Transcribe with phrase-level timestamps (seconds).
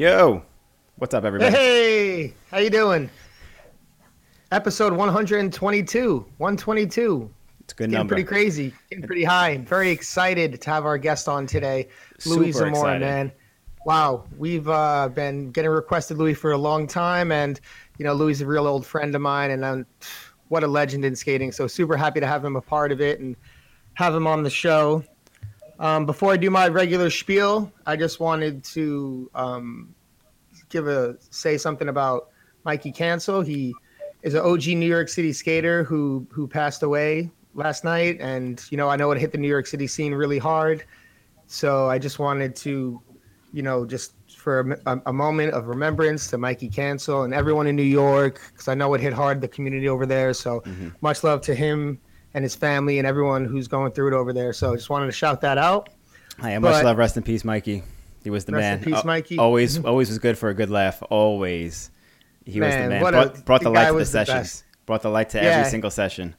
[0.00, 0.42] Yo,
[0.96, 1.54] what's up, everybody?
[1.54, 3.10] Hey, how you doing?
[4.50, 6.26] Episode 122.
[6.38, 7.30] 122.
[7.60, 8.14] It's a good Getting number.
[8.14, 8.72] pretty crazy.
[8.88, 9.50] Getting pretty high.
[9.50, 11.88] I'm very excited to have our guest on today,
[12.24, 13.00] Louis Super Zamora, excited.
[13.00, 13.32] man.
[13.84, 17.60] Wow, we've uh, been getting requested Louis for a long time, and
[17.98, 19.86] you know Louis is a real old friend of mine, and um,
[20.48, 21.52] what a legend in skating.
[21.52, 23.36] So super happy to have him a part of it and
[23.92, 25.04] have him on the show.
[25.80, 29.94] Um, before I do my regular spiel, I just wanted to um,
[30.68, 32.28] give a say something about
[32.64, 33.40] Mikey Cancel.
[33.40, 33.74] He
[34.22, 38.76] is an OG New York City skater who who passed away last night, and you
[38.76, 40.84] know I know it hit the New York City scene really hard.
[41.46, 43.00] So I just wanted to,
[43.52, 47.66] you know, just for a, a- a moment of remembrance to Mikey Cancel and everyone
[47.66, 50.32] in New York, because I know it hit hard the community over there.
[50.34, 50.62] So
[51.00, 51.98] much love to him
[52.34, 54.52] and his family and everyone who's going through it over there.
[54.52, 55.88] So I just wanted to shout that out.
[56.40, 56.96] Hey, much but- love.
[56.98, 57.82] Rest in peace, Mikey.
[58.22, 58.78] He was the Rest man.
[58.78, 59.38] in peace, Al- Mikey.
[59.38, 59.86] Always, mm-hmm.
[59.86, 61.02] always was good for a good laugh.
[61.08, 61.90] Always.
[62.44, 63.02] He was the Man, man.
[63.02, 64.64] what a- Brought, brought the the light to the was the sessions.
[64.86, 65.44] Brought the light to Yeah.
[65.44, 66.34] every single session.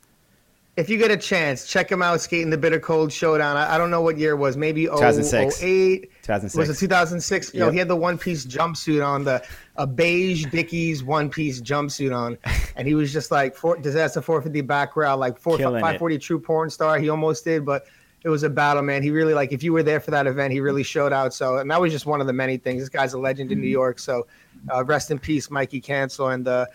[0.78, 3.58] If you get a chance, check him out skating the Bitter Cold Showdown.
[3.58, 5.62] I, I don't know what year it was, maybe 2006.
[5.62, 6.09] 08.
[6.23, 6.55] 2006.
[6.58, 7.53] Was it 2006?
[7.53, 7.73] Yo, Yep.
[7.73, 9.44] he had the one piece jumpsuit on, the
[9.75, 12.38] a beige Dickies one piece jumpsuit on,
[12.75, 16.17] and he was just like four, disaster 450 background, like four, Killing it.
[16.19, 17.00] true porn star.
[17.00, 17.86] He almost did, but
[18.23, 19.02] it was a battle, man.
[19.02, 21.33] He really like if you were there for that event, he really showed out.
[21.33, 22.81] So, and that was just one of the many things.
[22.81, 23.97] This guy's a legend in New York.
[23.97, 24.28] So,
[24.72, 26.30] uh, rest in peace, Mikey Cancel.
[26.30, 26.67] And uh,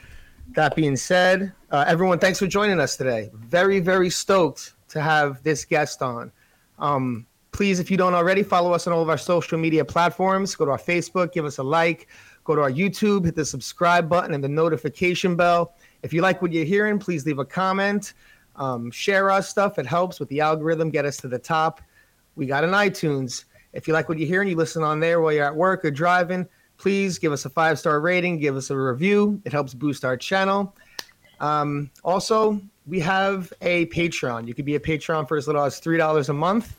[0.55, 3.31] that being said, uh, everyone, thanks for joining us today.
[3.33, 6.33] Very, very stoked to have this guest on.
[6.81, 10.55] Um, please, if you don't already, follow us on all of our social media platforms.
[10.55, 12.09] Go to our Facebook, give us a like.
[12.45, 15.75] Go to our YouTube, hit the subscribe button and the notification bell.
[16.03, 18.13] If you like what you're hearing, please leave a comment.
[18.57, 19.79] Um, share our stuff.
[19.79, 21.81] It helps with the algorithm, get us to the top.
[22.37, 23.45] We got an iTunes.
[23.73, 25.91] If you like what you're hearing, you listen on there while you're at work or
[25.91, 26.47] driving.
[26.77, 29.41] Please give us a five star rating, give us a review.
[29.47, 30.77] It helps boost our channel.
[31.41, 34.47] Um, also, we have a Patreon.
[34.47, 36.77] You could be a Patreon for as little as three dollars a month,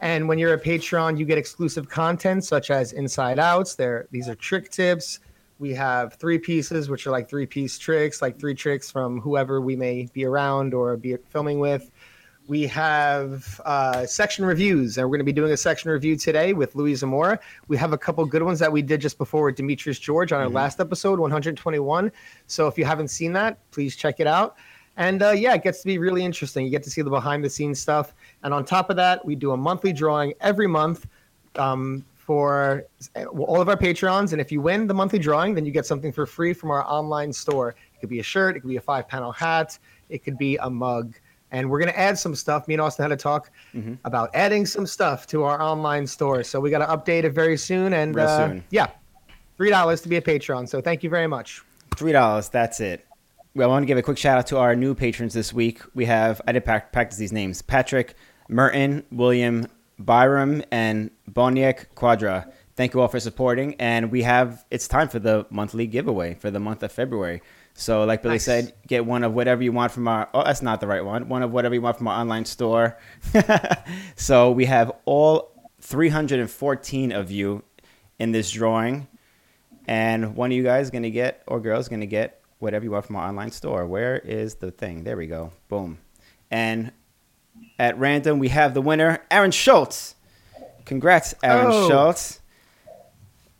[0.00, 3.74] and when you're a Patreon, you get exclusive content such as Inside Outs.
[3.74, 5.20] There, these are trick tips.
[5.58, 9.60] We have three pieces, which are like three piece tricks, like three tricks from whoever
[9.60, 11.90] we may be around or be filming with.
[12.46, 16.52] We have uh, section reviews, and we're going to be doing a section review today
[16.52, 17.40] with Louis Zamora.
[17.66, 20.40] We have a couple good ones that we did just before with Demetrius George on
[20.40, 22.12] our last episode, 121.
[22.46, 24.56] So if you haven't seen that, please check it out.
[24.96, 26.64] And uh, yeah, it gets to be really interesting.
[26.64, 28.14] You get to see the behind the scenes stuff.
[28.42, 31.06] And on top of that, we do a monthly drawing every month
[31.56, 32.84] um, for
[33.38, 34.32] all of our patrons.
[34.32, 36.84] And if you win the monthly drawing, then you get something for free from our
[36.86, 37.70] online store.
[37.94, 40.56] It could be a shirt, it could be a five panel hat, it could be
[40.56, 41.14] a mug.
[41.52, 42.66] And we're going to add some stuff.
[42.66, 43.94] Me and Austin had a talk Mm-hmm.
[44.04, 46.42] about adding some stuff to our online store.
[46.42, 47.92] So we got to update it very soon.
[47.92, 48.64] And uh, soon.
[48.70, 48.88] yeah,
[49.58, 50.66] $3 to be a patron.
[50.66, 51.62] So thank you very much.
[51.96, 52.48] Three dollars.
[52.48, 53.04] That's it.
[53.56, 55.80] Well, I want to give a quick shout out to our new patrons this week.
[55.94, 58.14] We have I did prac- practice these names: Patrick,
[58.50, 59.66] Merton, William,
[59.98, 62.52] Byram, and Boniek Quadra.
[62.74, 66.50] Thank you all for supporting, and we have it's time for the monthly giveaway for
[66.50, 67.40] the month of February.
[67.72, 68.44] So, like Billy Nice.
[68.44, 70.28] said, get one of whatever you want from our.
[70.34, 71.30] Oh, that's not the right one.
[71.30, 72.98] One of whatever you want from our online store.
[74.16, 77.64] so we have all 314 of you
[78.18, 79.08] in this drawing
[79.86, 82.84] and one of you guys is going to get or girls going to get whatever
[82.84, 83.86] you want from our online store.
[83.86, 85.04] Where is the thing?
[85.04, 85.52] There we go.
[85.68, 85.98] Boom.
[86.50, 86.92] And
[87.78, 90.14] at random we have the winner aaron schultz.
[90.84, 91.88] Congrats aaron Oh.
[91.88, 92.40] schultz.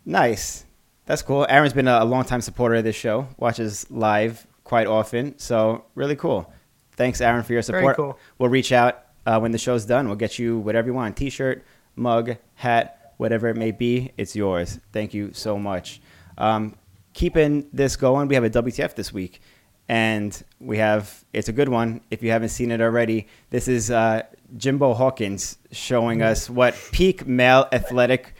[0.04, 0.64] Nice.
[1.06, 1.46] That's cool.
[1.48, 5.84] Aaron's been a, a long time supporter of this show watches live quite often so
[5.94, 6.52] really cool.
[6.96, 7.96] Thanks aaron for your Very support.
[7.96, 8.18] cool.
[8.38, 10.06] we'll reach out uh, when the show's done.
[10.06, 14.12] We'll get you whatever you want t-shirt mug hat whatever it may be.
[14.18, 14.78] It's yours.
[14.92, 16.00] Thank you so much.
[16.38, 16.76] Um,
[17.16, 19.40] keeping this going we have a wtf this week
[19.88, 23.90] and we have it's a good one if you haven't seen it already this is
[23.90, 24.20] uh,
[24.56, 28.34] jimbo hawkins showing us what peak male athletic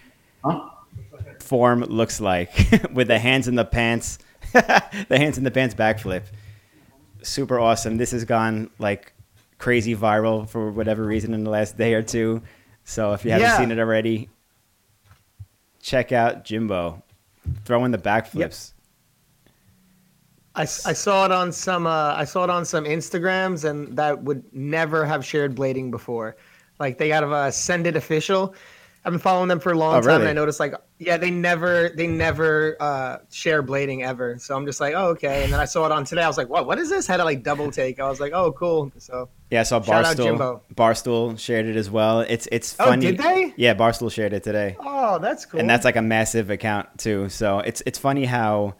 [1.41, 2.51] form looks like
[2.93, 4.19] with the hands in the pants
[4.53, 6.23] the hands in the pants backflip.
[7.23, 7.97] Super awesome.
[7.97, 9.13] This has gone like
[9.59, 12.43] crazy viral for whatever reason in the last day or two.
[12.85, 13.59] So if you haven't Yeah.
[13.59, 14.29] seen it already
[15.83, 17.03] check out jimbo
[17.65, 18.73] throwing the backflips
[20.55, 23.97] I, s- I saw it on some uh, I saw it on some Instagrams and
[23.99, 26.37] that would never have shared blading before.
[26.81, 28.55] Like they got to uh, send it official.
[29.07, 30.21] I've been following them for a long Oh, time, really?
[30.23, 34.37] and I noticed like, yeah, they never, they never uh, share blading ever.
[34.39, 35.45] So I'm just like, oh, okay.
[35.45, 36.23] And then I saw it on today.
[36.23, 36.67] I was like, what?
[36.67, 37.07] What is this?
[37.07, 38.01] Had to like double take.
[38.01, 38.91] I was like, oh, cool.
[38.99, 40.61] So Yeah, I saw Barstool.
[40.75, 42.21] Barstool shared it as well.
[42.23, 43.07] It's it's funny.
[43.07, 43.55] Oh, did they?
[43.57, 44.77] Yeah, Barstool shared it today.
[44.81, 45.61] oh, that's cool.
[45.61, 47.29] and that's like a massive account too.
[47.29, 48.75] So it's it's funny how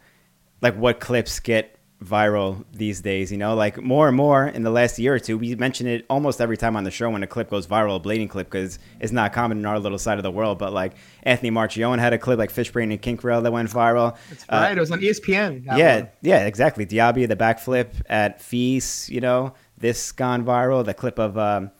[0.61, 3.31] like what clips get viral these days.
[3.31, 5.37] You know, like more and more in the last year or two.
[5.37, 7.99] We mention it almost every time on the show when a clip goes viral, a
[7.99, 10.59] blading clip, because it's not common in our little side of the world.
[10.59, 14.15] But like Anthony Marchione had a clip like Fishbrain and Kink Rail that went viral.
[14.29, 14.77] That's Uh, right.
[14.77, 15.65] it was on ESPN.
[15.65, 16.09] yeah, one.
[16.21, 16.85] yeah, exactly.
[16.85, 20.85] Diaby, the backflip at Feast, you know, this gone viral.
[20.85, 21.71] The clip of um,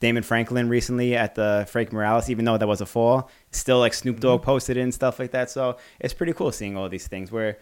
[0.00, 3.94] Damon Franklin recently at the Frank Morales, even though that was a fall, still like
[3.94, 4.44] Snoop Dogg Mm-hmm.
[4.46, 5.50] posted it and stuff like that.
[5.50, 7.30] So it's pretty cool seeing all these things.
[7.30, 7.56] We're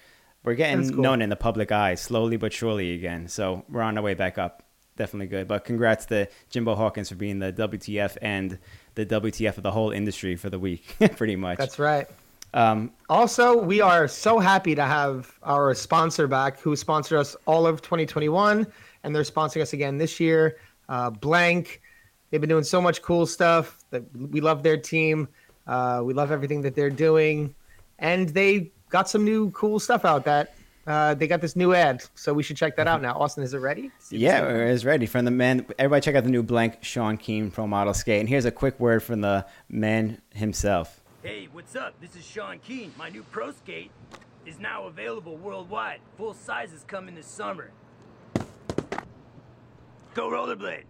[0.45, 1.03] we're getting cool.
[1.03, 3.29] known in the public eye slowly but surely again.
[3.29, 4.63] So we're on our way back up.
[4.97, 5.49] Definitely good.
[5.49, 8.59] But congrats to Jimbo Hawkins for being the WTF and
[8.95, 11.59] the WTF of the whole industry for the week, pretty much.
[11.59, 12.07] That's right.
[12.53, 17.67] um, Also, we are so happy to have our sponsor back who sponsored us all
[17.67, 18.67] of 2021,
[19.05, 20.59] and they're sponsoring us again this year.
[20.89, 21.81] Uh, Blank.
[22.31, 23.79] They've been doing so much cool stuff.
[23.91, 25.29] That we love their team.
[25.67, 27.55] Uh, we love everything that they're doing,
[27.99, 30.25] and they got some new cool stuff out.
[30.25, 30.55] That
[30.87, 33.15] uh, they got this new ad, so we should check that out now.
[33.15, 33.91] Austin, is it ready?
[34.11, 35.67] Yeah, it's ready from the man.
[35.79, 38.21] Everybody, check out the new blank Sean Keane Pro Model Skate.
[38.21, 41.01] And here's a quick word from the man himself.
[41.23, 41.95] Hey, what's up?
[42.01, 42.93] This is Sean Keane.
[42.99, 43.91] My new Pro Skate
[44.47, 46.01] is now available worldwide.
[46.17, 47.71] Full sizes coming this summer.
[50.15, 50.85] Go rollerblade.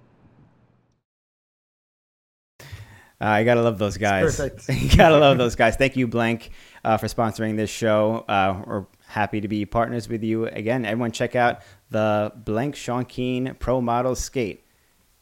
[3.20, 4.36] Uh, you gotta love those guys.
[4.36, 4.68] perfect.
[4.82, 5.76] you gotta love those guys.
[5.76, 6.50] Thank you, Blank,
[6.84, 8.24] uh, for sponsoring this show.
[8.28, 10.86] Uh, we're happy to be partners with you again.
[10.86, 14.64] Everyone, check out the Blank Sean Keane Pro Model Skate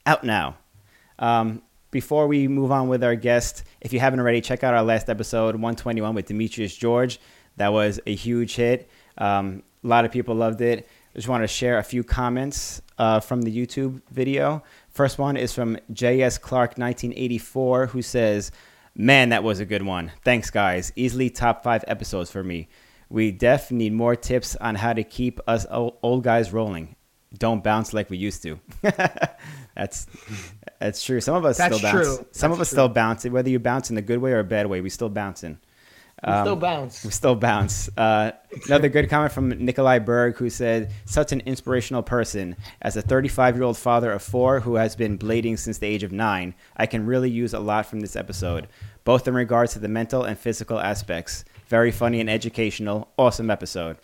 [0.06, 0.56] out now.
[1.18, 4.82] Um, before we move on with our guest, if you haven't already, check out our
[4.82, 7.18] last episode, 121, with Demetrius George.
[7.56, 8.88] That was a huge hit.
[9.16, 10.86] Um, a lot of people loved it.
[11.14, 14.62] I just want to share a few comments uh, from the YouTube video.
[14.98, 18.50] First one is from JS Clark 1984, who says,
[18.96, 20.10] Man, that was a good one.
[20.24, 20.90] Thanks, guys.
[20.96, 22.68] Easily top five episodes for me.
[23.08, 26.96] We def need more tips on how to keep us old guys rolling.
[27.32, 28.58] Don't bounce like we used to.
[29.76, 30.08] that's
[30.80, 31.20] that's true.
[31.20, 32.04] Some of us That's still bounce.
[32.04, 32.16] true.
[32.32, 32.74] Some That's of us true.
[32.74, 33.24] still bounce.
[33.24, 35.60] Whether you bounce in the good way or a bad way, we still bouncing.
[36.26, 37.04] We still Um, bounce.
[37.04, 37.88] We still bounce.
[37.96, 38.32] Uh,
[38.66, 42.56] another good comment from Nikolai Berg, who said, "Such an inspirational person.
[42.82, 46.54] As a 35-year-old father of four who has been blading since the age of nine,
[46.76, 48.66] I can really use a lot from this episode,
[49.04, 51.44] both in regards to the mental and physical aspects.
[51.68, 53.08] Very funny and educational.
[53.16, 53.98] Awesome episode.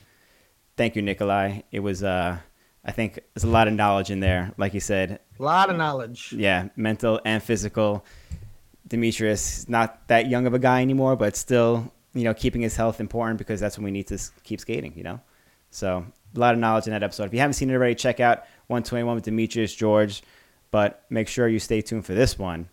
[0.76, 1.62] Thank you, Nikolai.
[1.72, 2.36] It was, uh,
[2.84, 4.52] I think, there's a lot of knowledge in there.
[4.56, 6.32] Like you said, A lot of knowledge.
[6.36, 8.04] yeah, mental and physical.
[8.86, 13.00] Demetrius, not that young of a guy anymore, but still, you know, keeping his health
[13.00, 15.20] important because that's when we need to keep skating, you know?
[15.70, 17.24] So, a lot of knowledge in that episode.
[17.24, 18.38] If you haven't seen it already, check out
[18.68, 20.22] 121 with Demetrius George,
[20.70, 22.68] but make sure you stay tuned for this one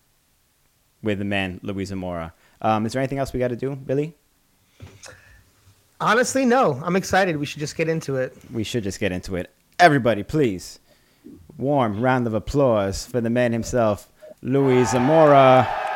[1.03, 2.33] with the man, Luis Zamora.
[2.61, 4.15] Um, is there anything else we got to do, Billy?
[5.99, 6.81] Honestly, no.
[6.83, 7.38] I'm excited.
[7.38, 8.35] We should just get into it.
[8.51, 9.51] We should just get into it.
[9.79, 10.79] Everybody, please,
[11.57, 14.11] warm round of applause for the man himself,
[14.41, 15.90] Luis Zamora.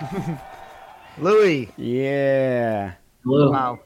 [1.18, 1.70] Louis.
[1.76, 2.92] Yeah.
[3.24, 3.50] Hello.
[3.50, 3.80] Wow.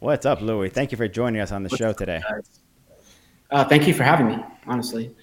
[0.00, 0.70] What's up, Louis?
[0.70, 2.22] Thank you for joining us on the show today.
[3.50, 4.38] Uh, thank you for having me.
[4.66, 5.14] Honestly,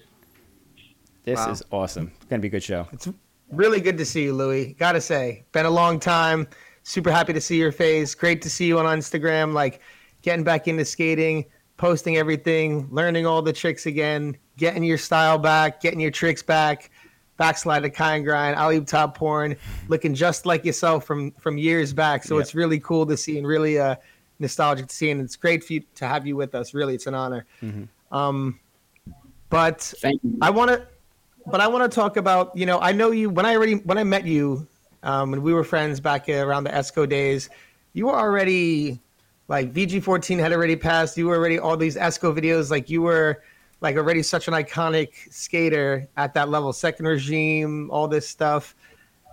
[1.24, 1.50] This Wow.
[1.50, 2.12] is awesome.
[2.16, 2.86] It's gonna be a good show.
[2.92, 3.08] It's
[3.50, 4.74] really good to see you, Louis.
[4.78, 6.46] Gotta say, been a long time.
[6.84, 8.14] Super happy to see your face.
[8.14, 9.52] Great to see you on Instagram.
[9.52, 9.80] Like
[10.22, 11.44] getting back into skating,
[11.76, 16.90] posting everything, learning all the tricks again, getting your style back, getting your tricks back.
[17.38, 19.56] Backslide to kind grind, alley top porn,
[19.88, 22.24] looking just like yourself from from years back.
[22.24, 22.42] So Yep.
[22.42, 23.94] it's really cool to see and really uh,
[24.40, 25.10] nostalgic to see.
[25.10, 26.74] And it's great for you to have you with us.
[26.74, 27.46] Really, it's an honor.
[28.12, 28.58] Um,
[29.50, 29.94] but.
[30.42, 30.86] I want to,
[31.46, 32.54] but I want to talk about.
[32.56, 34.66] You know, I know you when I already when I met you,
[35.02, 37.48] um, when we were friends back around the ESCO days.
[37.94, 39.00] You were already
[39.48, 41.16] like VG14 had already passed.
[41.16, 42.70] You were already all these ESCO videos.
[42.70, 43.42] Like you were
[43.80, 46.72] like already such an iconic skater at that level.
[46.72, 48.74] Second regime, all this stuff.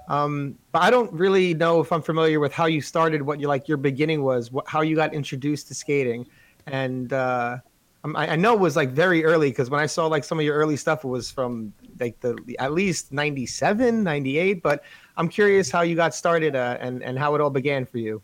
[0.07, 3.47] Um, but I don't really know if I'm familiar with how you started, what you
[3.47, 6.27] like your beginning was, what, how you got introduced to skating,
[6.67, 7.57] and uh,
[8.03, 10.37] I'm- I, I know it was like very early because when I saw like some
[10.37, 14.61] of your early stuff, it was from like the at least 97, 98.
[14.61, 14.83] But
[15.17, 18.21] I'm curious how you got started uh, and and how it all began for you.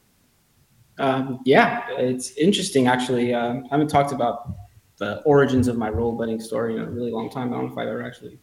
[1.00, 3.34] Um, yeah, it's interesting actually.
[3.34, 4.54] Um, I haven't talked about
[5.02, 7.52] the origins of my rollerblading story in a really long time.
[7.52, 8.38] I don't know if I've ever actually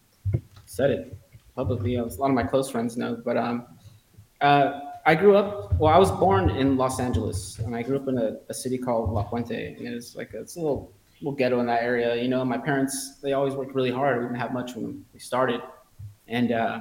[0.67, 1.17] said it
[1.55, 1.95] publicly.
[1.95, 3.65] A lot of my close friends know, but um,
[4.41, 5.79] uh, I grew up.
[5.79, 8.77] Well, I was born in Los Angeles, and I grew up in a, a city
[8.77, 12.17] called La Puente, and it's like a, it's a little little ghetto in that area.
[12.17, 14.19] You know, my parents they always worked really hard.
[14.19, 15.62] We didn't have much when we started,
[16.27, 16.81] and uh,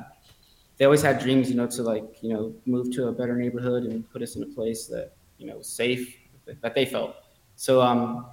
[0.77, 3.83] they always had dreams, you know, to like you know move to a better neighborhood
[3.83, 6.17] and put us in a place that you know was safe
[6.63, 7.13] that they felt.
[7.57, 8.25] So um,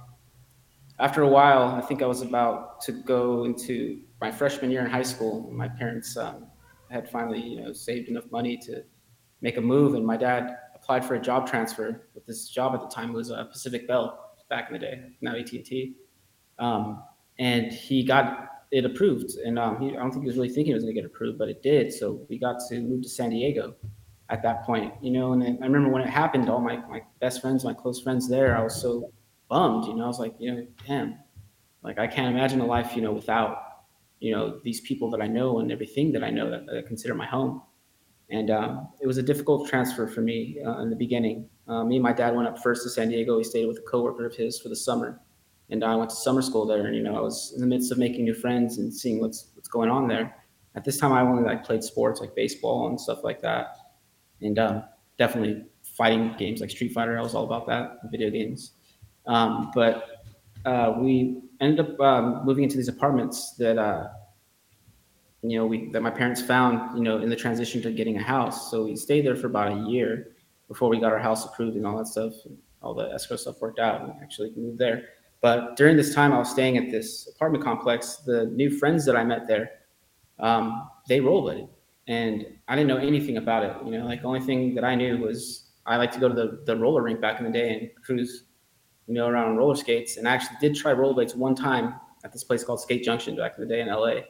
[0.99, 4.89] after a while, I think I was about to go into my freshman year in
[4.89, 5.51] high school.
[5.51, 6.47] My parents um,
[6.89, 8.83] had finally you know saved enough money to
[9.41, 12.07] make a move, and my dad applied for a job transfer.
[12.13, 15.35] But this job at the time was uh, Pacific Bell back in the day, now
[15.35, 15.95] AT&T.
[16.59, 17.03] Um,
[17.39, 19.31] and he got it approved.
[19.37, 21.05] And um, he, I don't think he was really thinking it was going to get
[21.05, 21.91] approved, but it did.
[21.91, 23.75] So we got to move to San Diego
[24.29, 25.33] at that point, you know.
[25.33, 28.57] And I remember when it happened, all my, my best friends, my close friends there,
[28.57, 29.11] I was so
[29.49, 30.03] bummed, you know.
[30.03, 31.17] I was like, you know, damn,
[31.83, 33.57] like I can't imagine a life, you know, without,
[34.19, 36.81] you know, these people that I know and everything that I know that, that I
[36.81, 37.61] consider my home.
[38.29, 41.47] And um, it was a difficult transfer for me uh, in the beginning.
[41.67, 43.37] Uh, me and my dad went up first to San Diego.
[43.37, 45.19] He stayed with a coworker of his for the summer,
[45.69, 46.85] and I went to summer school there.
[46.85, 49.51] And you know, I was in the midst of making new friends and seeing what's
[49.53, 50.35] what's going on there.
[50.75, 53.75] At this time, I only like played sports like baseball and stuff like that,
[54.41, 54.83] and um,
[55.17, 57.17] definitely fighting games like Street Fighter.
[57.17, 58.71] I was all about that, video games.
[59.27, 60.23] Um, but
[60.65, 64.09] uh, we ended up um, moving into these apartments that uh,
[65.41, 68.23] you know we that my parents found you know in the transition to getting a
[68.23, 68.71] house.
[68.71, 70.31] So we stayed there for about a year
[70.67, 72.33] before we got our house approved and all that stuff.
[72.81, 75.09] All the escrow stuff worked out and actually moved there.
[75.41, 78.17] But during this time, I was staying at this apartment complex.
[78.17, 79.69] The new friends that I met there,
[80.39, 81.69] um, they rollerbladed,
[82.07, 83.75] and I didn't know anything about it.
[83.85, 86.33] You know, like the only thing that I knew was I like to go to
[86.33, 88.44] the, the roller rink back in the day and cruise,
[89.07, 90.17] you know, around roller skates.
[90.17, 93.53] And I actually did try rollerblades one time at this place called Skate Junction back
[93.57, 94.21] in the day in LA.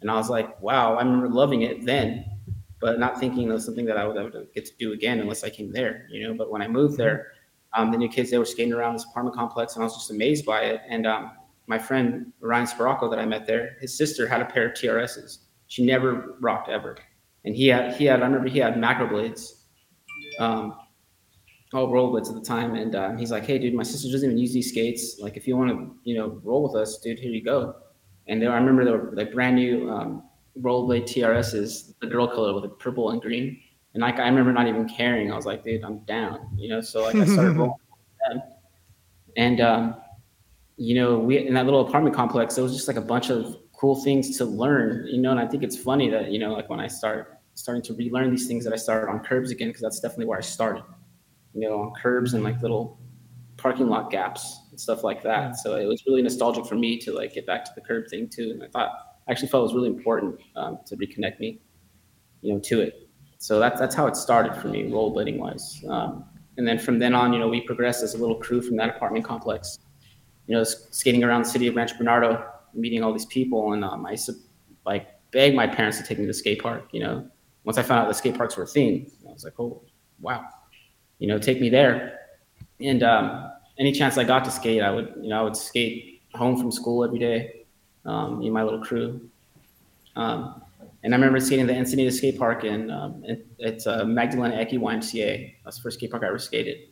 [0.00, 2.24] And I was like, wow, I remember loving it then
[2.82, 5.44] but not thinking it was something that I would ever get to do again unless
[5.44, 6.34] I came there, you know.
[6.34, 7.28] But when I moved there,
[7.74, 10.10] um, the new kids they were skating around this apartment complex, and I was just
[10.10, 10.80] amazed by it.
[10.88, 11.30] And um,
[11.68, 15.38] my friend Ryan Sparacco that I met there, his sister had a pair of TRSs.
[15.68, 16.98] She never rocked ever,
[17.44, 19.64] and he had he had I remember he had macro blades,
[20.40, 20.74] um,
[21.74, 22.74] all roll blades at the time.
[22.74, 25.18] And uh, he's like, "Hey, dude, my sister doesn't even use these skates.
[25.20, 27.76] Like, if you want to, you know, roll with us, dude, here you go."
[28.28, 30.22] And they, I remember they were like brand new um,
[30.60, 33.60] rollerblade TRS is the girl color with the purple and green.
[33.94, 35.32] And like I remember not even caring.
[35.32, 36.48] I was like, dude, I'm down.
[36.56, 37.74] You know, so like I started rolling
[39.36, 39.96] And um,
[40.76, 43.56] you know, we in that little apartment complex, it was just like a bunch of
[43.72, 46.70] cool things to learn, you know, and I think it's funny that, you know, like
[46.70, 49.82] when I start starting to relearn these things that I started on curbs again, because
[49.82, 50.84] that's definitely where I started.
[51.54, 52.98] You know, on curbs and like little
[53.56, 55.56] parking lot gaps and stuff like that.
[55.56, 58.28] So it was really nostalgic for me to like get back to the curb thing
[58.28, 58.50] too.
[58.50, 58.90] And I thought
[59.28, 61.60] I actually felt it was really important um, to reconnect me,
[62.40, 63.08] you know, to it.
[63.38, 65.82] So that's that's how it started for me, rollerblading wise.
[65.88, 66.24] Um,
[66.56, 68.88] and then from then on, you know, we progressed as a little crew from that
[68.88, 69.78] apartment complex.
[70.46, 72.44] You know, skating around the city of Rancho Bernardo,
[72.74, 74.34] meeting all these people, and um, I used to
[74.84, 76.88] like beg my parents to take me to the skate park.
[76.92, 77.28] You know,
[77.64, 79.82] once I found out the skate parks were a thing, I was like, oh
[80.20, 80.44] wow,
[81.22, 82.18] you know, take me there.
[82.80, 86.22] And um, any chance I got to skate, I would, you know, I would skate
[86.34, 87.62] home from school every day
[88.04, 89.30] um, me and my little crew.
[90.16, 90.62] Um,
[91.04, 93.22] and I remember skating the Encinitas skate park in um,
[93.60, 95.54] it's uh, Magdalena Ecke YMCA.
[95.64, 96.88] That's the first skate park I ever skated.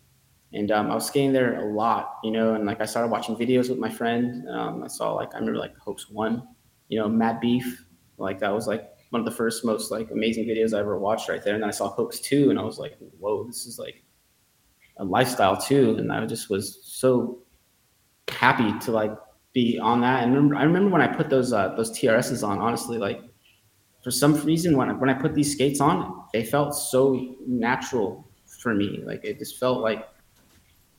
[0.53, 3.35] And um, I was skating there a lot, you know, and like I started watching
[3.35, 4.49] videos with my friend.
[4.49, 6.47] Um, I saw like I remember like Hoax One,
[6.89, 7.85] you know, Mad Beef,
[8.17, 11.29] like that was like one of the first most like amazing videos I ever watched
[11.29, 11.55] right there.
[11.55, 14.03] And then I saw Hoax Two, and I was like, whoa, this is like
[15.04, 15.97] lifestyle too.
[15.99, 17.42] And I just was so
[18.28, 19.12] happy to like
[19.52, 20.25] be on that.
[20.25, 22.59] And I remember when I put those uh, those TRSs on.
[22.59, 23.23] Honestly, like
[24.02, 28.28] for some reason, when I, when I put these skates on, they felt so natural
[28.62, 29.02] for me.
[29.04, 30.09] Like it just felt like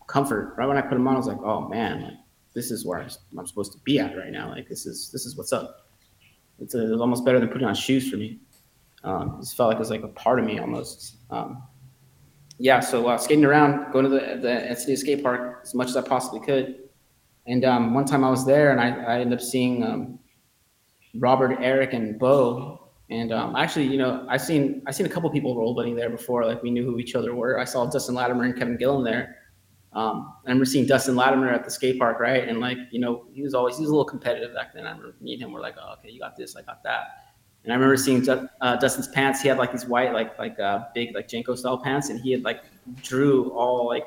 [0.07, 0.55] comfort.
[0.57, 2.13] Right when I put them on, I was like, oh man, like
[2.53, 2.99] this is where
[3.37, 4.49] I'm supposed to be at right now.
[4.49, 5.87] Like this is this is what's up.
[6.59, 8.39] It's, a, it was almost better than putting on shoes for me.
[9.03, 11.15] Um, it felt like it was like a part of me almost.
[11.31, 11.63] Um,
[12.61, 16.01] yeah, so uh, skating around, going to the the skate park as much as I
[16.01, 16.81] possibly could
[17.47, 20.19] and um, one time I was there, and I, I ended up seeing um,
[21.15, 22.77] Robert, Eric, and Bo.
[23.09, 26.45] And um, actually, you know, I seen I seen a couple people rollerblading there before.
[26.45, 27.59] Like we knew who each other were.
[27.59, 29.37] I saw Dustin Latimer and Kevin Gillen there.
[29.93, 32.47] Um, I remember seeing Dustin Latimer at the skate park, right?
[32.47, 34.85] And like, you know, he was always he was a little competitive back then.
[34.85, 37.30] I remember me and him were like, oh, okay, you got this, I got that.
[37.63, 39.41] And I remember seeing uh, Dustin's pants.
[39.41, 42.31] He had like these white, like like uh, big like JNCO style pants, and he
[42.31, 42.63] had like
[43.03, 44.05] drew all like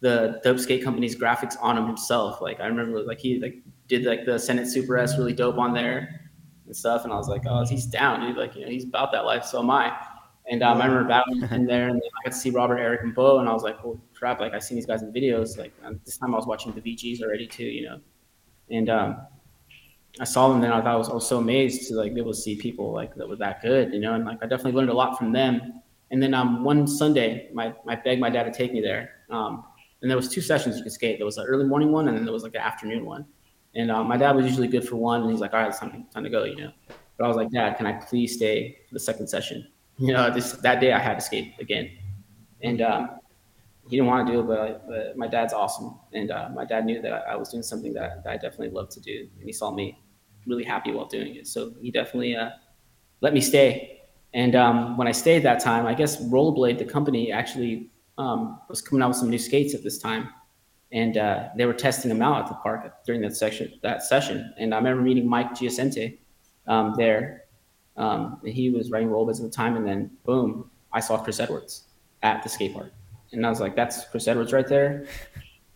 [0.00, 2.40] the dope skate company's graphics on him himself.
[2.42, 3.56] Like I remember like he like
[3.88, 6.22] did like the Senate Super S really dope on there.
[6.66, 7.04] and stuff.
[7.04, 8.36] And I was like, oh, he's down, dude.
[8.36, 9.44] Like, you know, he's about that life.
[9.44, 9.96] So am I.
[10.50, 13.14] And um, I remember battling in there, and I got to see Robert, Eric, and
[13.14, 15.56] Bo, and I was like, "Oh crap!" Like I seen these guys in videos.
[15.56, 15.72] Like
[16.04, 18.00] this time, I was watching the VGs already too, you know.
[18.68, 19.18] And um,
[20.20, 20.72] I saw them then.
[20.72, 22.92] I thought I was, I was so amazed to like be able to see people
[22.92, 24.14] like that were that good, you know.
[24.14, 25.82] And like I definitely learned a lot from them.
[26.10, 29.10] And then um, one Sunday, my I begged my dad to take me there.
[29.30, 29.64] Um,
[30.02, 31.18] and there was two sessions you could skate.
[31.18, 33.24] There was an early morning one, and then there was like an afternoon one.
[33.74, 35.78] And um, my dad was usually good for one, and he's like, "All right, it's
[35.78, 36.72] time, time to go," you know.
[37.16, 39.66] But I was like, "Dad, can I please stay for the second session?"
[39.98, 41.90] you know, this that day I had to skate again,
[42.62, 43.10] and um,
[43.88, 46.84] he didn't want to do it, but, but my dad's awesome, and uh, my dad
[46.84, 49.52] knew that I was doing something that, that, I definitely loved to do, and he
[49.52, 50.01] saw me
[50.46, 52.50] really happy while doing it, so he definitely uh,
[53.20, 54.00] let me stay.
[54.34, 58.80] And um, when I stayed that time, I guess Rollerblade, the company, actually um, was
[58.80, 60.30] coming out with some new skates at this time,
[60.90, 63.78] and uh, they were testing them out at the park during that.
[63.82, 66.18] That session, and I remember meeting Mike Giacente
[66.66, 67.44] um, there,
[67.96, 71.84] um, he was riding rollerblades at the time, and then boom, I saw Chris Edwards
[72.22, 72.92] at the skate park,
[73.32, 75.06] and I was like, "That's Chris Edwards right there."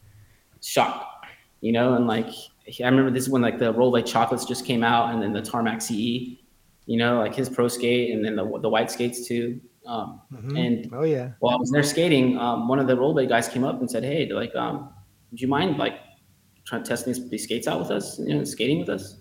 [0.62, 1.26] Shock,
[1.60, 2.30] you know, and like
[2.68, 5.32] I remember this is when like the Roll Like chocolates just came out, and then
[5.32, 9.26] the tarmac CE, you know, like his pro skate, and then the the white skates
[9.26, 9.60] too.
[9.86, 10.56] Um, mm-hmm.
[10.56, 13.64] And oh yeah, while I was there skating, um, one of the rollerblade guys came
[13.64, 14.90] up and said, "Hey, like, um,
[15.34, 16.00] do you mind like
[16.64, 18.18] trying to test these, these skates out with us?
[18.18, 19.18] You know, skating with us?"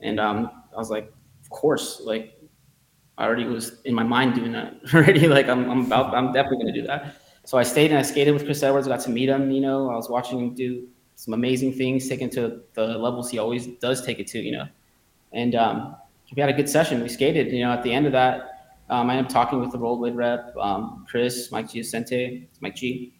[0.00, 2.38] And um, I was like, of course, like
[3.16, 5.26] I already was in my mind doing that already.
[5.26, 7.16] Like I'm, I'm about, I'm definitely going to do that.
[7.44, 8.86] So I stayed and I skated with Chris Edwards.
[8.86, 9.50] got to meet him.
[9.50, 10.86] You know, I was watching him do
[11.18, 14.38] some amazing things, taken to the levels he always does take it to.
[14.38, 14.68] You know,
[15.32, 15.96] and um,
[16.34, 17.02] we had a good session.
[17.02, 17.52] We skated.
[17.52, 20.14] You know, at the end of that, um, I ended up talking with the rollerblade
[20.14, 23.12] rep, um, Chris, Mike Giacente, Mike G,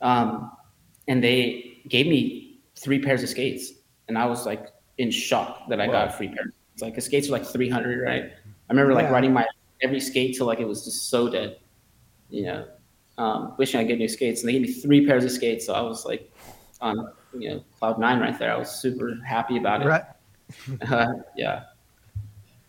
[0.00, 0.52] um,
[1.08, 3.72] and they gave me three pairs of skates,
[4.06, 4.68] and I was like
[4.98, 6.52] in shock that I got a free pair.
[6.74, 8.22] It's like the skates are like 300, right?
[8.22, 9.10] I remember like yeah.
[9.10, 9.46] riding my
[9.82, 11.58] every skate till like it was just so dead,
[12.30, 12.66] you know.
[13.18, 15.74] Um, wishing I get new skates, and they gave me three pairs of skates, so
[15.74, 16.32] I was like
[16.80, 18.52] on you know cloud nine right there.
[18.52, 19.86] I was super happy about it.
[19.86, 20.04] Right.
[20.90, 21.64] uh, yeah.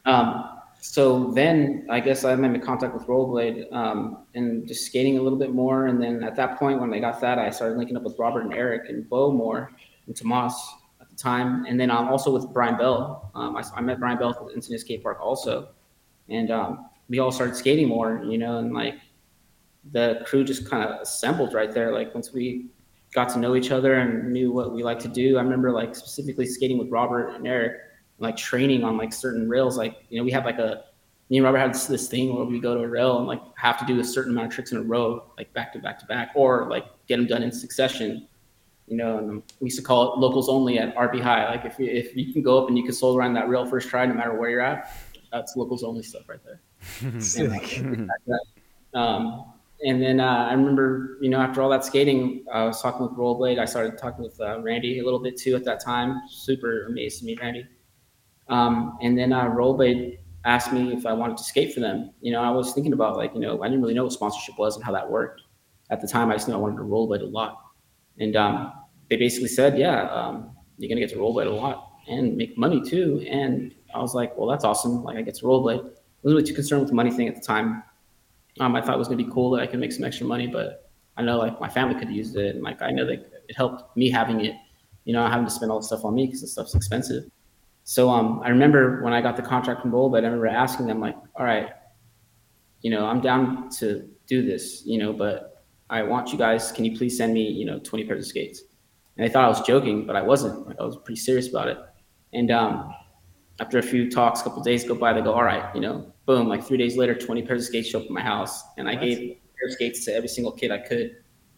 [0.06, 0.54] Um,
[0.86, 5.40] so then I guess I made contact with Rollblade um, and just skating a little
[5.40, 5.88] bit more.
[5.88, 8.42] And then at that point, when I got that, I started linking up with Robert
[8.42, 9.72] and Eric and Bo more
[10.08, 10.54] and Tomas
[11.00, 11.66] at the time.
[11.66, 13.32] And then um, also with Brian Bell.
[13.34, 15.70] Um, I, I, met Brian Bell at the Encinitas Skate Park also.
[16.28, 18.96] And um, we all started skating more, you know, and like
[19.94, 21.94] the crew just kind of assembled right there.
[21.94, 22.66] Like once we
[23.14, 25.96] got to know each other and knew what we like to do, I remember like
[25.96, 27.80] specifically skating with Robert and Eric,
[28.20, 29.78] like training on like certain rails.
[29.78, 30.86] Like, you know, we had like a,
[31.30, 33.42] me and Robert had this, this thing where we go to a rail and like
[33.56, 36.00] have to do a certain amount of tricks in a row, like back to back
[36.00, 38.28] to back, or like get them done in succession
[38.88, 41.50] you know, and we used to call it locals only at RP High.
[41.50, 43.66] Like if you, if you can go up and you can solo around that rail
[43.66, 44.92] first try, no matter where you're at,
[45.32, 46.62] that's locals only stuff right there.
[47.02, 48.10] and,
[48.94, 49.53] um,
[49.86, 53.18] and then uh, I remember, you know, after all that skating, I was talking with
[53.18, 53.60] Rollblade.
[53.60, 56.22] I started talking with uh, Randy a little bit too at that time.
[56.30, 57.68] Super amazed to meet Randy.
[58.48, 62.12] Um, and then uh, Rollerblade asked me if I wanted to skate for them.
[62.22, 64.58] You know, I was thinking about like, you know, I didn't really know what sponsorship
[64.58, 65.42] was and how that worked.
[65.90, 67.60] At the time, I just knew I wanted to Rollblade a lot.
[68.20, 68.74] And um,
[69.10, 72.58] they basically said, yeah, um, you're going to get to Rollblade a lot and make
[72.58, 73.26] money too.
[73.30, 75.04] And I was like, well, that's awesome.
[75.04, 75.80] Like I get to Rollblade.
[75.80, 77.84] I wasn't really too concerned with the money thing at the time.
[78.60, 80.26] Um, I thought it was going to be cool that I could make some extra
[80.26, 82.56] money, but I know like my family could use it.
[82.56, 84.56] And like, I know that it helped me having it,
[85.06, 87.26] you know, having to spend all the stuff on me because the stuff's expensive.
[87.84, 91.00] So um, I remember when I got the contract from Rollerblade, I remember asking them
[91.00, 91.70] like, all right,
[92.82, 96.86] you know, I'm down to do this, you know, but I want you guys, can
[96.86, 98.62] you please send me, you know, 20 pairs of skates?
[99.18, 100.68] And they thought I was joking, but I wasn't.
[100.68, 101.78] Like I was pretty serious about it.
[102.34, 102.94] And um,
[103.64, 106.14] after a few talks, a couple days go by, they go, all right, you know,
[106.26, 108.62] boom, like three days later, 20 pairs of skates show up at my house.
[108.78, 111.16] And I gave pair of skates to every single kid I could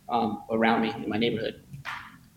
[0.10, 1.64] um, around me in my neighborhood.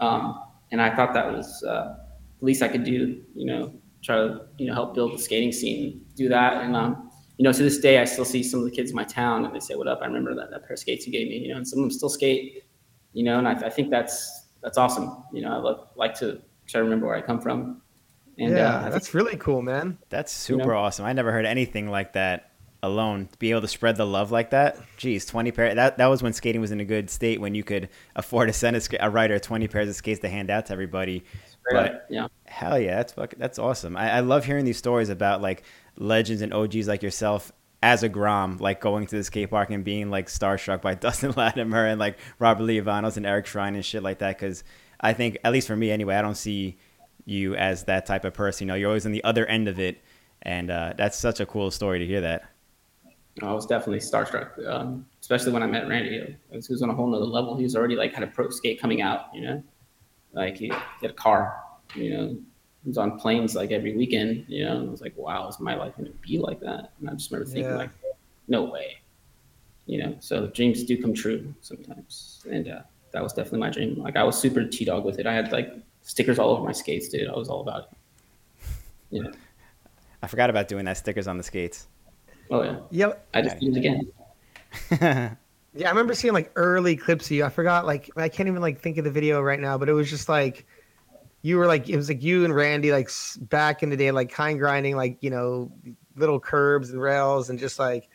[0.00, 1.96] Um, and I thought that was uh,
[2.40, 5.52] the least I could do, you know, try to, you know, help build the skating
[5.52, 6.64] scene, do that.
[6.64, 8.96] And um, you know, to this day, I still see some of the kids in
[8.96, 11.12] my town and they say, "What up?" I remember that, that pair of skates you
[11.12, 11.36] gave me.
[11.36, 12.64] You know, and some of them still skate.
[13.12, 15.24] You know, and I, I think that's that's awesome.
[15.32, 17.82] You know, I love, like to try to remember where I come from.
[18.38, 19.98] And, yeah, uh, that's really cool, man.
[20.10, 21.04] That's super you know, awesome.
[21.04, 24.50] I never heard anything like that alone to be able to spread the love like
[24.50, 24.78] that.
[24.96, 25.74] Geez, 20 pair.
[25.74, 28.52] That, that was when skating was in a good state when you could afford to
[28.52, 31.24] send a, a writer 20 pairs of skates to hand out to everybody.
[31.70, 33.96] But yeah, hell yeah, that's fucking, that's awesome.
[33.96, 35.64] I, I love hearing these stories about like
[35.96, 39.84] legends and OGs like yourself as a Grom, like going to the skate park and
[39.84, 44.02] being like starstruck by Dustin Latimer and like Robert Lievanos and Eric Schrijn and shit
[44.02, 44.38] like that.
[44.38, 44.62] Cause
[45.00, 46.78] I think, at least for me anyway, I don't see
[47.28, 48.66] you as that type of person.
[48.66, 49.98] You know, you're always on the other end of it.
[50.42, 52.42] and uh, that's such a cool story to hear that.
[53.42, 56.36] I was definitely starstruck, um, especially when I met Randy.
[56.50, 57.56] He was on a whole nother level.
[57.56, 59.62] He was already like had a pro skate coming out, you know,
[60.32, 60.68] like he
[61.00, 61.60] had a car,
[61.94, 62.28] you know,
[62.82, 64.78] he was on planes like every weekend, you know.
[64.78, 66.92] And I was like, wow, is my life going to be like that?
[67.00, 67.76] And I just remember thinking, Yeah.
[67.78, 67.90] like,
[68.48, 68.96] no way,
[69.86, 70.16] you know.
[70.20, 72.80] So dreams do come true sometimes, and uh,
[73.12, 74.00] that was definitely my dream.
[74.02, 75.26] Like I was super T dog with it.
[75.26, 75.72] I had like
[76.08, 77.28] stickers all over my skates, dude.
[77.28, 78.66] I was all about it.
[79.10, 79.30] Yeah.
[80.22, 81.86] I forgot about doing that stickers on the skates.
[82.50, 82.78] Oh yeah.
[82.90, 83.28] Yep.
[83.34, 85.36] I just did it again.
[85.74, 87.44] Yeah, I remember seeing like early clips of you.
[87.44, 89.92] I forgot like I can't even like think of the video right now, but it
[89.92, 90.66] was just like
[91.42, 93.10] you were like it was like you and Randy like
[93.42, 95.70] back in the day like kind grinding like you know
[96.16, 98.08] little curbs and rails and just like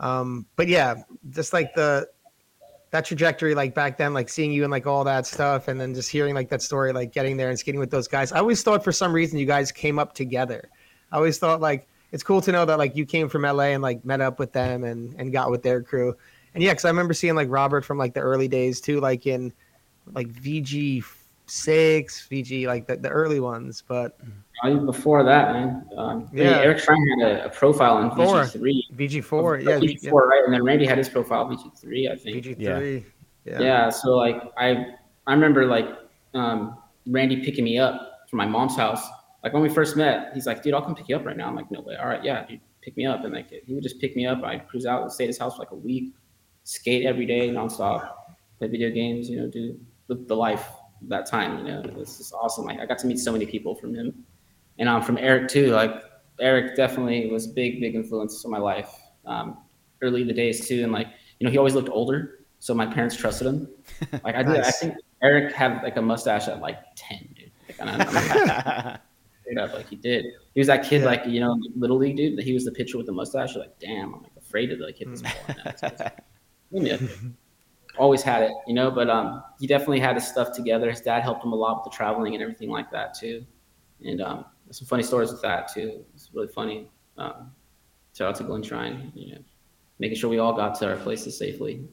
[0.00, 2.08] um but yeah, just like the
[2.90, 5.94] that trajectory like back then like seeing you and like all that stuff and then
[5.94, 8.32] just hearing like that story like getting there and skating with those guys.
[8.32, 10.70] I always thought for some reason you guys came up together.
[11.12, 13.82] I always thought like it's cool to know that like you came from LA and
[13.82, 16.16] like met up with them and and got with their crew.
[16.54, 19.26] And yeah, because I remember seeing like Robert from like the early days too, like
[19.26, 19.52] in
[20.12, 21.04] like VG
[21.46, 23.82] six, VG like the, the early ones.
[23.86, 24.26] But Uh,
[24.66, 25.88] Even before that, man.
[25.96, 26.44] Um, yeah.
[26.44, 26.58] Yeah.
[26.58, 28.42] Eric Schrijn had a, a profile in Four.
[28.42, 28.96] VG3.
[28.96, 30.42] VG four, yeah, VG4, right?
[30.44, 32.44] And then Randy had his profile VG3, I think.
[32.44, 32.78] VG Yeah.
[32.78, 33.06] three,
[33.44, 33.60] yeah.
[33.60, 33.90] yeah.
[33.90, 34.86] So like I
[35.26, 35.88] I remember like
[36.34, 39.06] um, Randy picking me up from my mom's house.
[39.44, 41.46] Like when we first met, he's like, "Dude, I'll come pick you up right now."
[41.46, 43.24] I'm like, "No way." All right, yeah, dude, pick me up.
[43.24, 44.42] And like he would just pick me up.
[44.42, 46.12] I'd cruise out and stay at his house for like a week,
[46.64, 48.10] skate every day nonstop,
[48.58, 49.30] play video games.
[49.30, 50.68] You know, do live the life
[51.02, 51.58] that time.
[51.58, 52.64] You know, it's just awesome.
[52.64, 54.24] Like I got to meet so many people from him,
[54.78, 55.68] and um, from Eric too.
[55.72, 56.02] Like
[56.40, 58.90] Eric definitely was big, big influence on my life.
[59.26, 59.58] Um,
[60.00, 62.86] early in the days too, and like you know, he always looked older, so my
[62.86, 63.68] parents trusted him.
[64.24, 67.50] Like I did, I think Eric had like a mustache at like ten, dude.
[67.68, 70.24] Like, I'm, I'm up, like he did.
[70.54, 71.06] He was that kid, Yeah.
[71.06, 72.38] like you know, little league dude.
[72.38, 73.54] That he was the pitcher with the mustache.
[73.54, 75.32] You're like, damn, I'm like afraid to like hit this ball.
[75.48, 75.54] now.
[75.70, 76.12] It's- it's-
[76.70, 76.98] yeah.
[77.98, 78.90] Always had it, you know.
[78.90, 80.88] But um, he definitely had his stuff together.
[80.90, 83.44] His dad helped him a lot with the traveling and everything like that too.
[84.04, 86.04] And um, some funny stories with that too.
[86.14, 86.88] It's really funny.
[87.16, 87.52] Um,
[88.14, 89.40] shout out to Glenn Schrijn, you know,
[89.98, 91.88] making sure we all got to our places safely.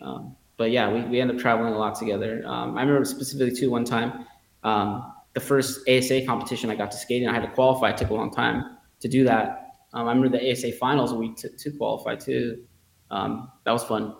[0.00, 2.42] Um, but yeah, we, we ended up traveling a lot together.
[2.46, 4.26] Um, I remember specifically too one time,
[4.64, 7.90] um, the first ASA competition I got to skate in, I had to qualify.
[7.90, 9.66] It took a long time to do that.
[9.94, 12.64] Um, I remember the ASA finals we took to qualify too.
[13.10, 14.16] Um, that was fun.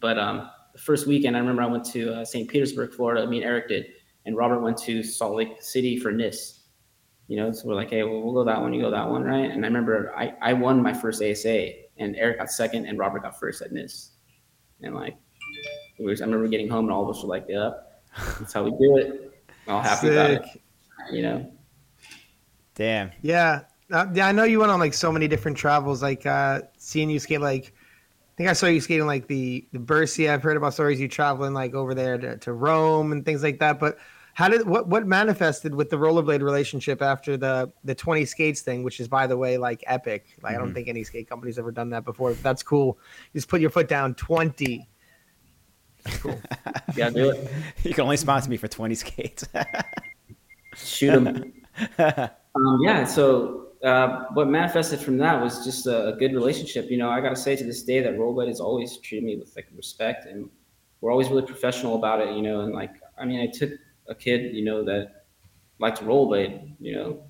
[0.00, 2.48] But the first weekend, I remember I went to uh, St.
[2.48, 3.26] Petersburg, Florida.
[3.26, 3.86] Me and Eric did,
[4.26, 6.60] and Robert went to Salt Lake City for NIS.
[7.28, 9.22] You know, so we're like, hey, well, we'll go that one, you go that one,
[9.22, 9.50] right?
[9.50, 13.22] And I remember I, I won my first ASA, and Eric got second, and Robert
[13.22, 14.10] got first at NIS.
[14.82, 15.16] And like,
[15.98, 17.70] we were, I remember getting home, and all of us were like, yeah,
[18.38, 19.44] that's how we do it.
[19.68, 20.62] All happy about it, Sick.
[21.12, 21.52] you know.
[22.74, 23.12] Damn.
[23.22, 23.62] Yeah.
[23.90, 26.02] Uh, yeah, I know you went on like so many different travels.
[26.02, 29.78] Like uh seeing you skate, like I think I saw you skating like the the
[29.78, 30.28] Bercy.
[30.28, 33.58] I've heard about stories you traveling like over there to, to Rome and things like
[33.60, 33.78] that.
[33.78, 33.98] But
[34.34, 38.82] how did what what manifested with the rollerblade relationship after the the twenty skates thing,
[38.82, 40.26] which is by the way like epic.
[40.42, 40.74] Like I don't Mhm.
[40.74, 42.30] think any skate company's ever done that before.
[42.30, 42.98] But that's cool.
[43.32, 44.88] You just put your foot down twenty.
[46.20, 46.40] Cool.
[46.96, 47.50] Yeah, do it.
[47.84, 49.46] You can only sponsor me for 20 skates.
[50.76, 51.52] Shoot them.
[52.54, 56.90] Um, yeah, so uh, what manifested from that was just a, a good relationship.
[56.90, 59.36] You know, I got to say to this day that Rollerblade has always treated me
[59.36, 60.50] with like respect, and
[61.00, 62.36] we're always really professional about it.
[62.36, 63.70] You know, and like I mean, I took
[64.08, 65.26] a kid, you know, that
[65.78, 67.24] liked rollerblade, you know,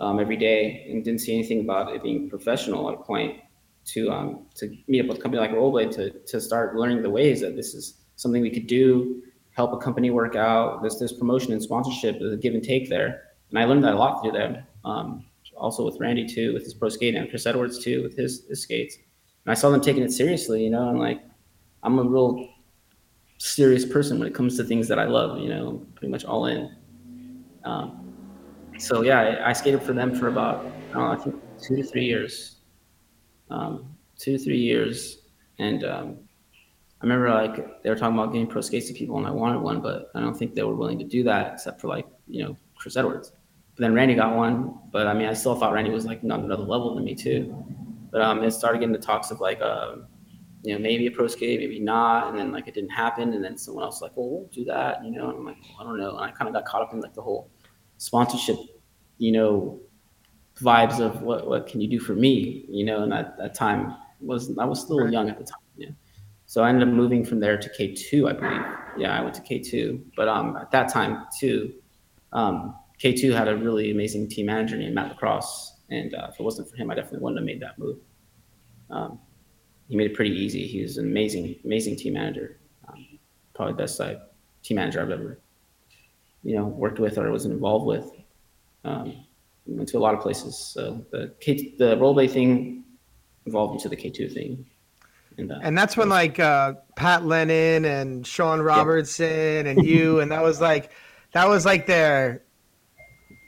[0.00, 3.40] um, every day, and didn't see anything about it being professional at a point
[3.86, 7.10] to um, to meet up with a company like Rollblade to to start learning the
[7.10, 9.22] ways that this is something we could do,
[9.52, 10.82] help a company work out.
[10.82, 13.98] There's there's promotion and sponsorship, a give and take there and I learned that a
[13.98, 14.58] lot through them.
[14.84, 15.24] Um,
[15.56, 18.62] also with Randy too, with his pro skating, and Chris Edwards too, with his, his
[18.62, 18.96] skates.
[18.96, 21.22] And I saw them taking it seriously, you know, and like
[21.82, 22.48] I'm a real
[23.38, 26.46] serious person when it comes to things that I love, you know, pretty much all
[26.46, 26.74] in.
[27.64, 28.14] Um,
[28.78, 32.56] so yeah, I, I skated for them for about I, think two to three years,
[33.50, 35.22] um, two to three years,
[35.58, 36.18] and um,
[37.00, 39.60] I remember like they were talking about getting pro skates to people, and I wanted
[39.60, 42.44] one, but I don't think they were willing to do that, except for like you
[42.44, 43.32] know Chris Edwards.
[43.74, 46.30] But then Randy got one, but I mean I still thought Randy was like on
[46.30, 47.54] another level than me too.
[48.10, 49.96] But um, it started getting the talks of like uh,
[50.66, 53.44] you know maybe a pro skate, maybe not, and then like it didn't happen, and
[53.44, 55.78] then someone else was like, well, we'll do that, you know, and I'm like, well,
[55.80, 57.48] I don't know, and I kind of got caught up in like the whole
[57.98, 58.56] sponsorship,
[59.18, 59.80] you know,
[60.60, 63.94] vibes of what what can you do for me, you know, and at that time
[64.20, 65.90] was I was still young at the time, yeah.
[66.46, 68.62] So I ended up moving from there to K two, I believe.
[68.98, 71.74] Yeah, I went to K two, but um, at that time too,
[72.32, 76.42] um, K2 had a really amazing team manager named Matt Lacrosse, and uh, if it
[76.42, 77.98] wasn't for him, I definitely wouldn't have made that move.
[78.90, 79.18] Um,
[79.88, 80.66] he made it pretty easy.
[80.66, 82.58] He was an amazing, amazing team manager.
[82.88, 83.06] Um,
[83.54, 84.16] probably the best uh,
[84.62, 85.38] team manager I've ever,
[86.42, 88.10] you know, worked with or was involved with.
[88.84, 89.24] Um,
[89.66, 90.56] went to a lot of places.
[90.56, 92.84] So the K, the rollerblade thing
[93.46, 94.66] evolved into the K2 thing.
[95.38, 99.70] And, uh, and that's when like uh, Pat Lennon and Sean Robertson yeah.
[99.72, 100.92] and you, and that was like,
[101.32, 102.42] that was like their,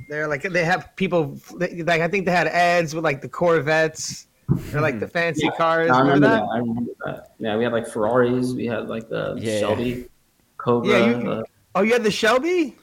[0.08, 4.27] they're like they have people like I think they had ads with like the Corvettes
[4.74, 5.90] or like the fancy yeah, cars.
[5.90, 6.40] I remember, that?
[6.40, 6.48] that?
[6.48, 7.34] I remember that.
[7.38, 8.52] Yeah, we had like Ferraris.
[8.52, 9.60] We had like the yeah.
[9.60, 10.08] Shelby
[10.56, 10.90] Cobra.
[10.90, 11.44] Yeah, you, the...
[11.74, 12.76] oh, you had the Shelby.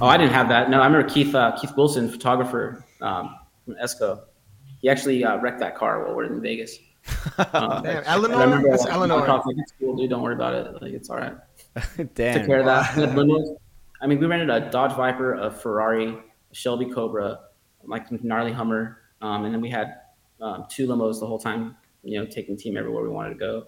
[0.00, 0.68] Oh, I didn't have that.
[0.68, 4.22] No, I remember Keith uh, Keith Wilson, photographer um, from Esco.
[4.80, 6.78] He actually uh, wrecked that car while we are in Vegas.
[7.52, 8.62] Um, Damn, Eleanor.
[8.68, 9.26] That's like, Eleanor.
[9.26, 10.10] Like, it's cool, dude.
[10.10, 10.82] Don't worry about it.
[10.82, 11.34] Like it's all right.
[12.14, 12.38] Damn.
[12.38, 12.96] Took care of that.
[14.00, 17.40] I mean, we rented a Dodge Viper, a Ferrari, a Shelby Cobra,
[17.84, 19.94] like gnarly Hummer, um, and then we had
[20.40, 21.76] um, two limos the whole time.
[22.02, 23.66] You know, taking team everywhere we wanted to go,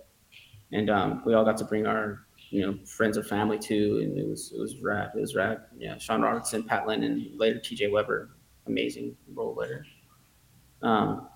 [0.72, 4.18] and um, we all got to bring our you know friends or family too, and
[4.18, 5.10] it was it was rad.
[5.16, 5.62] It was rad.
[5.76, 7.88] Yeah, Sean Robertson, Pat Lennon, later T.J.
[7.88, 8.30] Weber,
[8.66, 9.82] amazing rollerblader.
[10.82, 11.28] Um,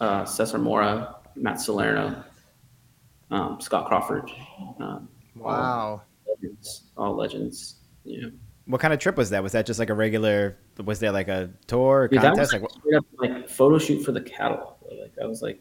[0.00, 2.22] uh, Cesar Mora, Matt Salerno,
[3.30, 4.30] um, Scott Crawford.
[4.80, 7.76] Um, wow, all legends, all legends.
[8.04, 8.28] Yeah.
[8.66, 9.42] What kind of trip was that?
[9.42, 10.56] Was that just like a regular?
[10.84, 12.52] Was there like a tour Dude, contest?
[12.52, 14.76] like, up, like photo shoot for the catalog.
[14.88, 15.60] Like I was like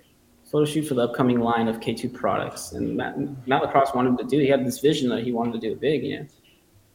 [0.51, 4.25] photo shoot for the upcoming line of K2 products, and Matt, Matt Lacrosse wanted to
[4.25, 4.37] do.
[4.39, 6.27] He had this vision that he wanted to do it big, you know,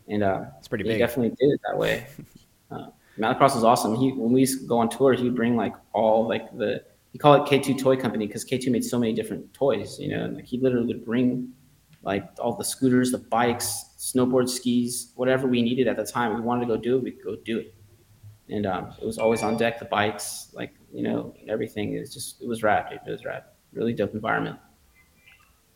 [0.09, 0.99] and uh, it's pretty he big.
[0.99, 2.07] definitely did it that way.
[2.71, 3.97] uh, Matt Lacrosse was awesome.
[3.97, 7.49] He when we go on tour, he'd bring like all like the he call it
[7.49, 10.59] K2 Toy Company because K2 made so many different toys, you know, and like he
[10.59, 11.51] literally would bring
[12.03, 16.35] like all the scooters, the bikes, snowboard, skis, whatever we needed at the time.
[16.35, 17.75] We wanted to go do it, we could go do it.
[18.49, 22.41] And um, it was always on deck, the bikes, like, you know, everything is just,
[22.41, 23.01] it was rad, dude.
[23.07, 23.45] It was rad.
[23.73, 24.59] Really dope environment.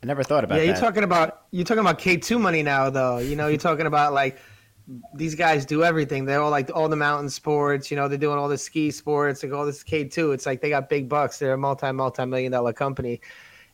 [0.02, 0.66] I never thought about yeah, that.
[0.66, 3.18] you're talking about you're talking about K two money now though.
[3.18, 4.38] You know, you're talking about like
[5.14, 6.24] these guys do everything.
[6.24, 7.90] They're all like all the mountain sports.
[7.90, 9.42] You know, they're doing all the ski sports.
[9.42, 10.32] Like all this K two.
[10.32, 11.38] It's like they got big bucks.
[11.38, 13.20] They're a multi multi million dollar company,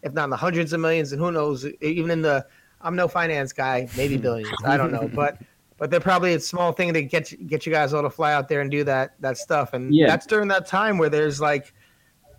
[0.02, 2.44] if not in the hundreds of millions, and who knows, even in the.
[2.80, 4.56] I'm no finance guy, maybe billions.
[4.64, 5.38] I don't know, but
[5.78, 8.48] but they're probably a small thing to get get you guys all to fly out
[8.48, 9.72] there and do that that stuff.
[9.72, 10.06] And yeah.
[10.06, 11.72] that's during that time where there's like.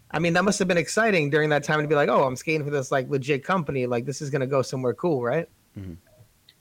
[0.10, 2.38] I mean, that must have been exciting during that time to be like, "Oh, I'm
[2.38, 3.86] skating for this like legit company.
[3.88, 5.96] Like, this is gonna go somewhere cool, right?" Mm-hmm.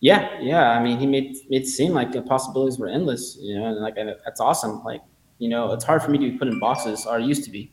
[0.00, 0.70] Yeah, yeah.
[0.70, 3.38] I mean, he made it seem like the possibilities were endless.
[3.40, 4.82] You know, and like that's awesome.
[4.82, 5.00] Like,
[5.38, 7.72] you know, it's hard for me to be put in boxes, or used to be.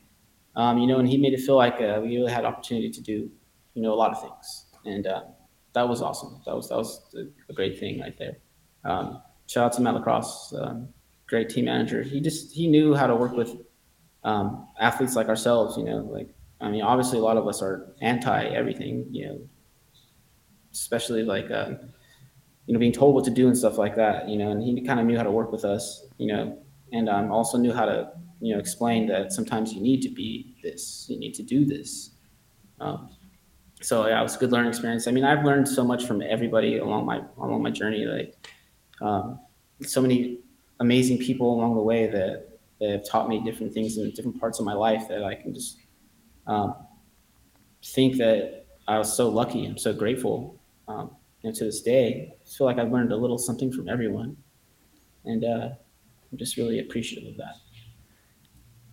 [0.56, 3.00] Um, you know, and he made it feel like uh, we really had opportunity to
[3.00, 3.28] do,
[3.74, 5.22] you know, a lot of things, and uh,
[5.74, 6.40] that was awesome.
[6.46, 7.14] That was that was
[7.48, 8.38] a great thing right there.
[8.84, 10.88] Um, shout out to Matt Lacrosse, um,
[11.26, 12.02] great team manager.
[12.02, 13.56] He just he knew how to work with
[14.22, 15.76] um, athletes like ourselves.
[15.76, 16.28] You know, like
[16.60, 19.06] I mean, obviously a lot of us are anti everything.
[19.10, 19.40] You know,
[20.72, 21.50] especially like.
[21.50, 21.74] Uh,
[22.66, 24.80] you know, being told what to do and stuff like that, you know, and he
[24.86, 26.58] kind of knew how to work with us, you know,
[26.92, 28.10] and um, also knew how to,
[28.40, 32.12] you know, explain that sometimes you need to be this, you need to do this.
[32.80, 33.10] Um,
[33.84, 35.06] so yeah, it was a good learning experience.
[35.06, 38.06] I mean, I've learned so much from everybody along my along my journey.
[38.06, 38.34] Like,
[39.02, 39.38] um,
[39.82, 40.38] so many
[40.80, 44.58] amazing people along the way that, that have taught me different things in different parts
[44.58, 45.78] of my life that I can just
[46.46, 46.74] um,
[47.84, 49.66] think that I was so lucky.
[49.66, 50.58] I'm so grateful.
[50.88, 53.90] Um, you know, to this day, I feel like I've learned a little something from
[53.90, 54.34] everyone,
[55.26, 55.68] and uh,
[56.32, 57.56] I'm just really appreciative of that.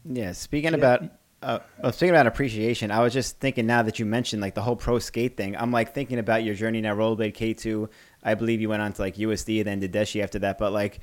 [0.04, 0.78] Yeah, speaking yeah.
[0.78, 1.04] about
[1.42, 4.62] uh, was thinking about appreciation, I was just thinking now that you mentioned like the
[4.62, 5.56] whole pro skate thing.
[5.56, 7.90] I'm like thinking about your journey now, rollerblade K2.
[8.24, 10.58] I believe you went on to like USD, and then Deshi after that.
[10.58, 11.00] But like,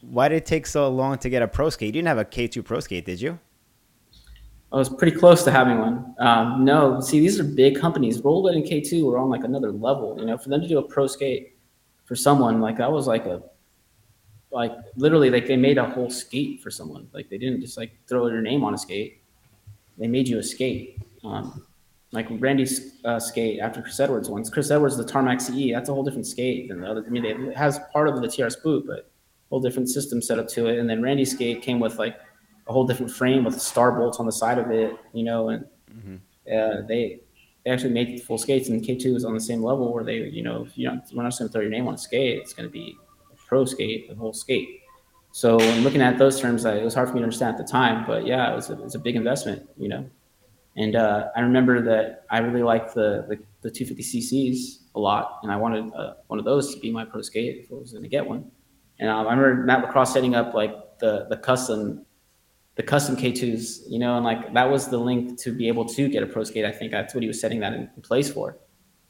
[0.00, 1.88] why did it take so long to get a pro skate?
[1.88, 3.38] You didn't have a K2 pro skate, did you?
[4.72, 6.14] I was pretty close to having one.
[6.18, 8.20] Um, no, see, these are big companies.
[8.22, 10.16] Rollerblade and K2 were on like another level.
[10.18, 11.56] You know, for them to do a pro skate
[12.04, 13.42] for someone like that was like a
[14.50, 17.08] like literally like they made a whole skate for someone.
[17.12, 19.23] Like they didn't just like throw your name on a skate.
[19.98, 21.00] They made you a skate.
[21.22, 21.66] Um,
[22.12, 24.48] like Randy's uh, skate after Chris Edwards ones.
[24.48, 27.04] Chris Edwards, the Tarmac CE, that's a whole different skate than the other.
[27.04, 29.04] I mean, it has part of the TRS boot, but a
[29.50, 30.78] whole different system set up to it.
[30.78, 32.16] And then Randy's skate came with like
[32.68, 35.64] a whole different frame with star bolts on the side of it, you know, and
[35.92, 36.16] mm-hmm.
[36.46, 37.20] uh, they
[37.64, 40.42] they actually made full skates, and K2 is on the same level where they, you
[40.42, 42.38] know, if you know, we're not just going to throw your name on a skate,
[42.38, 42.94] it's going to be
[43.32, 44.82] a pro skate, the whole skate.
[45.34, 47.68] So when looking at those terms, it was hard for me to understand at the
[47.68, 50.08] time, but yeah, it was a, it was a big investment, you know.
[50.76, 55.40] And uh, I remember that I really liked the, the, the 250 cc's a lot,
[55.42, 57.90] and I wanted uh, one of those to be my pro skate if I was
[57.90, 58.48] going to get one.
[59.00, 62.06] And um, I remember Matt Lacrosse setting up like the the custom
[62.76, 66.08] the custom K2s, you know, and like that was the link to be able to
[66.08, 66.64] get a pro skate.
[66.64, 68.56] I think that's what he was setting that in place for.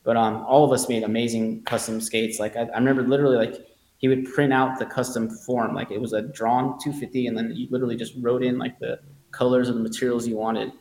[0.05, 2.41] But um, all of us made amazing custom skates.
[2.41, 3.67] Like I, I remember literally like
[4.05, 7.51] he would print out the custom form, like it was a drawn 250, and then
[7.57, 10.73] you literally just wrote in like the colors and the materials you wanted,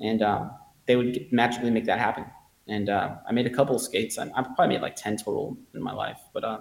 [0.00, 0.50] and um,
[0.86, 2.24] they would get, magically make that happen.
[2.66, 4.16] And uh, I made a couple of skates.
[4.16, 6.60] I, I, probably made like 10 total in my life, but uh,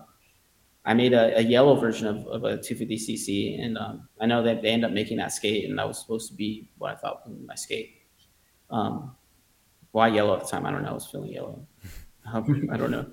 [0.84, 4.62] I made a, a, yellow version of, of a 250cc, and um, I know that
[4.62, 7.26] they end up making that skate, and that was supposed to be what I thought
[7.26, 7.94] was my skate.
[8.70, 9.16] Um,
[9.92, 10.66] why yellow at the time?
[10.66, 10.90] I don't know.
[10.90, 11.66] I was feeling yellow.
[12.26, 12.42] I
[12.76, 13.06] don't know,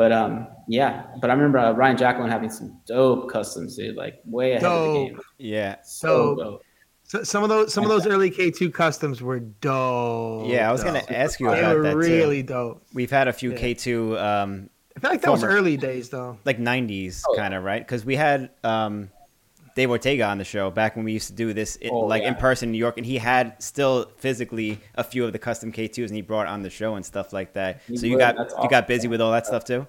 [0.00, 1.04] but um, yeah.
[1.20, 3.96] But I remember uh, Ryan Jacklone having some dope customs, dude.
[3.96, 4.88] Like way ahead dope.
[4.88, 5.20] of the game.
[5.36, 6.62] Yeah, so dope.
[7.02, 10.48] So some of those some of those early K two customs were dope.
[10.48, 10.94] Yeah, I was dope.
[10.94, 11.60] gonna ask you about that.
[11.60, 11.96] they about were that.
[11.96, 12.48] Really too.
[12.48, 12.82] dope.
[12.94, 16.08] We've had a few K two um, I feel like that former, was early days
[16.08, 16.38] though.
[16.46, 17.86] Like '90s, oh, kind of right?
[17.86, 19.10] Because we had um,
[19.74, 22.22] Dave Ortega on the show back when we used to do this, it, oh, like
[22.22, 22.28] yeah.
[22.28, 25.72] in person in New York, and he had still physically a few of the custom
[25.72, 27.80] K2s, and he brought on the show and stuff like that.
[27.86, 29.86] He so you got you got busy with all that stuff too.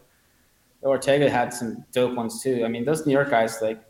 [0.83, 2.63] Ortega had some dope ones too.
[2.65, 3.81] I mean, those New York guys, like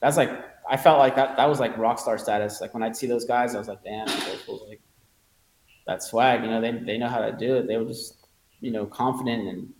[0.00, 0.30] that's like
[0.68, 2.60] I felt like that that was like rock star status.
[2.60, 4.80] Like when I'd see those guys, I was like, damn, those like
[5.86, 6.42] that swag.
[6.42, 7.68] You know, they they know how to do it.
[7.68, 8.26] They were just
[8.60, 9.72] you know confident and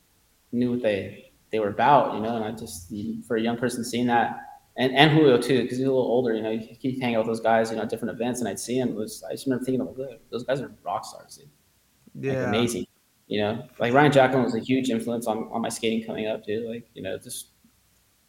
[0.52, 2.36] knew what they they were about, you know.
[2.36, 2.92] And I just
[3.26, 6.34] for a young person seeing that, and and Julio too, because he's a little older,
[6.34, 8.48] you know, he he'd hang out with those guys, you know, at different events, and
[8.48, 8.94] I'd see him.
[8.94, 11.50] Was I just remember thinking, oh like, those guys are rock stars, dude.
[12.24, 12.86] Yeah, like, amazing.
[13.26, 16.44] You know, like Ryan Jacklone was a huge influence on, on my skating coming up,
[16.44, 16.68] dude.
[16.68, 17.48] Like, you know, just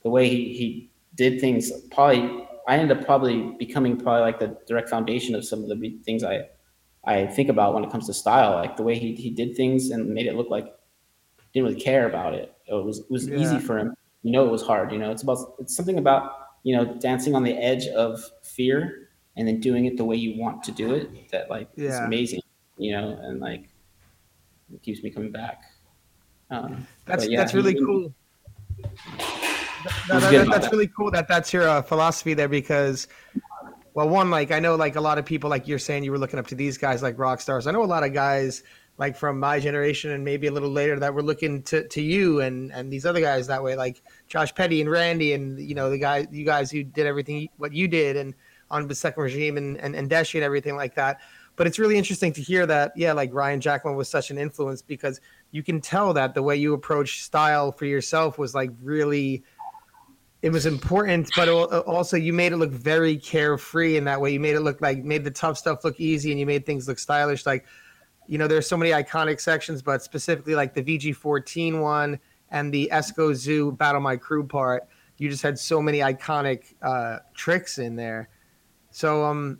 [0.04, 1.72] the way he he did things.
[1.92, 6.00] Probably, I ended up probably becoming probably like the direct foundation of some of the
[6.04, 6.46] things I
[7.04, 8.54] I think about when it comes to style.
[8.56, 10.74] Like the way he he did things and made it look like
[11.54, 12.54] didn't really care about it.
[12.68, 13.38] It was it was yeah.
[13.38, 13.96] easy for him.
[14.28, 14.92] You know, it was hard.
[14.92, 19.08] You know, it's about it's something about you know dancing on the edge of fear
[19.38, 21.32] and then doing it the way you want to do it.
[21.32, 21.92] That like yeah.
[21.92, 22.42] is amazing.
[22.78, 23.70] You know, and like
[24.74, 25.62] it keeps me coming back.
[26.52, 28.14] Um, that's yeah, that's really cool.
[30.10, 33.08] That, that, that's really cool that that's your uh, philosophy there because
[33.94, 36.18] well one like i know like a lot of people like you're saying you were
[36.18, 38.64] looking up to these guys like rock stars i know a lot of guys
[38.98, 42.42] like from my generation and maybe a little later that we're looking to, to you
[42.42, 45.90] and, and these other guys that way, like Josh Petty and Randy and, you know,
[45.90, 48.34] the guys, you guys who did everything, what you did and
[48.72, 51.20] on the second regime and, and, and Deshi and everything like that.
[51.56, 54.82] But it's really interesting to hear that, yeah, like Ryan Jacklone was such an influence
[54.82, 59.44] because you can tell that the way you approach style for yourself was like really,
[60.42, 64.32] it was important, but uh, also you made it look very carefree in that way.
[64.32, 66.88] You made it look like made the tough stuff look easy, and you made things
[66.88, 67.46] look stylish.
[67.48, 67.66] Like
[68.28, 72.90] you know, there's so many iconic sections, but specifically like the VG14 one and the
[72.92, 74.88] Esco Zoo Battle My Crew part,
[75.18, 78.30] you just had so many iconic uh, tricks in there.
[78.92, 79.60] So, um,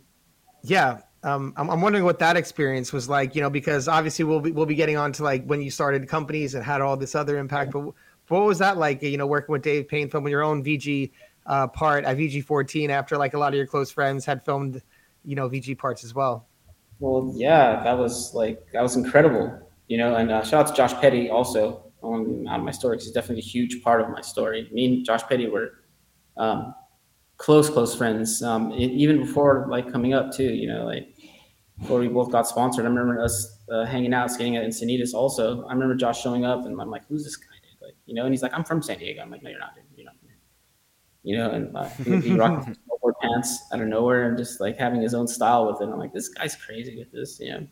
[0.62, 4.40] yeah, um, I'm, I'm, wondering what that experience was like, you know, because obviously we'll
[4.40, 7.14] be, we'll be getting on to like when you started companies and had all this
[7.14, 7.92] other impact, but
[8.28, 11.10] what was that like, you know, working with Dave Payne filming your own VG
[11.46, 14.82] uh, part at VG14 after like a lot of your close friends had filmed,
[15.24, 16.47] you know, VG parts as well?
[17.00, 20.16] Well, yeah, that was like that was incredible, you know.
[20.16, 23.14] And uh, shout out to Josh Petty also on out of my story because he's
[23.14, 24.68] definitely a huge part of my story.
[24.72, 25.74] Me and Josh Petty were
[26.36, 26.74] um,
[27.38, 30.52] close, close friends, um, it, even before like coming up too.
[30.54, 31.14] You know, like
[31.80, 32.84] before we both got sponsored.
[32.84, 35.14] I remember us uh, hanging out, skating at Encinitas.
[35.14, 37.82] Also, I remember Josh showing up, and I'm like, "Who's this guy?" Dude?
[37.88, 39.74] Like, you know, and he's like, "I'm from San Diego." I'm like, "No, you're not,
[39.74, 39.84] dude.
[41.22, 44.60] You're not." You know, and uh, he, rocked snowboard pants out of nowhere and just
[44.60, 45.92] like having his own style with it.
[45.92, 47.66] I'm like, this guy's crazy with this, you know.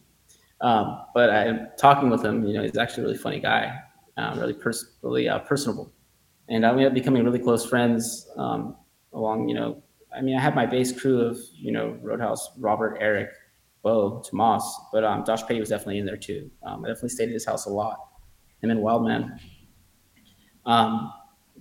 [0.61, 3.79] Um, but I'm talking with him, you know, he's actually a really funny guy,
[4.17, 5.93] um, really, pers- really uh, personable.
[6.49, 8.77] And I we ended up becoming really close friends um,
[9.13, 9.83] along, you know,
[10.17, 13.31] I mean, I had my base crew of, you know, Roadhouse, Robert, Eric,
[13.83, 16.51] Bo, Tomas, but um, Josh Petty was definitely in there too.
[16.63, 17.99] Um, I definitely stayed at his house a lot,
[18.63, 19.39] him and Wildman.
[20.65, 21.13] Um,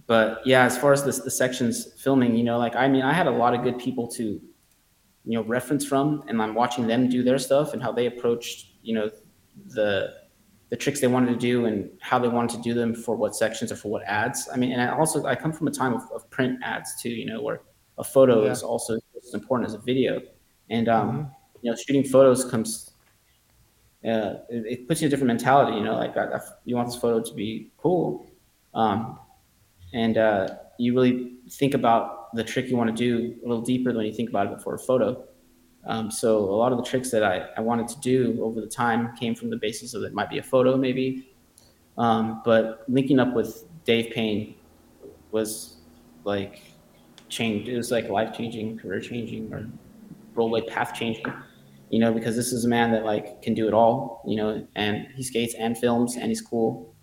[0.08, 3.14] but yeah, as far as the, the sections filming, you know, like I mean, I
[3.14, 4.42] had a lot of good people to, you
[5.26, 8.94] know, reference from, and I'm watching them do their stuff and how they approached, you
[8.94, 9.10] know,
[9.68, 10.14] the
[10.70, 13.36] the tricks they wanted to do and how they wanted to do them for what
[13.36, 14.50] sections or for what ads.
[14.52, 17.10] I mean, and I also I come from a time of, of print ads too,
[17.10, 17.62] you know, where
[17.98, 18.52] a photo yeah.
[18.52, 20.22] is also as important as a video,
[20.70, 21.30] and um, mm-hmm.
[21.62, 22.92] you know, shooting photos comes.
[24.04, 25.96] Uh, it, it, puts you in a different mentality, you know.
[25.96, 28.28] Like I, I, you want this photo to be cool,
[28.76, 29.18] um,
[29.96, 33.94] and uh, you really think about the trick you want to do a little deeper
[33.94, 35.24] than you think about it before a photo.
[35.86, 38.68] Um, so a lot of the tricks that I, I wanted to do over the
[38.68, 41.30] time came from the basis of it might be a photo maybe,
[41.98, 44.56] um, but linking up with Dave Payne
[45.32, 45.78] was
[46.24, 46.62] like
[47.30, 47.70] changed.
[47.70, 49.70] It was like life changing, career changing, or
[50.36, 51.26] rollerblade path changing.
[51.90, 54.24] You know, because this is a man that like can do it all.
[54.26, 56.95] You know, and he skates and films and he's cool.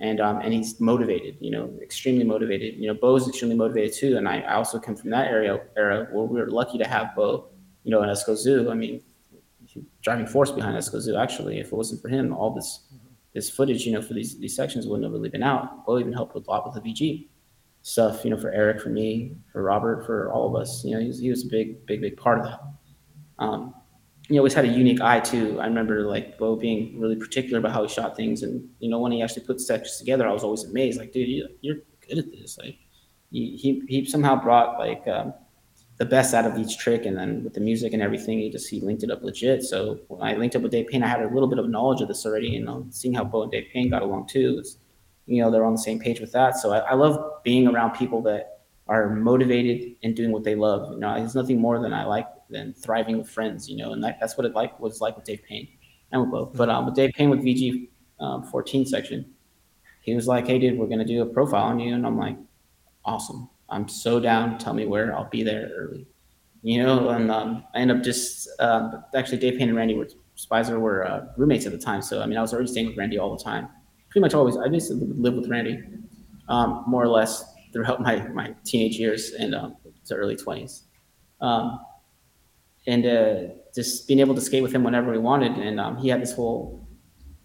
[0.00, 2.76] And, um, and he's motivated, you know, extremely motivated.
[2.76, 4.16] You know, Bo's extremely motivated too.
[4.16, 7.14] And I, I also come from that area era where we were lucky to have
[7.14, 7.48] Bo,
[7.84, 8.70] you know, in Esco Zoo.
[8.70, 9.02] I mean,
[10.02, 11.16] driving force behind Esco Zoo.
[11.16, 12.86] Actually, if it wasn't for him, all this
[13.34, 15.84] this footage, you know, for these these sections wouldn't have really been out.
[15.84, 17.28] Bo even helped a lot with the VG
[17.82, 20.84] stuff, you know, for Eric, for me, for Robert, for all of us.
[20.84, 22.60] You know, he was, he was a big, big, big part of that.
[23.38, 23.74] Um,
[24.30, 25.60] he always had a unique eye too.
[25.60, 29.00] I remember like Bo being really particular about how he shot things, and you know
[29.00, 31.00] when he actually put sets together, I was always amazed.
[31.00, 32.56] Like, dude, you, are good at this.
[32.56, 32.78] Like,
[33.32, 35.34] he he, he somehow brought like um,
[35.96, 38.70] the best out of each trick, and then with the music and everything, he just
[38.70, 39.64] he linked it up legit.
[39.64, 42.00] So when I linked up with Dave Payne, I had a little bit of knowledge
[42.00, 44.78] of this already, and um, seeing how Bo and Dave Payne got along too, was,
[45.26, 46.56] you know, they're on the same page with that.
[46.56, 50.92] So I, I love being around people that are motivated and doing what they love.
[50.92, 54.02] You know, there's nothing more than I like than thriving with friends, you know, and
[54.04, 55.68] that, that's what it like was like with Dave Payne
[56.12, 56.56] and with both.
[56.56, 57.88] But um, with Dave Payne with VG
[58.20, 59.32] um, 14 section,
[60.02, 62.36] he was like, "Hey, dude, we're gonna do a profile on you," and I'm like,
[63.04, 63.48] "Awesome!
[63.68, 64.58] I'm so down.
[64.58, 65.14] Tell me where.
[65.14, 66.06] I'll be there early."
[66.62, 70.08] You know, and um, I end up just um, actually Dave Payne and Randy were
[70.36, 72.96] Spizer were uh, roommates at the time, so I mean, I was already staying with
[72.96, 73.68] Randy all the time.
[74.10, 75.80] Pretty much always, I basically lived with Randy,
[76.48, 79.76] um, more or less throughout my my teenage years and um,
[80.06, 80.82] to early 20s.
[81.40, 81.80] Um,
[82.86, 85.52] and uh, just being able to skate with him whenever we wanted.
[85.52, 86.88] And um, he had this whole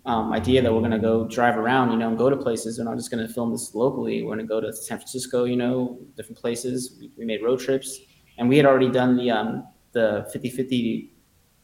[0.05, 2.77] um, idea that we're going to go drive around, you know, and go to places.
[2.77, 4.23] We're not just going to film this locally.
[4.23, 6.97] We're going to go to San Francisco, you know, different places.
[6.99, 7.99] We, we made road trips,
[8.37, 11.11] and we had already done the um, the 50-50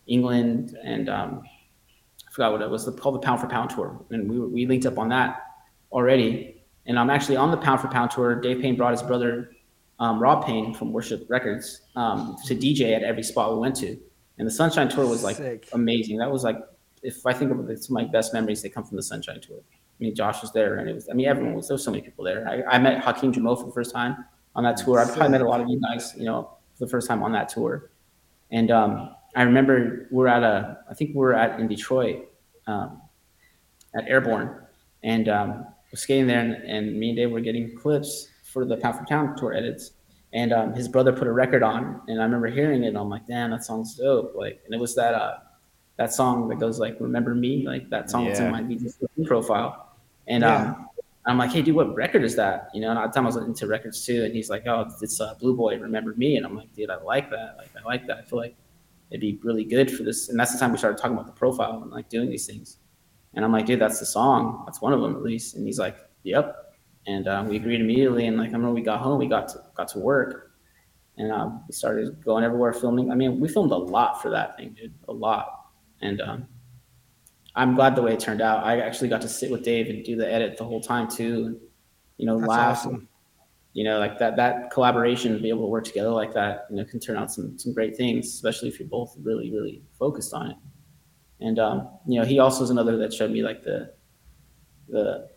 [0.08, 1.42] England and um,
[2.32, 4.86] I forgot what it was called the Pound for Pound tour, and we we linked
[4.86, 5.42] up on that
[5.92, 6.64] already.
[6.86, 8.40] And I'm actually on the Pound for Pound tour.
[8.40, 9.52] Dave Payne brought his brother
[10.02, 13.98] um, Rob Payne from Worship Records um, to DJ at every spot we went to.
[14.40, 15.70] And the Sunshine Tour was like Sick.
[15.74, 16.18] amazing.
[16.18, 16.58] That was like,
[17.04, 19.40] if I think of it, some of my best memories, they come from the Sunshine
[19.40, 19.60] Tour.
[19.60, 21.92] I mean, Josh was there, and it was, I mean, everyone was, there was so
[21.92, 22.48] many people there.
[22.50, 24.26] I, I met Hakeem Jamo for the first time
[24.56, 25.00] on that tour.
[25.00, 27.32] I probably met a lot of you guys, you know, for the first time on
[27.34, 27.92] that tour.
[28.50, 32.28] And um, I remember we're at a, I think we're at in Detroit
[32.66, 33.04] um,
[33.96, 34.66] at Airborne,
[35.04, 38.78] and um, we're skating there, and, and me and Dave were getting clips for the
[38.78, 39.92] Pound for Pound tour edits.
[40.34, 42.90] And um, his brother put a record on, and I remember hearing it.
[42.90, 44.34] And I'm like, damn, that song's dope.
[44.34, 45.38] Like, and it was that uh,
[45.98, 48.94] that song that goes like, "Remember Me," like that song that's in my VG
[49.26, 49.98] profile.
[50.28, 50.64] And yeah.
[50.64, 50.88] um,
[51.26, 52.70] I'm like, hey, dude, what record is that?
[52.74, 54.24] You know, and at the time I was into records too.
[54.24, 56.38] And he's like, oh, it's uh, Blue Boy, Remember Me.
[56.38, 57.56] And I'm like, dude, I like that.
[57.58, 58.20] Like, I like that.
[58.20, 58.56] I feel like
[59.10, 60.30] it'd be really good for this.
[60.30, 62.78] And that's the time we started talking about the profile and like doing these things.
[63.34, 64.64] And I'm like, dude, that's the song.
[64.66, 65.56] That's one of them at least.
[65.56, 66.71] And he's like, yep
[67.08, 68.28] and um, we agreed immediately.
[68.28, 70.52] And like I remember we got home, we got to got to work,
[71.18, 73.12] and um, we started going everywhere filming.
[73.12, 75.66] I mean, we filmed a lot for that thing, dude, a lot.
[76.02, 76.48] And um,
[77.56, 78.64] I'm glad the way it turned out.
[78.64, 81.46] I actually got to sit with Dave and do the edit the whole time too,
[81.46, 81.60] and
[82.18, 82.78] you know, That's laugh.
[82.78, 82.96] Awesome.
[82.96, 83.08] And,
[83.74, 86.86] you know, like that that collaboration, be able to work together like that, you know,
[86.86, 90.52] can turn out some some great things, especially if you're both really really focused on
[90.52, 90.58] it.
[91.40, 93.94] And um, you know, he also is another that showed me like the
[94.90, 95.30] the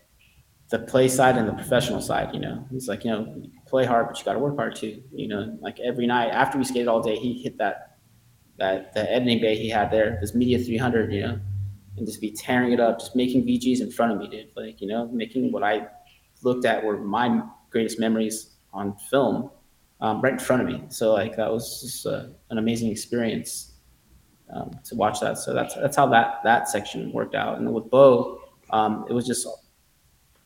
[0.70, 2.34] the play side and the professional side.
[2.34, 5.02] You know, he's like, you know, play hard, but you got to work hard too.
[5.12, 7.98] You know, like every night after we skated all day, he hit that
[8.58, 11.12] that the editing bay he had there, this Media 300.
[11.12, 11.40] You know,
[11.96, 14.50] and just be tearing it up, just making VGs in front of me, dude.
[14.56, 15.86] Like, you know, making what I
[16.42, 19.50] looked at were my greatest memories on film
[20.00, 20.82] um, right in front of me.
[20.88, 23.72] So like that was just uh, an amazing experience
[24.52, 25.38] um, to watch that.
[25.38, 27.58] So that's that's how that that section worked out.
[27.58, 28.40] And with Bo,
[28.70, 29.46] um, it was just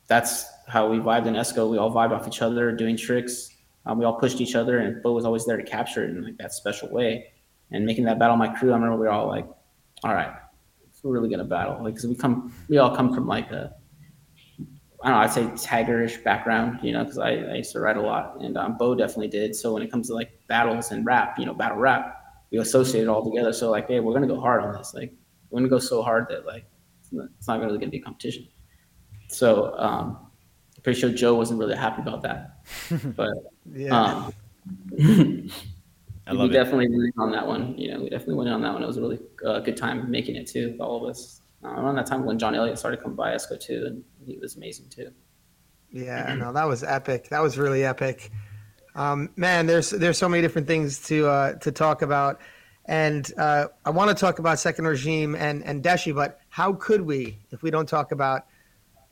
[0.09, 1.69] that's how we vibed in Esco.
[1.69, 3.49] We all vibed off each other, doing tricks.
[3.85, 6.23] Um, we all pushed each other, and Bo was always there to capture it in
[6.23, 7.31] like that special way.
[7.71, 9.47] And making that battle my crew, I remember we were all like,
[10.03, 10.33] "All right,
[11.03, 13.73] we're really gonna battle." Like, cause we come, we all come from like a,
[15.03, 17.97] I don't know, I'd say taggerish background, you know, because I, I, used to write
[17.97, 19.55] a lot, and um, Bo definitely did.
[19.55, 22.15] So when it comes to like battles and rap, you know, battle rap,
[22.51, 23.53] we associate it all together.
[23.53, 24.93] So like, hey, we're gonna go hard on this.
[24.95, 25.13] Like,
[25.51, 26.65] we're gonna go so hard that like,
[27.11, 28.47] it's not really gonna be a competition.
[29.29, 30.17] So um,
[30.75, 32.57] I'm pretty sure Joe wasn't really happy about that.
[33.15, 33.33] But
[33.73, 33.95] yeah.
[34.01, 34.33] Um,
[36.27, 36.59] I love we it.
[36.59, 37.77] definitely went on that one.
[37.77, 38.83] You know, we definitely went on that one.
[38.83, 41.41] It was a really uh, good time making it too all of us.
[41.63, 44.55] Uh, around that time when John Elliott started coming by Esco too, and he was
[44.55, 45.11] amazing too.
[45.91, 47.29] Yeah, no, that was epic.
[47.29, 48.31] That was really epic.
[48.95, 52.39] Um, man, there's there's so many different things to uh, to talk about,
[52.85, 57.01] and uh, I want to talk about Second Regime and and Deshi, but how could
[57.01, 58.45] we if we don't talk about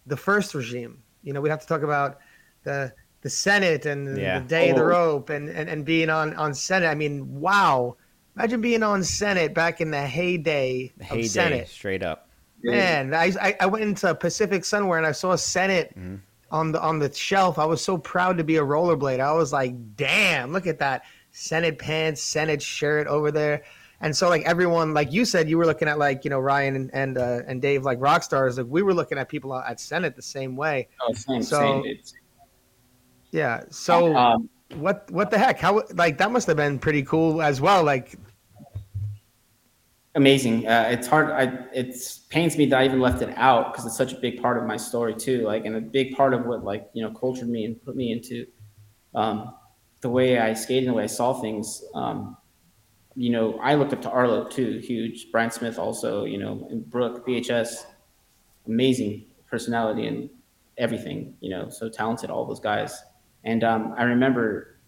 [0.08, 1.02] the first regime.
[1.24, 2.20] You know, we have to talk about
[2.64, 2.92] the
[3.22, 4.40] the Senate and Yeah.
[4.40, 4.86] the day of the Oh.
[4.86, 6.88] rope and, and, and being on, on Senate.
[6.88, 7.98] I mean, wow.
[8.36, 11.68] Imagine being on Senate back in the heyday The of heyday, Senate.
[11.68, 12.30] straight up.
[12.64, 16.16] Man, I, I I went into Pacific Sunwear and I saw Senate Mm-hmm.
[16.52, 17.58] on the on the shelf.
[17.60, 19.20] I was so proud to be a rollerblade.
[19.20, 23.64] I was like, damn, look at that Senate pants, Senate shirt over there.
[24.00, 26.76] And so like everyone, like you said, you were looking at like you know Ryan
[26.76, 28.58] and and, uh, and Dave like rock stars.
[28.58, 30.88] Like we were looking at people at Senate the same way.
[31.02, 31.98] Oh, same, So- same.
[33.32, 33.64] Yeah.
[33.70, 35.60] So um, what what the heck?
[35.60, 37.84] How like that must have been pretty cool as well.
[37.84, 38.18] Like
[40.16, 40.68] amazing.
[40.68, 41.30] Uh, it's hard.
[41.32, 44.42] I it's pains me that I even left it out because it's such a big
[44.42, 45.42] part of my story too.
[45.42, 48.12] Like, and a big part of what like you know cultured me and put me
[48.12, 48.46] into
[49.16, 49.54] um,
[50.02, 51.84] the way I skated and the way I saw things.
[51.94, 52.38] Um,
[53.18, 55.32] you know, I looked up to Arlo too, huge.
[55.32, 57.88] Brian Smith also, you know, and Brooke VHS,
[58.68, 60.30] amazing personality and
[60.78, 61.34] everything.
[61.40, 63.02] You know, so talented, all those guys.
[63.44, 64.80] And um, I remember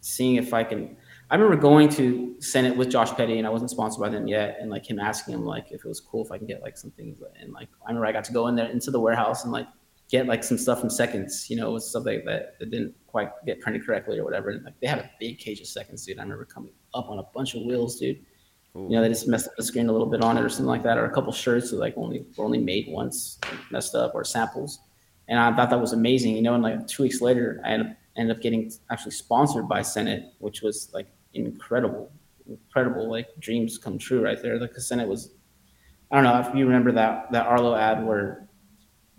[0.00, 0.96] seeing if I can.
[1.28, 4.58] I remember going to Senate with Josh Petty, and I wasn't sponsored by them yet,
[4.60, 6.78] and like him asking him like if it was cool if I can get like
[6.78, 9.42] some things, and like I remember I got to go in there into the warehouse
[9.42, 9.66] and like
[10.12, 13.30] get like some stuff from Seconds, you know, it was something that, that didn't quite
[13.46, 14.50] get printed correctly or whatever.
[14.50, 16.18] And like they had a big cage of Seconds, dude.
[16.18, 18.20] I remember coming up on a bunch of wheels, dude.
[18.74, 20.66] You know, they just messed up the screen a little bit on it or something
[20.66, 23.38] like that, or a couple shirts that like only were only made once,
[23.70, 24.80] messed up, or samples.
[25.28, 26.54] And I thought that was amazing, you know.
[26.54, 30.32] And like two weeks later, I ended up, ended up getting actually sponsored by Senate,
[30.38, 32.10] which was like incredible,
[32.48, 34.58] incredible, like dreams come true right there.
[34.58, 35.34] Like the Senate was,
[36.10, 38.48] I don't know if you remember that that Arlo ad where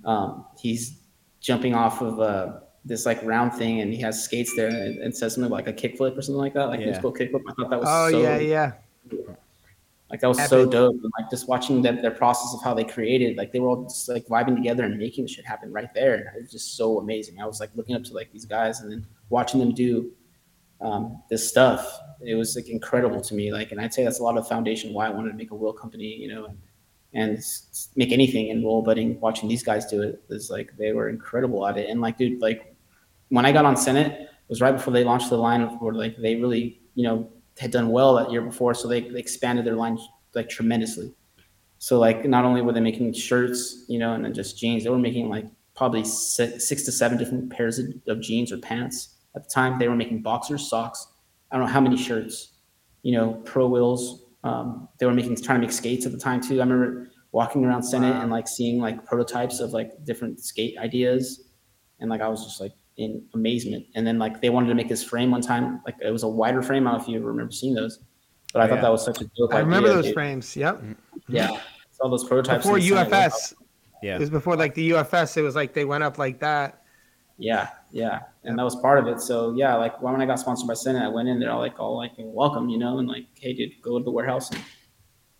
[0.05, 0.99] um, he's
[1.39, 5.15] jumping off of uh, this like round thing and he has skates there and it
[5.15, 6.87] says something like a kickflip or something like that, like Yeah.
[6.87, 7.41] musical kickflip.
[7.47, 8.71] I thought that was oh so yeah yeah
[10.13, 10.93] like that was so dope.
[10.93, 13.83] And like just watching that their process of how they created, like they were all
[13.85, 16.35] just like vibing together and making shit happen right there.
[16.37, 17.41] It was just so amazing.
[17.41, 20.11] I was like looking up to like these guys and then watching them do
[20.81, 21.99] um, this stuff.
[22.21, 23.51] It was like incredible to me.
[23.51, 25.49] Like, and I'd say that's a lot of the foundation why I wanted to make
[25.49, 26.59] a wheel company, you know, and,
[27.13, 27.39] and
[27.95, 29.19] make anything in roll budding.
[29.19, 31.89] Watching these guys do it is like they were incredible at it.
[31.89, 32.75] And like, dude, like
[33.29, 36.17] when I got on Senate, it was right before they launched the line where like
[36.17, 39.75] they really, you know, had done well that year before, so they, they expanded their
[39.75, 39.97] line
[40.33, 41.13] like tremendously.
[41.77, 44.89] So like not only were they making shirts, you know, and then just jeans, they
[44.89, 45.45] were making like
[45.75, 49.77] probably six, six to seven different pairs of, of jeans or pants at the time.
[49.79, 51.07] They were making boxers, socks.
[51.51, 52.53] I don't know how many shirts,
[53.03, 54.22] you know, pro wheels.
[54.43, 56.55] Um, they were making trying to make skates at the time too.
[56.59, 61.45] I remember walking around Senate and like seeing like prototypes of like different skate ideas,
[61.99, 63.85] and like I was just like in amazement.
[63.95, 66.27] And then like they wanted to make this frame one time, like it was a
[66.27, 66.87] wider frame.
[66.87, 67.99] I don't know if you remember seeing those,
[68.53, 68.81] but I Oh, thought yeah.
[68.81, 70.13] that was such a dope I remember idea, those dude.
[70.13, 70.55] frames.
[70.57, 70.83] Yep.
[71.29, 71.57] Yeah,
[72.01, 73.53] all those prototypes Before in Senate UFS,
[74.03, 74.15] Yeah.
[74.15, 75.37] it was before like the UFS.
[75.37, 76.83] It was like they went up like that.
[77.37, 79.21] Yeah, yeah, and that was part of it.
[79.21, 81.79] So yeah, like when I got sponsored by Senate, I went in there all like
[81.79, 84.59] all like welcome, you know, and like, hey, dude, go to the warehouse and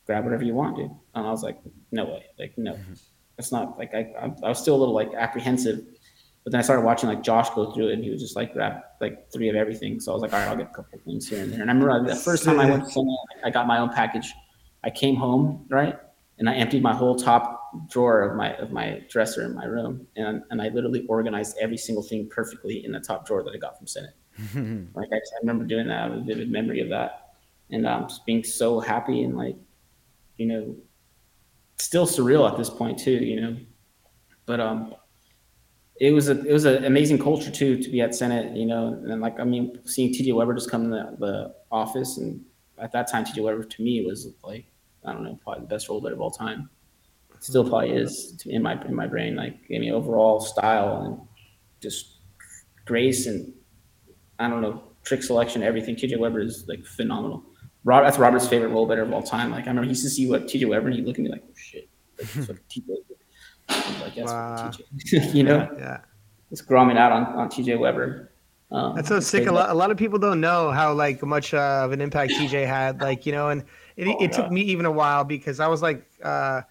[0.06, 0.92] grab whatever you want, dude.
[1.16, 1.58] And I was like,
[1.92, 2.94] no way, like no, mm-hmm.
[3.40, 5.84] it's not like I I, I was still a little like apprehensive,
[6.44, 8.54] but then I started watching like Josh go through it, and he was just like
[8.54, 10.00] grab like three of everything.
[10.00, 11.62] So I was like, all right, I'll get a couple of things here and there.
[11.62, 14.32] And I remember the first time I went to Senate, I got my own package.
[14.84, 15.98] I came home right,
[16.38, 20.08] and I emptied my whole top drawer of my of my dresser in my room,
[20.16, 23.58] and and I literally organized every single thing perfectly in the top drawer that I
[23.58, 24.16] got from Senate.
[24.96, 26.00] like I, I remember doing that.
[26.00, 27.36] I have a vivid memory of that,
[27.70, 29.56] and um, just being so happy and like,
[30.38, 30.76] you know,
[31.78, 33.12] still surreal at this point too.
[33.12, 33.58] You know,
[34.46, 34.96] but um,
[36.00, 38.56] it was a it was an amazing culture too to be at Senate.
[38.56, 40.32] You know, and like I mean, seeing T.J.
[40.32, 42.44] Weber just come in the, the office, and
[42.78, 43.42] at that time, T.J.
[43.42, 44.66] Weber to me was like
[45.06, 46.70] I don't know, probably the best rollerblader of all time.
[47.44, 49.36] Still probably is to, in my in my brain.
[49.36, 51.20] Like gave me overall style and
[51.82, 52.18] just
[52.86, 53.52] grace and
[54.40, 55.96] I don't know trick selection, everything.
[55.98, 57.44] TJ Weber is like phenomenal.
[57.84, 59.52] Rob, that's Robert's favorite rollerblader of all time.
[59.52, 61.30] Like I remember he used to see what TJ Weber and he'd look at me
[61.30, 62.86] like, oh shit, like, that's what TJ.
[62.88, 63.18] did."
[63.70, 64.72] I was like, yes, Wow.
[65.06, 65.34] TJ.
[65.36, 66.00] you know, Yeah.
[66.50, 68.30] just gromming out on, on TJ Weber.
[68.72, 69.46] Um, That's so sick.
[69.48, 72.32] A lot, a lot of people don't know how like much uh, of an impact
[72.32, 73.02] TJ had.
[73.02, 73.64] Like you know, and
[73.98, 76.62] it, Oh, it took me even a while because I was like, uh,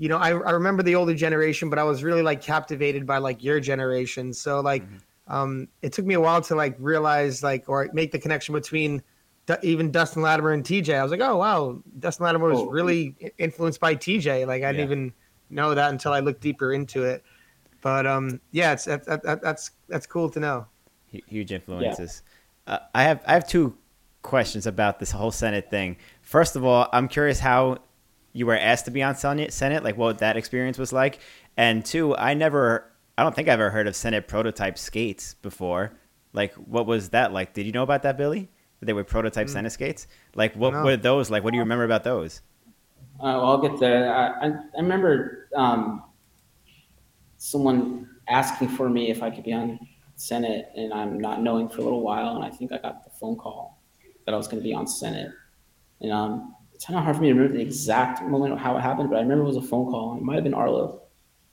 [0.00, 3.18] you know, I, I remember the older generation, but I was really like captivated by
[3.18, 4.32] like your generation.
[4.32, 5.32] So like, Mm-hmm.
[5.32, 9.02] um, it took me a while to like realize like or make the connection between
[9.44, 10.94] Du- even Dustin Latimer and TJ.
[10.98, 12.70] I was like, oh wow, Dustin Latimer was Oh.
[12.70, 14.46] really i- influenced by TJ.
[14.46, 14.96] Like I didn't Yeah.
[14.96, 15.12] even
[15.50, 17.22] know that until I looked deeper into it.
[17.82, 20.66] But um, yeah, it's that, that, that, that's that's cool to know.
[21.28, 22.22] Huge influences.
[22.66, 23.76] Uh, I have I have two
[24.22, 25.96] questions about this whole Senate thing.
[26.22, 27.78] First of all, I'm curious how
[28.32, 31.18] you were asked to be on Senate, Senate, like what that experience was like.
[31.56, 35.92] And two, I never, I don't think I've ever heard of Senate prototype skates before.
[36.32, 37.54] Like, what was that like?
[37.54, 38.48] Did you know about that, Billy?
[38.82, 39.50] They were prototype Mm.
[39.50, 40.06] Senate skates.
[40.34, 41.44] Like, what were those like?
[41.44, 42.40] What do you remember about those?
[43.18, 44.14] Uh, well, I'll get there.
[44.14, 46.02] I, I, I remember um,
[47.36, 49.78] someone asking for me if I could be on
[50.14, 53.10] Senate, and I'm not knowing for a little while, and I think I got the
[53.10, 53.82] phone call
[54.24, 55.32] that I was going to be on Senate.
[56.00, 58.74] And um, it's kind of hard for me to remember the exact moment of how
[58.74, 60.16] it happened, but I remember it was a phone call.
[60.16, 61.02] It might have been Arlo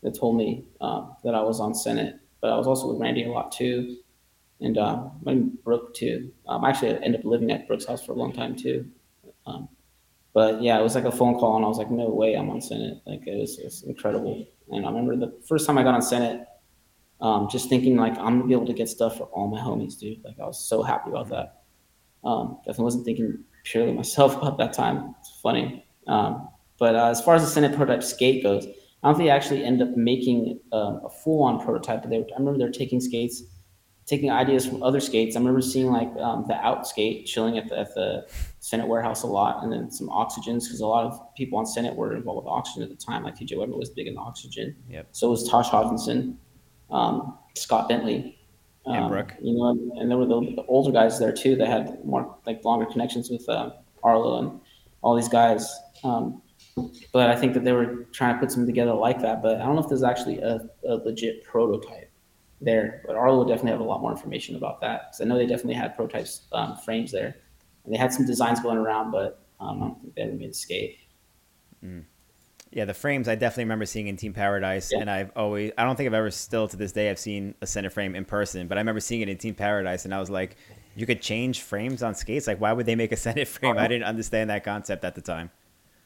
[0.01, 3.25] that told me um, that I was on Senate, but I was also with Randy
[3.25, 3.97] a lot too,
[4.61, 4.78] and
[5.25, 6.32] maybe Brooke too.
[6.47, 8.89] Um, actually, ended up living at Brooke's house for a long time too.
[9.45, 9.67] Um,
[10.34, 12.49] but yeah, it was like a phone call, and I was like, no way, I'm
[12.49, 13.01] on Senate.
[13.05, 14.45] Like it was, it was incredible.
[14.69, 16.47] And I remember the first time I got on Senate,
[17.19, 19.99] um, just thinking like I'm gonna be able to get stuff for all my homies,
[19.99, 20.23] dude.
[20.23, 21.63] Like I was so happy about that.
[22.23, 25.15] Um, definitely wasn't thinking purely myself about that time.
[25.47, 25.85] Funny.
[26.07, 29.31] Um, but uh, as far as the Senate prototype skate goes, I don't think they
[29.31, 32.01] actually ended up making um, a full-on prototype.
[32.01, 33.43] But they, I remember they're taking skates,
[34.05, 35.37] taking ideas from other skates.
[35.37, 38.27] I remember seeing like um, the out skate chilling at the, at the
[38.59, 41.95] Senate warehouse a lot, and then some oxygens because a lot of people on Senate
[41.95, 43.23] were involved with oxygen at the time.
[43.23, 44.75] Like TJ Weber was big in oxygen.
[44.89, 45.07] Yep.
[45.13, 46.37] So was Tosh Hawkinson,
[46.89, 48.37] um, Scott Bentley,
[48.85, 49.33] And um, Brooke.
[49.41, 52.65] You know, and there were the, the older guys there too that had more like
[52.65, 53.71] longer connections with uh,
[54.03, 54.59] Arlo and
[55.08, 55.74] all these guys.
[56.03, 56.41] Um,
[57.12, 59.41] but I think that they were trying to put something together like that.
[59.41, 62.12] But I don't know if there's actually a, a legit prototype
[62.62, 63.01] there.
[63.08, 65.47] But Arlo would definitely have a lot more information about that because I know they
[65.47, 67.38] definitely had prototypes um, frames there,
[67.86, 70.49] and they had some designs going around, but um, I don't think they ever made
[70.49, 70.99] a skate.
[72.72, 74.99] Yeah, the frames I definitely remember seeing in Team Paradise, Yeah.
[74.99, 77.68] and I've always I don't think I've ever still to this day I've seen a
[77.68, 80.30] Senate frame in person, but I remember seeing it in Team Paradise, and I was
[80.30, 80.58] like,
[80.97, 82.47] you could change frames on skates.
[82.47, 83.77] Like, why would they make a Senate frame?
[83.77, 85.51] I didn't understand that concept at the time.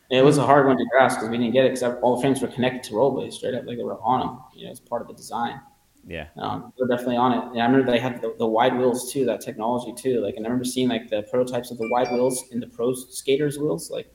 [0.10, 2.22] It was a hard one to grasp because we didn't get it because all the
[2.22, 4.40] frames were connected to rollerblades straight up, like they were on them.
[4.54, 5.62] You know, it's part of the design.
[6.06, 7.44] Yeah, Um, they're definitely on it.
[7.52, 10.20] And I remember they had the, the wide wheels too, that technology too.
[10.20, 12.94] Like, and I remember seeing like the prototypes of the wide wheels in the pro
[12.94, 13.90] skaters' wheels.
[13.90, 14.12] Like,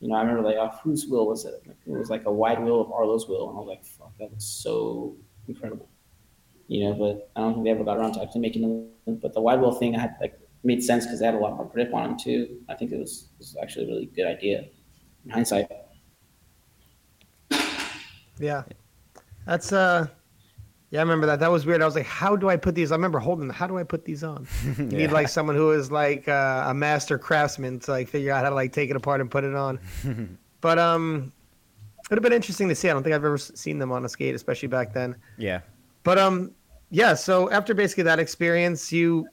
[0.00, 1.54] you know, I remember like, oh, whose wheel was it?
[1.66, 4.16] Like, it was like a wide wheel of Arlo's wheel, and I was like, fuck,
[4.18, 5.16] that looks so
[5.48, 5.88] incredible.
[6.66, 9.18] You know, but I don't think they ever got around to actually making them.
[9.20, 11.56] But the wide wheel thing, I had like made sense because they had a lot
[11.56, 12.58] more grip on them too.
[12.68, 14.64] I think it was it was actually a really good idea
[15.24, 15.70] in hindsight.
[18.38, 18.64] Yeah.
[19.46, 20.06] That's uh
[20.90, 21.40] yeah, I remember that.
[21.40, 21.82] That was weird.
[21.82, 22.92] I was like, how do I put these?
[22.92, 23.56] I remember holding them.
[23.56, 24.46] How do I put these on?
[24.78, 28.44] You need like someone who is like uh, a master craftsman to like figure out
[28.44, 29.78] how to like take it apart and put it on.
[30.60, 31.32] but um
[32.04, 32.88] it would have been interesting to see.
[32.88, 35.16] I don't think I've ever seen them on a skate, especially back then.
[35.38, 35.60] yeah.
[36.04, 36.52] But um
[36.90, 39.26] yeah, so after basically that experience, you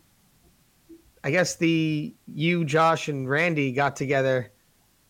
[1.24, 4.51] I guess the you, Josh, and Randy got together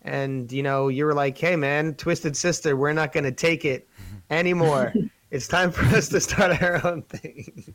[0.02, 3.88] and you know, you were like, Hey man, Twisted Sister, we're not gonna take it
[4.30, 4.94] anymore.
[5.32, 7.74] it's time for us to start our own thing.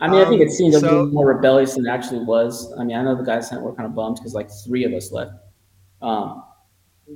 [0.00, 2.24] I mean, I think Um, it seemed a so- little more rebellious than it actually
[2.24, 2.72] was.
[2.78, 5.12] I mean, I know the guys were kind of bummed because like three of us
[5.12, 5.32] left.
[6.02, 6.42] Um,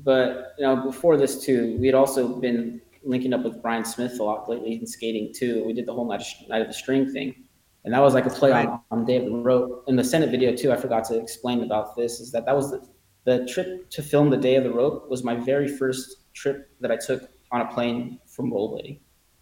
[0.04, 4.18] but you know, before this too, we had also been linking up with Brian Smith
[4.20, 5.64] a lot lately in skating too.
[5.64, 7.44] We did the whole night of, night of the string thing,
[7.84, 8.68] and that was like a play Right.
[8.68, 9.84] on, on Day of the Rope.
[9.88, 12.20] In the Senate video too, I forgot to explain about this.
[12.20, 12.86] Is that that was the
[13.24, 16.90] the trip to film the Day of the Rope was my very first trip that
[16.90, 18.98] I took on a plane from rollerblading,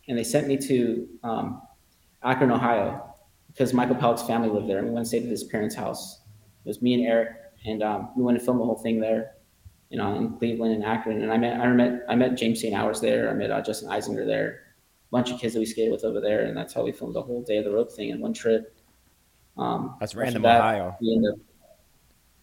[0.08, 1.62] and they sent me to um,
[2.22, 3.02] Akron, Ohio,
[3.46, 6.20] because Michael Pellick's family lived there, and we went and stayed at his parents' house.
[6.64, 7.30] It was me and Eric,
[7.64, 9.32] and um, we went and filmed the whole thing there,
[9.90, 11.22] you know, in Cleveland and Akron.
[11.22, 12.74] And I met, I met, I met James St.
[12.74, 13.28] Hours there.
[13.28, 14.62] I met uh, Justin Eisinger there,
[15.08, 17.14] a bunch of kids that we skated with over there, and that's how we filmed
[17.14, 18.74] the whole day of the rope thing in one trip.
[19.58, 20.96] Um, That's random, that, Ohio.
[21.00, 21.38] we ended up-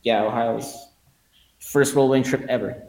[0.03, 0.89] yeah, Ohio's
[1.59, 2.83] first rolling trip ever.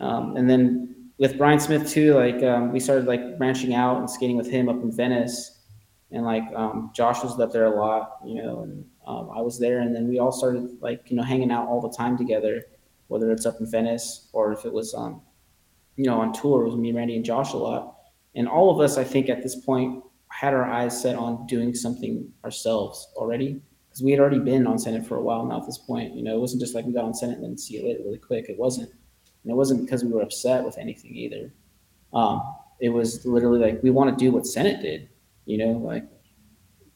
[0.00, 4.10] Um, and then with Brian Smith too, like um, we started like branching out and
[4.10, 5.62] skating with him up in Venice,
[6.10, 9.58] and like um, Josh was up there a lot, you know, and um, I was
[9.58, 12.64] there, and then we all started like you know hanging out all the time together,
[13.08, 15.22] whether it's up in Venice or if it was um,
[15.96, 16.62] you know on tour.
[16.62, 17.96] It was me, Randy, and Josh a lot,
[18.34, 21.74] and all of us, I think, at this point had our eyes set on doing
[21.74, 25.60] something ourselves already because we had already been on Senate for a while now.
[25.60, 27.56] At this point, you know, it wasn't just like we got on Senate and then
[27.56, 28.50] see it later really quick.
[28.50, 28.90] It wasn't.
[28.90, 31.54] And it wasn't because we were upset with anything either.
[32.12, 32.42] Um,
[32.80, 35.08] it was literally like we want to do what Senate did.
[35.46, 36.04] You know, like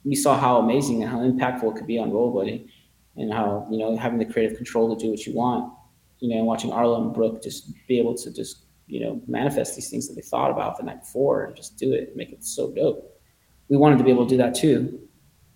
[0.04, 2.68] we saw how amazing and how impactful it could be on rollerblading,
[3.16, 5.72] and how you know having the creative control to do what you want.
[6.20, 9.90] You know, watching Arlo and Brooke just be able to just you know manifest these
[9.90, 12.70] things that they thought about the night before and just do it, make it so
[12.72, 13.20] dope.
[13.68, 15.00] We wanted to be able to do that too,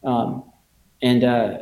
[0.05, 0.45] um,
[1.03, 1.59] and uh,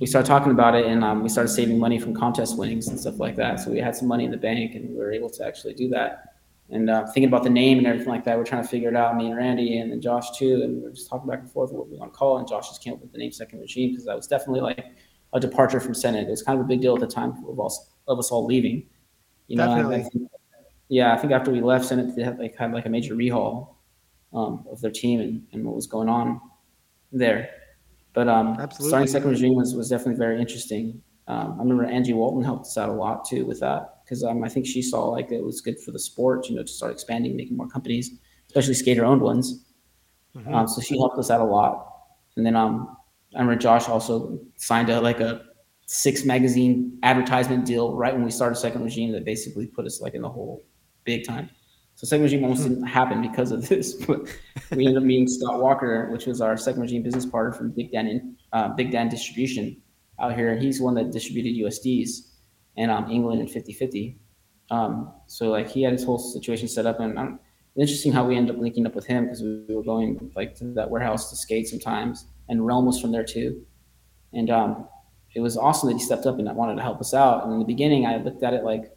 [0.00, 3.00] we started talking about it and um, we started saving money from contest winnings and
[3.00, 3.60] stuff like that.
[3.60, 5.88] So we had some money in the bank and we were able to actually do
[5.90, 6.34] that.
[6.68, 8.36] and uh, thinking about the name and everything like that.
[8.36, 10.90] We're trying to figure it out, me and Randy and then Josh too, and we're
[10.90, 12.40] just talking back and forth what we want to call it.
[12.40, 14.84] And Josh just came up with the name Second Regime because that was definitely like
[15.32, 16.26] a departure from Senate.
[16.26, 18.46] It was kind of a big deal at the time of us, of us all
[18.46, 18.86] leaving.
[19.48, 19.96] You know, Definitely.
[19.96, 20.30] I think,
[20.88, 23.74] yeah, I think after we left Senate, they had like had like a major rehaul
[24.32, 26.40] um, of their team and, and what was going on
[27.12, 27.50] there.
[28.12, 31.02] But um, Absolutely, starting second regime was, was definitely very interesting.
[31.28, 34.44] Um, I remember Angie Walton helped us out a lot too with that because um,
[34.44, 36.92] I think she saw like it was good for the sport, you know, to start
[36.92, 38.12] expanding, making more companies,
[38.46, 39.64] especially skater owned ones.
[40.36, 40.54] Mm-hmm.
[40.54, 41.92] Um, so she helped us out a lot.
[42.36, 42.96] And then um,
[43.34, 45.42] I remember Josh also signed a like a
[45.86, 50.14] six magazine advertisement deal right when we started second regime that basically put us like
[50.14, 50.64] in the hole
[51.04, 51.48] big time.
[51.94, 54.28] So second regime almost didn't happen because of this, but
[54.72, 57.92] we ended up meeting Scott Walker, which was our second regime business partner from Big
[57.92, 59.80] Dan in, uh, Big Dan Distribution
[60.20, 62.32] out here, and he's one that distributed USDs
[62.76, 64.16] and um, England and 50-50.
[64.70, 67.38] Um, so like he had his whole situation set up, and um,
[67.78, 70.64] interesting how we ended up linking up with him because we were going like to
[70.74, 73.64] that warehouse to skate sometimes, and Realm was from there too,
[74.32, 74.88] and um,
[75.36, 77.44] it was awesome that he stepped up and wanted to help us out.
[77.44, 78.96] And in the beginning, I looked at it like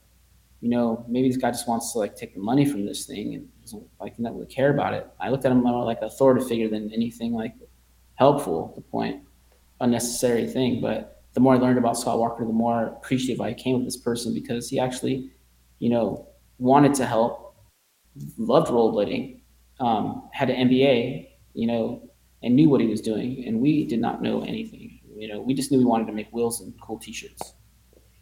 [0.62, 3.36] you know, maybe this guy just wants to like take the money from this thing
[3.36, 5.08] and doesn't like not really care about it.
[5.20, 7.54] I looked at him more like a authority figure than anything like
[8.16, 9.24] helpful the point,
[9.80, 10.82] unnecessary thing.
[10.82, 13.96] But the more I learned about Scott Walker, the more appreciative I came of this
[13.96, 15.32] person because he actually,
[15.80, 16.28] you know,
[16.58, 17.56] wanted to help,
[18.38, 19.40] loved rollerblading,
[19.80, 22.10] um, had an MBA, you know,
[22.44, 23.46] and knew what he was doing.
[23.48, 24.89] And we did not know anything.
[25.20, 27.54] You know, we just knew we wanted to make wheels and cool T-shirts.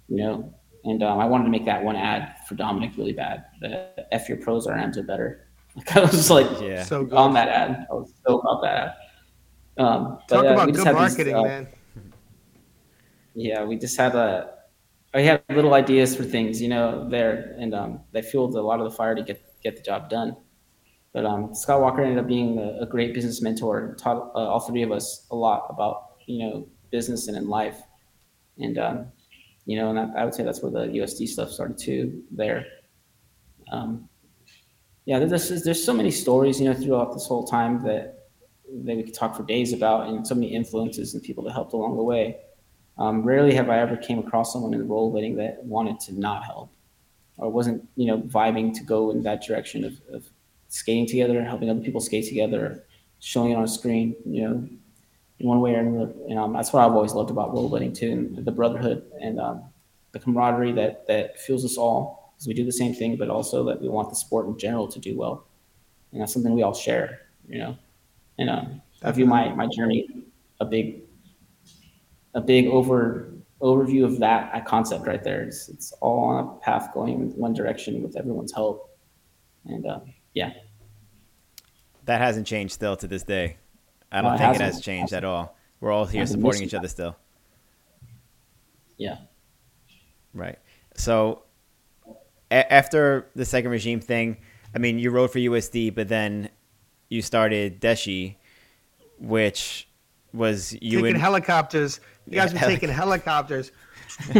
[0.08, 3.46] You know, and um, I wanted to make that one ad for Dominic really bad.
[3.62, 5.44] The F your pros, are ads are better.
[5.78, 6.84] Like I was just like Yeah.
[6.84, 7.14] So good.
[7.14, 7.86] on that ad.
[7.92, 8.94] I was so about that ad.
[9.78, 11.68] Um, but, Talk uh, about good just had these, marketing, uh, man.
[13.36, 14.56] Yeah, we just had a.
[15.14, 18.80] I had little ideas for things, you know, there, and um, they fueled a lot
[18.80, 20.36] of the fire to get get the job done.
[21.14, 23.80] But um, Scott Walker ended up being a, a great business mentor.
[23.80, 27.48] and Taught uh, all three of us a lot about you know business and in
[27.48, 27.82] life,
[28.58, 29.12] and um,
[29.66, 32.24] you know, and I, I would say that's where the USD stuff started too.
[32.32, 32.66] There,
[33.72, 34.08] um,
[35.06, 38.30] yeah, there's there's so many stories, you know, throughout this whole time that
[38.84, 41.74] that we could talk for days about, and so many influences and people that helped
[41.74, 42.38] along the way.
[42.98, 46.20] Um, rarely have I ever came across someone in the role rollerblading that wanted to
[46.20, 46.72] not help,
[47.38, 50.30] or wasn't you know vibing to go in that direction of, of
[50.70, 52.86] skating together, helping other people skate together,
[53.20, 54.68] showing it on a screen, you know,
[55.40, 56.14] one way or another.
[56.30, 59.64] And um, that's what I've always loved about rollerblading too, and the brotherhood and um,
[60.12, 63.64] the camaraderie that that fuels us all because we do the same thing, but also
[63.66, 65.48] that we want the sport in general to do well,
[66.12, 67.78] and that's something we all share, you know.
[68.40, 70.08] And um, I view my my journey
[70.60, 71.02] a big
[72.34, 73.32] a big over
[73.62, 75.42] overview of that concept right there.
[75.42, 78.98] It's, it's all on a path going in one direction with everyone's help,
[79.66, 80.00] and uh,
[80.34, 80.54] yeah,
[82.06, 83.58] That hasn't changed still to this day.
[84.18, 84.74] I don't it think it hasn't.
[84.76, 85.56] has changed at all.
[85.80, 87.16] We're all here supporting each other still.
[88.98, 89.18] yeah.
[90.34, 90.58] Right.
[90.96, 91.44] So
[92.52, 94.38] a- after the second regime thing,
[94.76, 96.50] I mean, you rode for USD, but then
[97.10, 98.36] you started Deshi,
[99.20, 99.88] which
[100.34, 102.00] was you taking and helicopters.
[102.28, 103.72] You guys Yeah, were taking helicopters.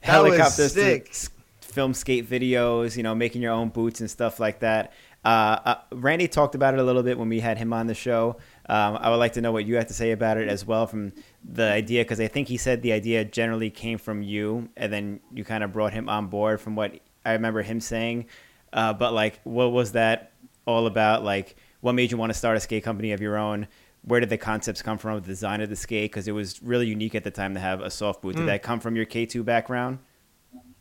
[0.00, 1.08] helicopters sick.
[1.10, 1.30] s-
[1.60, 4.92] film skate videos, you know, making your own boots and stuff like that.
[5.24, 7.94] Uh, uh, Randy talked about it a little bit when we had him on the
[7.94, 8.36] show.
[8.68, 10.86] Um, I would like to know what you have to say about it as well
[10.86, 11.12] from
[11.42, 15.20] the idea, because I think he said the idea generally came from you, and then
[15.32, 18.26] you kind of brought him on board from what I remember him saying.
[18.72, 20.32] Uh, but like, what was that
[20.66, 21.24] all about?
[21.24, 23.68] Like, what made you want to start a skate company of your own?
[24.02, 25.14] Where did the concepts come from?
[25.20, 27.80] The design of the skate, because it was really unique at the time to have
[27.80, 28.36] a soft boot.
[28.36, 30.00] Did that come from your K two background?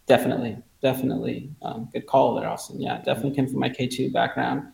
[0.05, 1.49] Definitely, definitely.
[1.61, 2.81] Um, good call there, Austin.
[2.81, 4.67] Yeah, definitely came from my K2 background.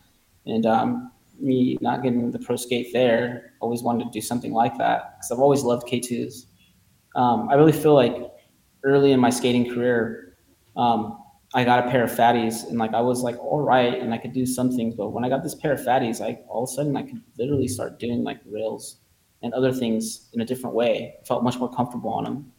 [0.46, 4.76] And um, me not getting the pro skate there, always wanted to do something like
[4.78, 6.46] that because I've always loved K2s.
[7.14, 8.16] Um, I really feel like
[8.82, 10.36] early in my skating career,
[10.76, 11.18] um,
[11.54, 14.18] I got a pair of fatties and like I was like all right and I
[14.18, 16.70] could do some things, but when I got this pair of fatties, I all of
[16.70, 18.98] a sudden I could literally start doing like rails
[19.42, 21.14] and other things in a different way.
[21.26, 22.52] Felt much more comfortable on them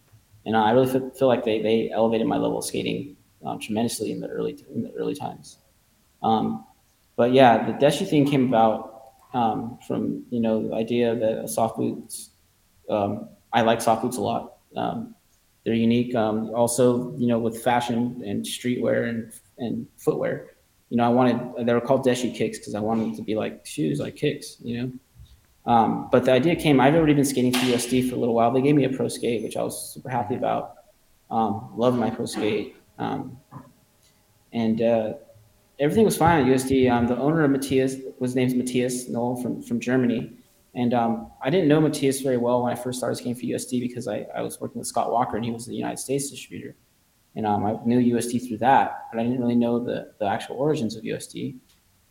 [0.45, 3.15] and I really feel, like they, they elevated my level of skating
[3.45, 5.57] um, tremendously in the early in the early times.
[6.23, 6.65] Um,
[7.15, 11.77] but yeah, the Deshi thing came about um, from you know the idea that soft
[11.77, 12.31] boots.
[12.89, 14.57] Um, I like soft boots a lot.
[14.75, 15.15] Um,
[15.63, 16.15] they're unique.
[16.15, 20.51] Um, also, you know, with fashion and streetwear and and footwear,
[20.89, 23.65] you know, I wanted they were called Deshi kicks because I wanted to be like
[23.65, 24.91] shoes, like kicks, you know.
[25.65, 26.79] Um, but the idea came.
[26.79, 28.51] I've already been skating for USD for a little while.
[28.51, 30.75] They gave me a pro skate, which I was super happy about.
[31.29, 33.37] Um, love my pro skate, um,
[34.51, 35.13] and uh,
[35.79, 36.91] everything was fine at USD.
[36.91, 40.33] Um, the owner of Matthias was named Matthias Noel from from Germany,
[40.73, 43.81] and um, I didn't know Matthias very well when I first started skating for USD
[43.81, 46.75] because I, I was working with Scott Walker and he was the United States distributor,
[47.35, 50.55] and um, I knew USD through that, but I didn't really know the the actual
[50.55, 51.59] origins of USD.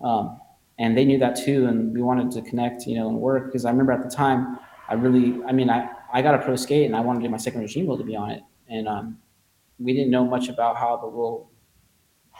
[0.00, 0.40] Um,
[0.80, 3.64] and they knew that too, and we wanted to connect, you know, and work because
[3.64, 4.58] I remember at the time,
[4.88, 7.30] I really, I mean, I I got a pro skate and I wanted to get
[7.30, 9.18] my second regime wheel to be on it, and um,
[9.78, 11.50] we didn't know much about how the wheel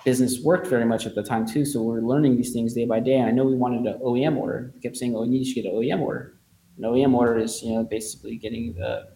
[0.05, 1.65] business worked very much at the time too.
[1.67, 3.17] So we are learning these things day by day.
[3.17, 4.73] And I know we wanted an OEM order.
[4.75, 6.41] We kept saying, "Oh, you need to get an OEM order."
[6.79, 9.09] An OEM order is, you know, basically getting the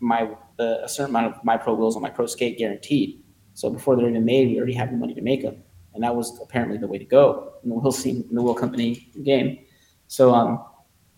[0.00, 3.22] my the, a certain amount of my pro wheels on my pro skate guaranteed.
[3.54, 5.62] So before they're even made, we already have the money to make them,
[5.96, 8.54] and that was apparently the way to go in the wheel scene, in the wheel
[8.54, 9.58] company game.
[10.06, 10.64] So um,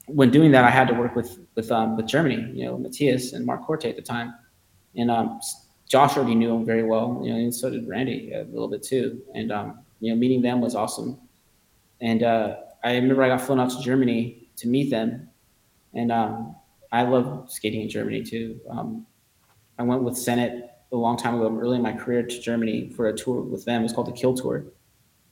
[0.07, 3.35] when doing that, I had to work with with um, with Germany, you know, Matthias
[3.35, 4.35] and Mark Corte at the time,
[4.97, 5.41] and um,
[5.87, 8.83] Josh already knew him very well, you know, and so did Randy a little bit
[8.83, 9.21] too.
[9.35, 11.19] And um, you know, meeting them was awesome.
[12.01, 15.29] And uh, I remember I got flown out to Germany to meet them,
[15.93, 16.57] and um,
[16.93, 18.61] I love skating in Germany too.
[18.71, 19.07] Um,
[19.79, 23.09] I went with Senate a long time ago, early in my career, to Germany for
[23.09, 23.81] a tour with them.
[23.81, 24.65] It was called the Kill Tour,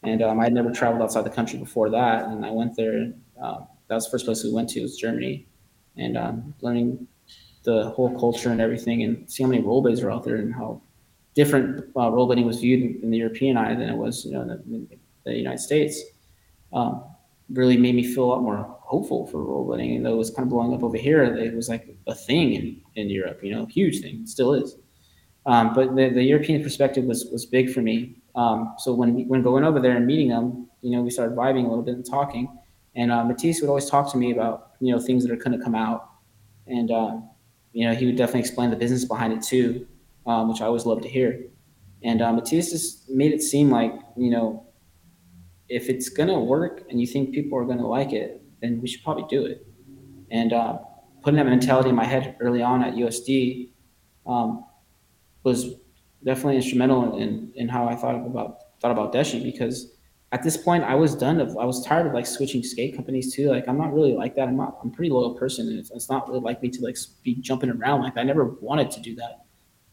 [0.02, 2.26] and um, I had never traveled outside the country before that.
[2.26, 3.12] And I went there.
[3.42, 5.46] Uh, that was the first place we went to was Germany,
[5.96, 7.06] and um, learning
[7.64, 10.80] the whole culture and everything, and see how many rollerblades are out there and how
[11.34, 14.48] different uh, rollerblading was viewed in the European eye than it was, you know, in
[14.48, 16.02] the, in the United States.
[16.72, 17.04] Um,
[17.50, 19.96] really made me feel a lot more hopeful for rollerblading.
[19.96, 22.54] And though it was kind of blowing up over here, it was like a thing
[22.54, 24.76] in, in Europe, you know, huge thing, still is.
[25.46, 28.16] Um, but the, the European perspective was was big for me.
[28.34, 31.64] Um, so when when going over there and meeting them, you know, we started vibing
[31.64, 32.58] a little bit and talking.
[32.94, 35.56] And uh, Matisse would always talk to me about you know things that are going
[35.56, 36.10] to come out,
[36.66, 37.16] and uh,
[37.76, 39.86] you know, he would definitely explain the business behind it too,
[40.26, 41.44] um, which I always love to hear.
[42.02, 44.66] And uh, Matthias just made it seem like, you know,
[45.68, 48.80] if it's going to work and you think people are going to like it, then
[48.80, 49.66] we should probably do it.
[50.30, 50.78] And uh,
[51.22, 53.68] putting that mentality in my head early on at USD
[54.26, 54.64] um,
[55.46, 55.76] was
[56.24, 59.92] definitely instrumental in, in how I thought about thought about Deshi because
[60.32, 63.32] at this point I was done of I was tired of like switching skate companies
[63.32, 63.48] too.
[63.48, 64.48] Like I'm not really like that.
[64.48, 66.82] I'm not I'm a pretty loyal person and it's, it's not really like me to
[66.82, 69.44] like be jumping around like I never wanted to do that.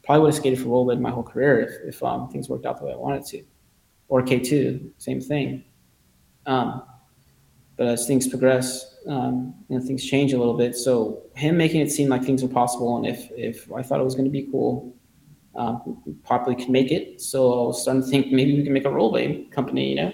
[0.04, 2.80] Probably would have skated for rollerblade my whole career if, if um, things worked out
[2.80, 3.44] the way I wanted to.
[4.10, 5.64] Or K2, same thing.
[6.46, 6.84] Um,
[7.78, 10.76] but as things progress, um, you know, things change a little bit.
[10.76, 14.04] So him making it seem like things were possible, and if if I thought it
[14.04, 14.94] was going to be cool,
[15.56, 17.22] um, probably could make it.
[17.22, 19.90] So I was starting to think maybe we can make a rollerblade company.
[19.90, 20.14] You know,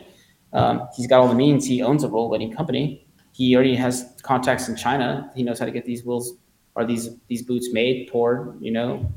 [0.53, 1.65] um, he's got all the means.
[1.65, 3.07] He owns a rollerblading company.
[3.31, 5.31] He already has contacts in China.
[5.35, 6.33] He knows how to get these wheels
[6.75, 8.61] or these these boots made, poured.
[8.61, 9.11] You know,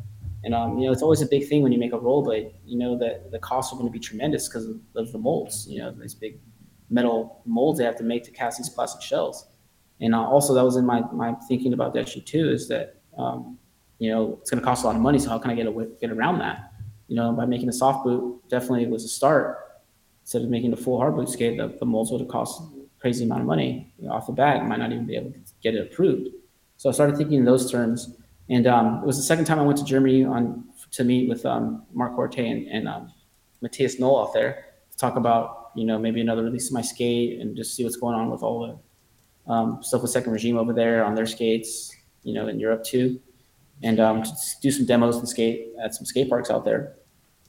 [0.45, 2.53] and um, you know it's always a big thing when you make a rollerblade.
[2.65, 5.67] You know that the costs are going to be tremendous because of, of, the molds.
[5.69, 6.39] You know, these big
[6.91, 9.47] metal molds they have to make to cast these plastic shells.
[10.01, 13.01] And uh, also that was in my my thinking about that issue too is that
[13.19, 13.59] um,
[14.03, 15.19] you know it's going to cost a lot of money.
[15.21, 16.73] So how can I get a, get around that?
[17.07, 19.59] You know, by making a soft boot definitely was a start
[20.23, 22.63] instead of making a full hard boot skate, the, the molds would have cost
[22.99, 24.61] crazy amount of money you know, off the bat.
[24.61, 26.31] I might not even be able to get it approved.
[26.79, 28.17] So I started thinking in those terms.
[28.49, 31.47] And um, it was the second time I went to Germany on to meet with
[31.47, 33.13] um, Mark Corte and, and um,
[33.61, 37.41] Matthias Noel out there to talk about, you know, maybe another release of my skate
[37.41, 40.73] and just see what's going on with all the um, stuff with Second Regime over
[40.73, 41.95] there on their skates,
[42.25, 43.21] you know, in Europe too.
[43.83, 44.23] And um,
[44.61, 46.97] do some demos and skate at some skate parks out there.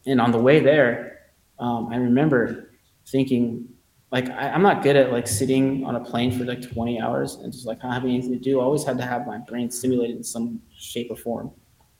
[0.05, 1.19] And on the way there,
[1.59, 2.71] um, I remember
[3.07, 3.69] thinking,
[4.11, 7.35] like, I, am not good at like sitting on a plane for like 20 hours
[7.35, 8.59] and just like not having anything to do.
[8.59, 11.51] I always had to have my brain stimulated in some shape or form.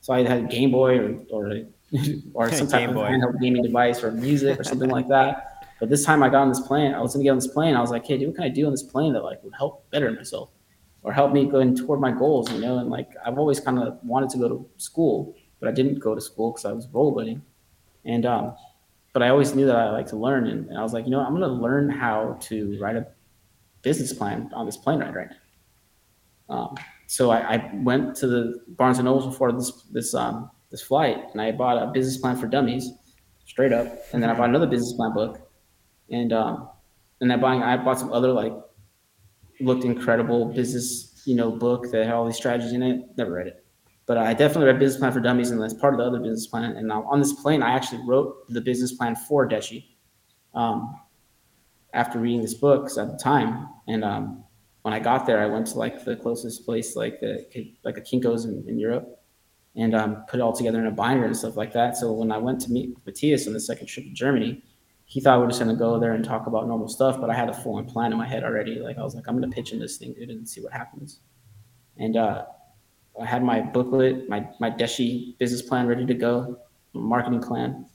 [0.02, 1.62] So I had a Game Boy or or,
[2.34, 5.68] or some type of handheld gaming device or music or something like that.
[5.80, 7.76] But this time I got on this plane, I was gonna get on this plane.
[7.76, 9.54] I was like, hey, dude, what can I do on this plane that like would
[9.56, 10.52] help better myself
[11.04, 12.80] or help me going toward my goals, you know?
[12.80, 16.16] And like I've always kind of wanted to go to school, but I didn't go
[16.16, 17.42] to school because I was rollerblading.
[18.06, 18.56] And um,
[19.14, 20.48] but I always knew that I like to learn.
[20.48, 21.20] And, and I was like, you know.
[21.20, 23.08] I'm going to learn how to write a
[23.82, 26.56] business plan on this plane ride right now.
[26.56, 26.76] Um,
[27.08, 31.18] so I, I, went to the Barnes and Noble before this this um, this flight,
[31.32, 32.90] and I bought a business plan for dummies,
[33.46, 33.88] straight up.
[34.12, 35.50] And then I bought another business plan book,
[36.10, 36.70] and um,
[37.22, 38.54] and I buying I bought some other like
[39.60, 43.06] looked incredible business you know book that had all these strategies in it.
[43.18, 43.66] Never read it.
[44.06, 46.48] But I definitely read Business Plan for Dummies, and that's part of the other business
[46.48, 46.76] plan.
[46.76, 49.86] And on this plane, I actually wrote the business plan for Deshi
[50.54, 51.00] um,
[51.94, 53.70] after reading this book at the time.
[53.88, 54.44] And um,
[54.82, 57.46] when I got there, I went to like the closest place, like the
[57.84, 59.22] like a Kinko's in, in Europe,
[59.78, 61.96] and um, put it all together in a binder and stuff like that.
[61.96, 64.62] So when I went to meet Matthias on the second trip to Germany,
[65.14, 67.36] he thought we are just gonna go there and talk about normal stuff, but I
[67.36, 68.80] had a full on plan in my head already.
[68.80, 71.20] Like I was like, I'm gonna pitch in this thing, dude, and see what happens.
[71.98, 72.46] And uh,
[73.22, 76.58] I had my booklet, my my Deshi business plan ready to go,
[76.94, 77.86] marketing plan.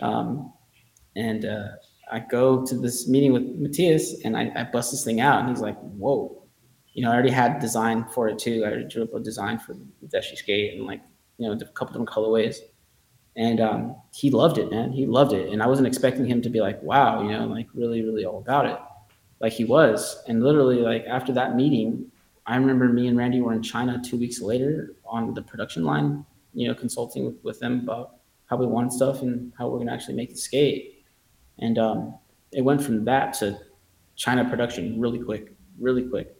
[0.00, 0.54] Um,
[1.16, 1.68] and uh,
[2.10, 5.50] I go to this meeting with Matthias and I, I, bust this thing out and
[5.50, 6.44] he's like, whoa,
[6.94, 8.64] you know, I already had design for it too.
[8.66, 11.02] I drew up a design for the Deshi skate and like,
[11.38, 12.56] you know, a couple different colorways.
[13.36, 14.92] And um, he loved it, man.
[14.92, 15.52] He loved it.
[15.52, 18.38] And I wasn't expecting him to be like, wow, you know, like really, really all
[18.38, 18.78] about it.
[19.40, 20.22] Like he was.
[20.28, 22.10] And literally, like after that meeting,
[22.46, 26.24] I remember me and Randy were in China two weeks later on the production line,
[26.52, 28.16] you know, consulting with, with them about
[28.46, 31.04] how we want stuff and how we're going to actually make the skate.
[31.58, 32.14] And um,
[32.52, 33.58] it went from that to
[34.16, 36.36] China production really quick, really quick.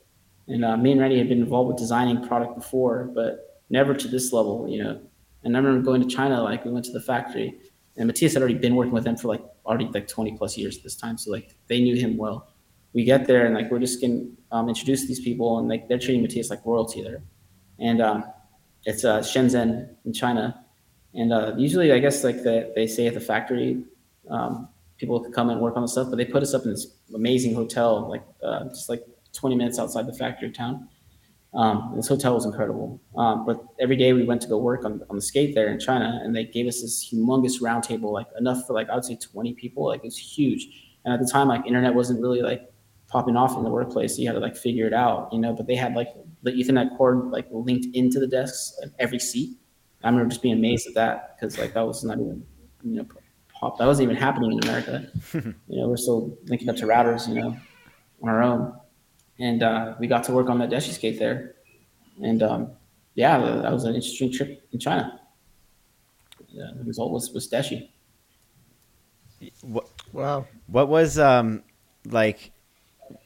[0.47, 4.09] And uh, me and Randy had been involved with designing product before, but never to
[4.09, 5.01] this level, you know.
[5.45, 7.59] And I remember going to China, like we went to the factory,
[7.97, 10.77] and Matthias had already been working with them for like already like 20 plus years
[10.77, 11.17] at this time.
[11.17, 12.49] So like they knew him well.
[12.93, 15.99] We get there and like we're just getting um, introduced these people, and like they're
[15.99, 17.23] treating Matthias like royalty there.
[17.79, 18.25] And um,
[18.85, 20.65] it's uh, Shenzhen in China,
[21.15, 23.85] and uh, usually, I guess like the, they say at the factory,
[24.29, 24.69] um,
[24.99, 26.89] people could come and work on the stuff, but they put us up in this
[27.15, 30.89] amazing hotel, like uh, just like 20 minutes outside the factory town.
[31.55, 33.01] Um, this hotel was incredible.
[33.17, 35.79] Um, but every day we went to go work on, on the skate there in
[35.79, 39.05] China, and they gave us this humongous round table, like enough for like I would
[39.05, 39.87] say 20 people.
[39.87, 40.67] Like it's huge.
[41.05, 42.63] And at the time, like internet wasn't really like
[43.09, 44.17] popping off in the workplace.
[44.17, 45.53] So you had to like figure it out, you know.
[45.53, 46.09] But they had like
[46.43, 49.57] the Ethernet cord like linked into the desks at every seat.
[50.03, 52.45] I remember just being amazed at that because like that was not even
[52.83, 53.07] you know
[53.55, 55.09] pop that wasn't even happening in America.
[55.35, 57.57] you know, we're still linking up to routers, you know,
[58.23, 58.75] on our own.
[59.39, 61.57] And uh, we got to work on that Deshi skate there.
[62.23, 62.71] And um,
[63.15, 65.21] yeah, that was an interesting trip in China.
[66.49, 67.89] Yeah, the result was was Deshi.
[69.63, 70.47] What, wow.
[70.69, 71.65] What was um
[72.07, 72.53] like?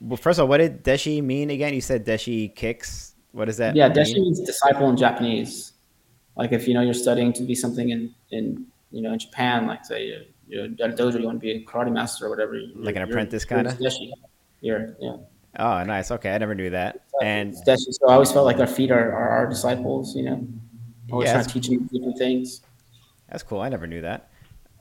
[0.00, 1.74] Well, first of all, what did Deshi mean again?
[1.74, 3.14] You said Deshi kicks.
[3.32, 3.76] What does that?
[3.76, 3.96] Yeah, mean?
[3.96, 5.74] Deshi means disciple in Japanese
[6.38, 9.66] like if you know you're studying to be something in in you know in Japan,
[9.66, 12.30] like say you're, you're at a dojo, you want to be a karate master or
[12.30, 13.74] whatever, like an apprentice kind of.
[13.74, 14.11] Deshi.
[14.61, 15.16] You're, yeah.
[15.59, 16.11] Oh, nice.
[16.11, 17.03] Okay, I never knew that.
[17.22, 17.74] And so
[18.09, 20.14] I always felt like our feet are, are our disciples.
[20.14, 20.49] You know,
[21.11, 22.62] always yeah, trying to teach them different things.
[23.28, 23.61] That's cool.
[23.61, 24.30] I never knew that.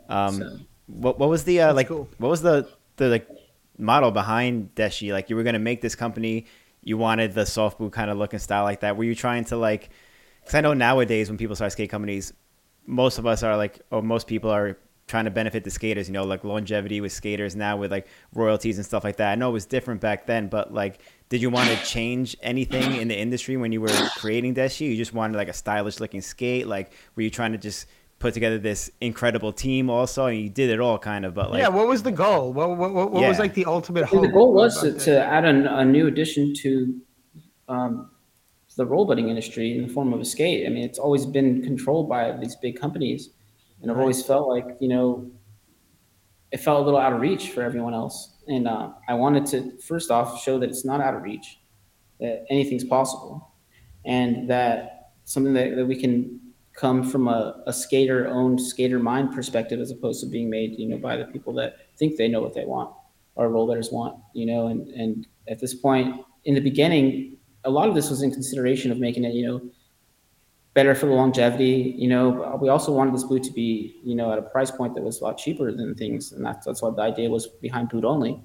[0.10, 1.88] Um, so, what what was the uh, like?
[1.88, 2.08] Cool.
[2.18, 3.28] What was the the like
[3.78, 5.12] model behind Deshi?
[5.12, 6.46] Like you were gonna make this company,
[6.84, 8.98] you wanted the soft boot kind of look and style like that.
[8.98, 9.90] Were you trying to like?
[10.48, 12.32] because I know nowadays when people start skate companies,
[12.86, 14.78] most of us are like, or most people are
[15.08, 16.08] trying to benefit the skaters.
[16.08, 19.32] You know, like longevity with skaters now with like royalties and stuff like that.
[19.32, 22.96] I know it was different back then, but like, did you want to change anything
[22.96, 24.90] in the industry when you were creating Deshi?
[24.90, 26.68] You just wanted like a stylish looking skate.
[26.68, 27.88] Like, were you trying to just
[28.20, 31.62] put together this incredible team also and you did it all kind of but like
[31.62, 33.30] yeah what was the goal what, what, what, what yeah.
[33.30, 36.52] was like the ultimate hope the goal was to, to add a, a new addition
[36.52, 37.00] to
[37.70, 38.10] um,
[38.78, 40.66] the rollerblading industry in the form of a skate.
[40.66, 43.32] I mean, it's always been controlled by these big companies,
[43.82, 45.32] and I've always felt like you know,
[46.52, 48.36] it felt a little out of reach for everyone else.
[48.48, 51.60] And uh, I wanted to first off show that it's not out of reach,
[52.20, 53.54] that anything's possible,
[54.06, 56.40] and that something that, that we can
[56.74, 60.88] come from a, a skater owned skater mind perspective as opposed to being made you
[60.88, 62.94] know by the people that think they know what they want
[63.34, 67.90] or rollerbladers want you know and and at this point in the beginning a lot
[67.90, 69.62] of this was in consideration of making it, you know,
[70.78, 71.96] better for the longevity.
[71.98, 74.94] You know, we also wanted this boot to be, you know, at a price point
[74.94, 77.90] that was a lot cheaper than things, and that's that's what the idea was behind
[77.90, 78.40] boot only.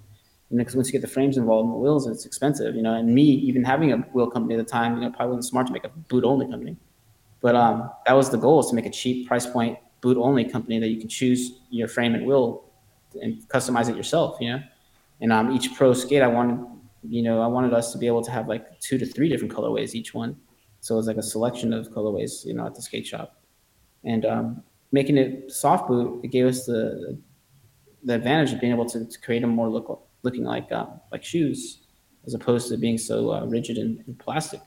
[0.50, 2.74] Because once you get the frames involved in the wheels, it's expensive.
[2.74, 5.36] You know, and me even having a wheel company at the time, you know, probably
[5.36, 6.74] wasn't smart to make a boot only company.
[7.42, 10.44] But um, that was the goal: is to make a cheap price point boot only
[10.56, 12.64] company that you can choose your frame and wheel
[13.20, 14.38] and customize it yourself.
[14.40, 14.62] You know,
[15.20, 16.58] and um, each pro skate I wanted
[17.08, 19.52] you know, I wanted us to be able to have like two to three different
[19.52, 20.36] colorways each one.
[20.82, 23.40] So it was like a selection of colorways, you know, at the skate shop.
[24.04, 27.16] And um, making it soft boot, it gave us the
[28.04, 31.22] the advantage of being able to, to create them more look, looking like uh, like
[31.22, 31.82] shoes,
[32.26, 34.60] as opposed to being so uh, rigid and, and plastic.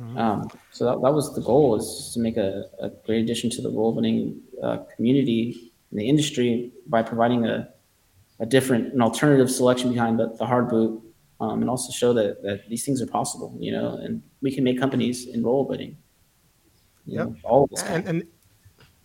[0.00, 0.16] Mm-hmm.
[0.16, 3.60] Um, so that, that was the goal is to make a, a great addition to
[3.60, 7.68] the rollerblading uh, community in the industry by providing a,
[8.40, 11.02] a different, an alternative selection behind the, the hard boot
[11.40, 14.64] um, and also show that, that these things are possible, you know, and we can
[14.64, 15.94] make companies in rollerblading.
[17.06, 17.32] Yep.
[17.44, 18.26] all and, and,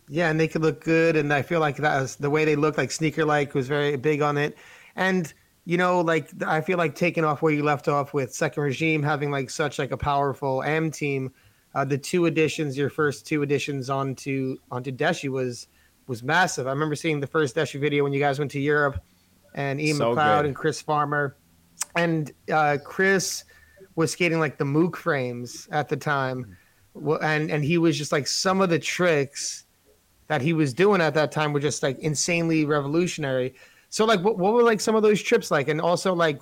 [0.09, 1.15] yeah, and they could look good.
[1.15, 3.95] And I feel like that was the way they look like sneaker like was very
[3.95, 4.57] big on it.
[4.95, 5.34] And,
[5.65, 9.01] you know, like I feel like taking off where you left off with second regime,
[9.01, 11.31] having like such like a powerful M team,
[11.75, 15.67] uh, the two additions, your first two additions onto, onto Deshi was,
[16.07, 16.67] was massive.
[16.67, 19.01] I remember seeing the first Deshi video when you guys went to Europe,
[19.55, 20.45] and Ian So McLeod good.
[20.47, 21.38] and Chris Farmer,
[21.96, 23.44] and uh, Chris
[23.96, 26.58] was skating like the Mook frames at the time,
[27.22, 29.66] and and he was just like some of the tricks
[30.28, 33.54] that he was doing at that time were just like insanely revolutionary.
[33.89, 35.68] So like, what, what were like some of those trips like?
[35.68, 36.41] And also like,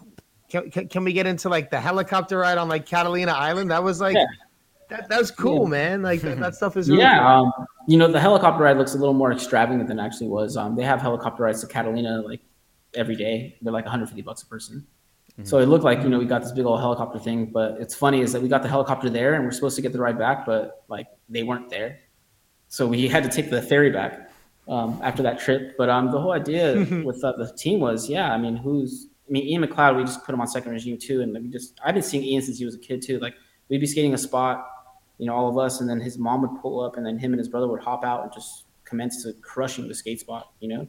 [0.49, 3.71] can, can, can we get into like the helicopter ride on like Catalina Island?
[3.71, 4.25] That was like, Yeah.
[4.89, 5.69] that, that was cool, Yeah.
[5.69, 6.01] man.
[6.03, 7.51] Like that, that stuff is really yeah, cool.
[7.57, 10.55] um, you know, the helicopter ride looks a little more extravagant than it actually was.
[10.55, 12.39] Um, they have helicopter rides to Catalina like
[12.93, 13.57] every day.
[13.61, 14.85] They're like 150 bucks a person.
[15.43, 17.95] So it looked like you know we got this big old helicopter thing, but it's
[17.95, 20.17] funny is that we got the helicopter there and we're supposed to get the ride
[20.17, 21.99] back, but like they weren't there,
[22.67, 24.31] so we had to take the ferry back
[24.67, 25.75] um, after that trip.
[25.77, 26.75] But um, the whole idea
[27.05, 30.25] with uh, the team was, yeah, I mean, who's I mean, Ian McLeod, we just
[30.25, 32.65] put him on second regime too, and we just I've been seeing Ian since he
[32.65, 33.19] was a kid too.
[33.19, 33.35] Like
[33.69, 34.69] we'd be skating a spot,
[35.17, 37.31] you know, all of us, and then his mom would pull up, and then him
[37.31, 40.67] and his brother would hop out and just commence to crushing the skate spot, you
[40.67, 40.87] know,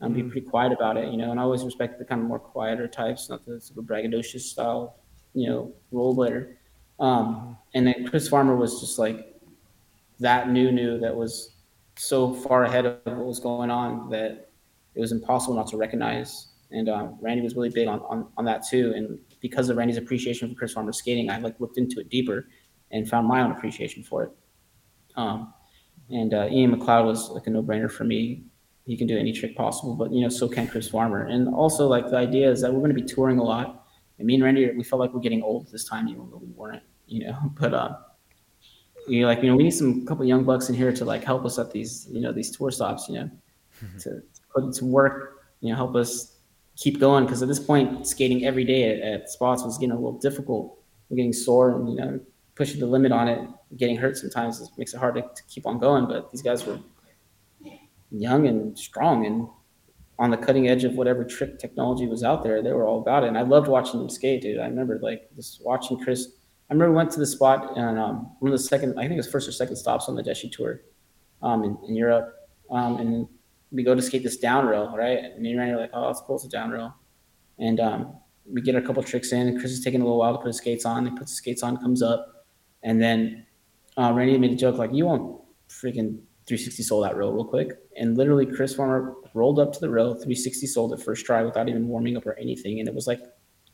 [0.00, 1.30] and be pretty quiet about it, you know.
[1.30, 4.96] And I always respect the kind of more quieter types, not the super braggadocious style,
[5.34, 6.54] you know, rollerblader.
[6.98, 9.34] Um, and then Chris Farmer was just like
[10.18, 11.56] that new new that was
[11.96, 14.50] so far ahead of what was going on that
[14.94, 16.48] it was impossible not to recognize.
[16.70, 18.92] And um, Randy was really big on, on, on that too.
[18.94, 22.48] And because of Randy's appreciation for Chris Farmer skating, I like looked into it deeper
[22.90, 24.30] and found my own appreciation for it.
[25.16, 25.52] Um,
[26.10, 28.44] and uh, Ian McLeod was like a no brainer for me.
[28.90, 31.22] He can do any trick possible, but you know, so can Chris Farmer.
[31.26, 33.86] And also, like the idea is that we're going to be touring a lot.
[34.18, 36.48] And me and Randy, we felt like we're getting old this time, even though we
[36.48, 36.82] weren't.
[37.06, 37.96] You know, but uh,
[39.06, 41.22] you know, like you know, we need some couple young bucks in here to like
[41.22, 43.08] help us at these you know these tour stops.
[43.08, 43.30] You know,
[44.00, 45.36] to, to put it to work.
[45.60, 46.38] You know, help us
[46.76, 50.00] keep going because at this point, skating every day at, at spots was getting a
[50.00, 50.82] little difficult.
[51.10, 52.20] We're getting sore and you know
[52.56, 55.64] pushing the limit on it, getting hurt sometimes it makes it hard to, to keep
[55.64, 56.06] on going.
[56.06, 56.80] But these guys were
[58.10, 59.48] young and strong and
[60.18, 62.62] on the cutting edge of whatever trick technology was out there.
[62.62, 64.60] They were all about it, and I loved watching them skate, dude.
[64.60, 66.28] I remember like just watching Chris.
[66.68, 69.14] I remember we went to the spot and um, one of the second, I think
[69.14, 70.82] it was first or second stops on the Deshi tour
[71.42, 72.32] um, in, in Europe,
[72.70, 73.28] um, and
[73.72, 75.18] we go to skate this down rail, right?
[75.18, 76.94] And me and Randy are like, oh, it's cool, it's a down rail,
[77.58, 79.48] and um, we get a couple tricks in.
[79.48, 81.06] And Chris is taking a little while to put his skates on.
[81.06, 82.46] He puts his skates on, comes up,
[82.82, 83.46] and then
[83.96, 86.20] uh, Randy made a joke like, "You won't freaking
[86.50, 90.14] 360 sold that rail real quick." And literally, Chris Farmer rolled up to the rail,
[90.14, 93.22] 360 sold it first try without even warming up or anything, and it was like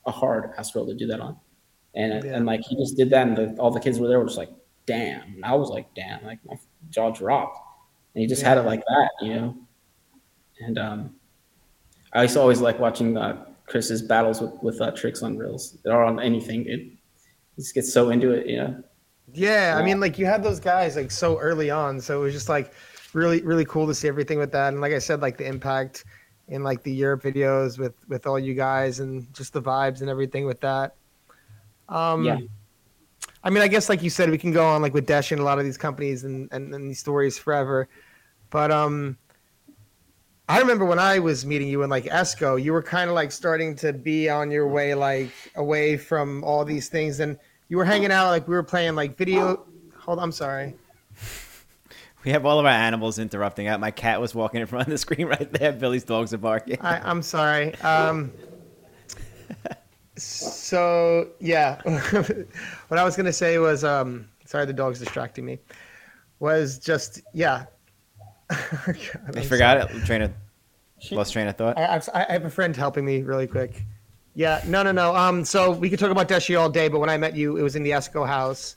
[0.07, 1.37] a hard ass rail to do that on.
[1.95, 2.37] And Yeah.
[2.37, 4.39] and like he just did that, and the, all the kids were there were just
[4.39, 4.51] like,
[4.87, 6.57] "Damn!" And I was like, "Damn!" Like my
[6.91, 7.59] jaw dropped,
[8.15, 9.57] and he just had it like that, you know.
[10.61, 11.17] And um,
[12.13, 15.77] I used to always like watching uh, Chris's battles with with uh, tricks on rails
[15.87, 16.67] or on anything.
[16.67, 16.81] It
[17.57, 18.83] just gets so into it, you know.
[19.37, 22.33] Yeah, I mean, like you had those guys like so early on, so it was
[22.33, 22.73] just like
[23.13, 24.69] really, really cool to see everything with that.
[24.69, 26.05] And like I said, like the impact
[26.49, 30.09] in like the Europe videos with with all you guys and just the vibes and
[30.09, 30.97] everything with that.
[31.89, 32.39] Um, Yeah.
[33.43, 35.41] I mean, I guess like you said, we can go on like with Dash and
[35.41, 37.89] a lot of these companies and, and, and these stories forever.
[38.51, 39.17] But um,
[40.49, 43.31] I remember when I was meeting you in like Esco, you were kind of like
[43.31, 47.39] starting to be on your way like away from all these things, and
[47.69, 49.67] you were hanging out like we were playing like video.
[49.99, 50.75] Hold, I'm sorry.
[52.25, 53.69] We have all of our animals interrupting.
[53.69, 55.71] Uh, My cat was walking in front of the screen right there.
[55.71, 56.77] Billy's dogs are barking.
[56.81, 57.73] I, I'm sorry.
[57.77, 58.33] Um,
[60.17, 61.81] so yeah,
[62.89, 65.59] what I was gonna say was, um, sorry, the dog's distracting me.
[66.41, 67.67] Was just yeah.
[68.49, 70.05] God, I I'm forgot it.
[70.05, 70.33] Train of
[71.13, 71.79] lost train of thought.
[71.79, 73.85] I, I've- I have a friend helping me really quick.
[74.37, 75.17] Yeah, no, no, no.
[75.17, 77.63] Um, so we could talk about Deshi all day, but when I met you, it
[77.63, 78.77] was in the Esco house,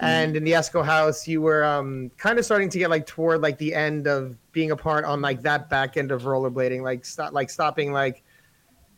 [0.00, 3.42] and in the Esco house, you were um kind of starting to get like toward
[3.42, 7.04] like the end of being a part on like that back end of rollerblading, like
[7.04, 8.24] stop, like stopping like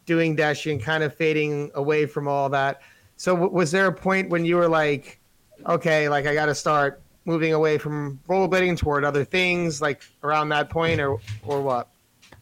[0.06, 2.82] doing Deshi and kind of fading away from all that.
[3.16, 5.18] So w- was there a point when you were like,
[5.66, 10.50] okay, like I got to start moving away from rollerblading toward other things, like around
[10.50, 11.88] that point, or or what?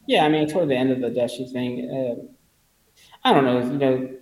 [0.06, 2.33] Yeah, I mean, toward the end of the Deshi thing, uh,
[3.24, 3.58] I don't know.
[3.60, 4.16] You know,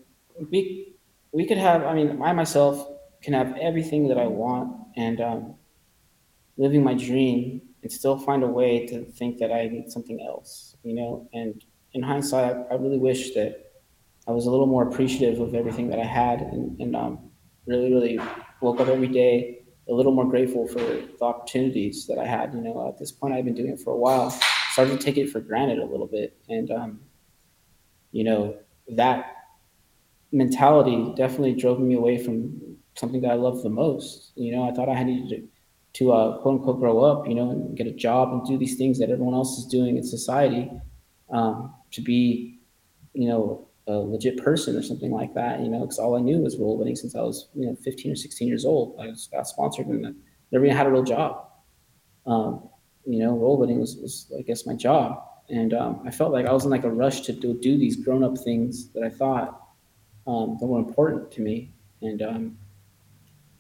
[0.51, 0.95] we
[1.33, 1.85] we could have.
[1.85, 2.89] I mean, I myself
[3.23, 5.55] can have everything that I want and um,
[6.57, 10.77] living my dream, and still find a way to think that I need something else.
[10.83, 13.73] You know, and in hindsight, I, I really wish that
[14.27, 17.31] I was a little more appreciative of everything that I had, and, and um,
[17.66, 18.20] really, really
[18.61, 19.59] woke up every day
[19.89, 22.55] a little more grateful for the opportunities that I had.
[22.55, 24.33] You know, at this point, I've been doing it for a while
[24.73, 26.37] started to take it for granted a little bit.
[26.49, 27.01] And, um,
[28.11, 28.57] you know,
[28.88, 29.36] that
[30.32, 34.32] mentality definitely drove me away from something that I love the most.
[34.34, 35.48] You know, I thought I needed to
[35.94, 38.76] to uh, quote unquote grow up, you know, and get a job and do these
[38.76, 40.70] things that everyone else is doing in society,
[41.30, 42.60] um, to be,
[43.12, 46.38] you know, a legit person or something like that, you know, because all I knew
[46.38, 48.96] was rollerblading since I was, you know, 15 or 16 years old.
[49.00, 50.14] I was, got sponsored and
[50.50, 51.48] never even had a real job.
[52.26, 52.68] Um,
[53.04, 55.22] you know, rollerblading was, was, I guess, my job.
[55.48, 57.97] And um, I felt like I was in like a rush to do, do these
[57.97, 59.60] grown up things that I thought
[60.27, 61.70] um, that were important to me.
[62.01, 62.59] And um,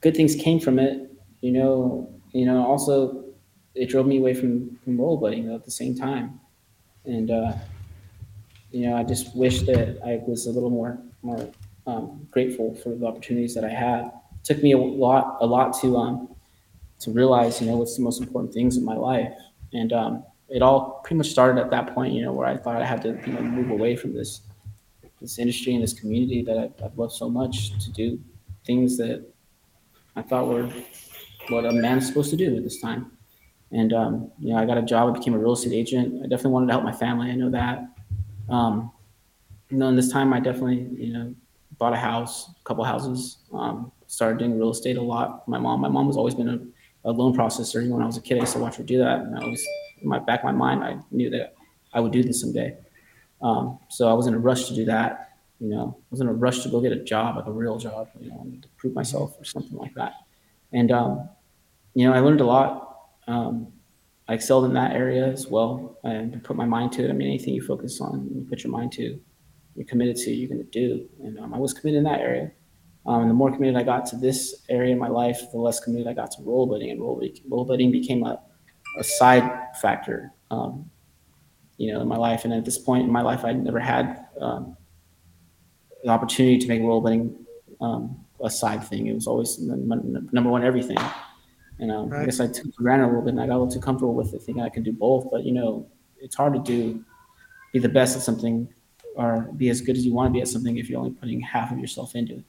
[0.00, 1.10] good things came from it,
[1.40, 3.24] you know, you know, also
[3.74, 6.40] it drove me away from, from rollerblading at the same time.
[7.04, 7.52] And, uh,
[8.70, 11.48] you know, I just wish that I was a little more, more
[11.86, 14.06] um, grateful for the opportunities that I had.
[14.06, 16.28] It took me a lot, a lot to, um,
[17.00, 19.34] to realize, you know, what's the most important things in my life.
[19.72, 22.82] And um, it all pretty much started at that point, you know, where I thought
[22.82, 24.42] I had to, you know, move away from this,
[25.20, 28.20] this industry and this community that I, I've loved so much to do
[28.64, 29.24] things that
[30.14, 30.70] I thought were
[31.48, 33.12] what a man's supposed to do at this time.
[33.70, 35.14] And um, you know, I got a job.
[35.14, 36.20] I became a real estate agent.
[36.22, 37.30] I definitely wanted to help my family.
[37.30, 37.88] I know that.
[38.48, 38.92] Um,
[39.70, 41.34] you know, in this time, I definitely you know
[41.78, 43.38] bought a house, a couple houses.
[43.52, 45.48] Um, started doing real estate a lot.
[45.48, 47.76] My mom, my mom has always been a, a loan processor.
[47.76, 49.44] Even when I was a kid, I used to watch her do that, and I
[49.46, 49.66] was
[50.02, 51.54] in my back of my mind, I knew that
[51.92, 52.76] I would do this someday.
[53.40, 55.38] Um, so I was in a rush to do that.
[55.60, 57.78] You know, I was in a rush to go get a job, like a real
[57.78, 58.08] job.
[58.20, 60.14] You know, to prove myself or something like that.
[60.72, 61.28] And, um,
[61.94, 62.98] you know, I learned a lot.
[63.26, 63.72] Um,
[64.28, 67.10] I excelled in that area as well and put my mind to it.
[67.10, 69.20] I mean, anything you focus on, you put your mind to,
[69.74, 71.08] you're committed to, you're going to do.
[71.22, 72.50] And um, I was committed in that area.
[73.04, 75.80] Um, and the more committed I got to this area in my life, the less
[75.80, 76.92] committed I got to rollerblading.
[76.92, 78.40] And rollerblading became a,
[78.98, 79.50] a side
[79.80, 80.90] factor, um,
[81.76, 82.44] you know, in my life.
[82.44, 84.76] And at this point in my life, I'd never had um,
[86.04, 87.36] the opportunity to make rollerblading
[87.80, 89.06] um, a side thing.
[89.06, 90.98] It was always number one everything.
[91.78, 92.22] And um, right.
[92.22, 93.80] I guess I took for granted a little bit, and I got a little too
[93.80, 95.28] comfortable with it, thinking I could do both.
[95.30, 95.88] But you know,
[96.18, 97.04] it's hard to do,
[97.72, 98.68] be the best at something,
[99.16, 101.40] or be as good as you want to be at something if you're only putting
[101.40, 102.44] half of yourself into it.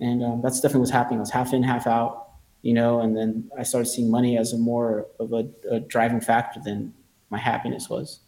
[0.00, 1.18] And um, that's definitely what's happening.
[1.18, 2.23] I was half in, half out,
[2.64, 3.00] you know.
[3.00, 6.94] And then I started seeing money as a more of a, a driving factor than
[7.30, 8.20] my happiness was.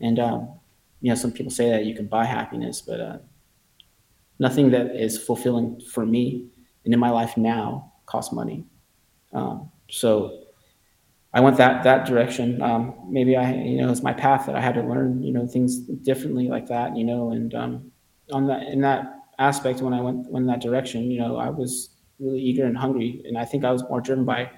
[0.00, 0.58] And um,
[1.00, 3.18] you know, some people say that you can buy happiness, but uh,
[4.38, 6.48] nothing that is fulfilling for me
[6.84, 8.64] and in my life now costs money.
[9.32, 10.44] Um, so
[11.34, 12.62] I went that that direction.
[12.62, 15.46] Um, maybe I, you know, it's my path that I had to learn, you know,
[15.46, 17.92] things differently like that, you know, and um,
[18.32, 21.93] on that in that aspect, when I went in that direction, you know, I was
[22.18, 24.50] really eager and hungry, and I think I was more driven by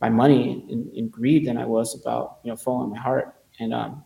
[0.00, 3.34] by money and, and greed than I was about you know following my heart.
[3.60, 4.04] And um,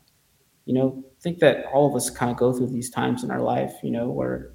[0.65, 3.31] you know, I think that all of us kind of go through these times in
[3.31, 4.55] our life, you know, where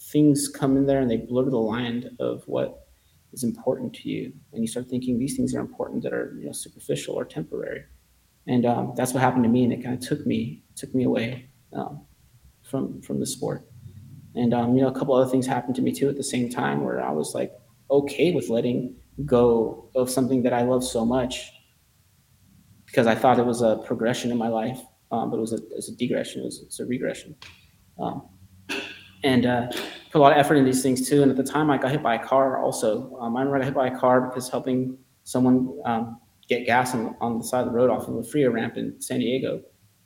[0.00, 2.88] things come in there and they blur the line of what
[3.32, 4.32] is important to you.
[4.52, 7.84] And you start thinking these things are important that are you know superficial or temporary.
[8.46, 11.04] And um, that's what happened to me and it kind of took me took me
[11.04, 12.04] away um,
[12.62, 13.68] from from the sport.
[14.34, 16.48] And um, you know a couple other things happened to me too at the same
[16.48, 17.52] time where i was like
[17.92, 21.52] okay with letting go of something that i love so much
[22.86, 24.80] because i thought it was a progression in my life
[25.12, 27.36] um, but it was a, it was a degression it was, it was a regression
[28.00, 28.28] um,
[29.24, 29.68] and uh,
[30.12, 31.22] put a lot of effort in these things too.
[31.22, 33.16] And at the time, I got hit by a car also.
[33.18, 36.94] Um, I remember I got hit by a car because helping someone um, get gas
[36.94, 39.62] on, on the side of the road off of a freeway ramp in San Diego.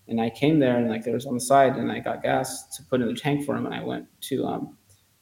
[0.08, 2.76] And I came there and like there was on the side and I got gas
[2.76, 3.66] to put in the tank for him.
[3.66, 4.76] And I went to um,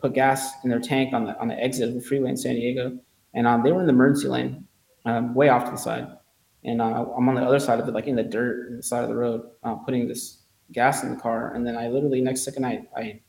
[0.05, 2.57] put gas in their tank on the on the exit of the freeway in San
[2.57, 2.99] Diego.
[3.33, 4.67] And um, they were in the emergency lane,
[5.07, 6.07] um, way off to the side.
[6.63, 8.83] And uh, I'm on the other side of it, like in the dirt, in the
[8.83, 11.55] side of the road, uh, putting this gas in the car.
[11.55, 13.21] And then I literally next second I, I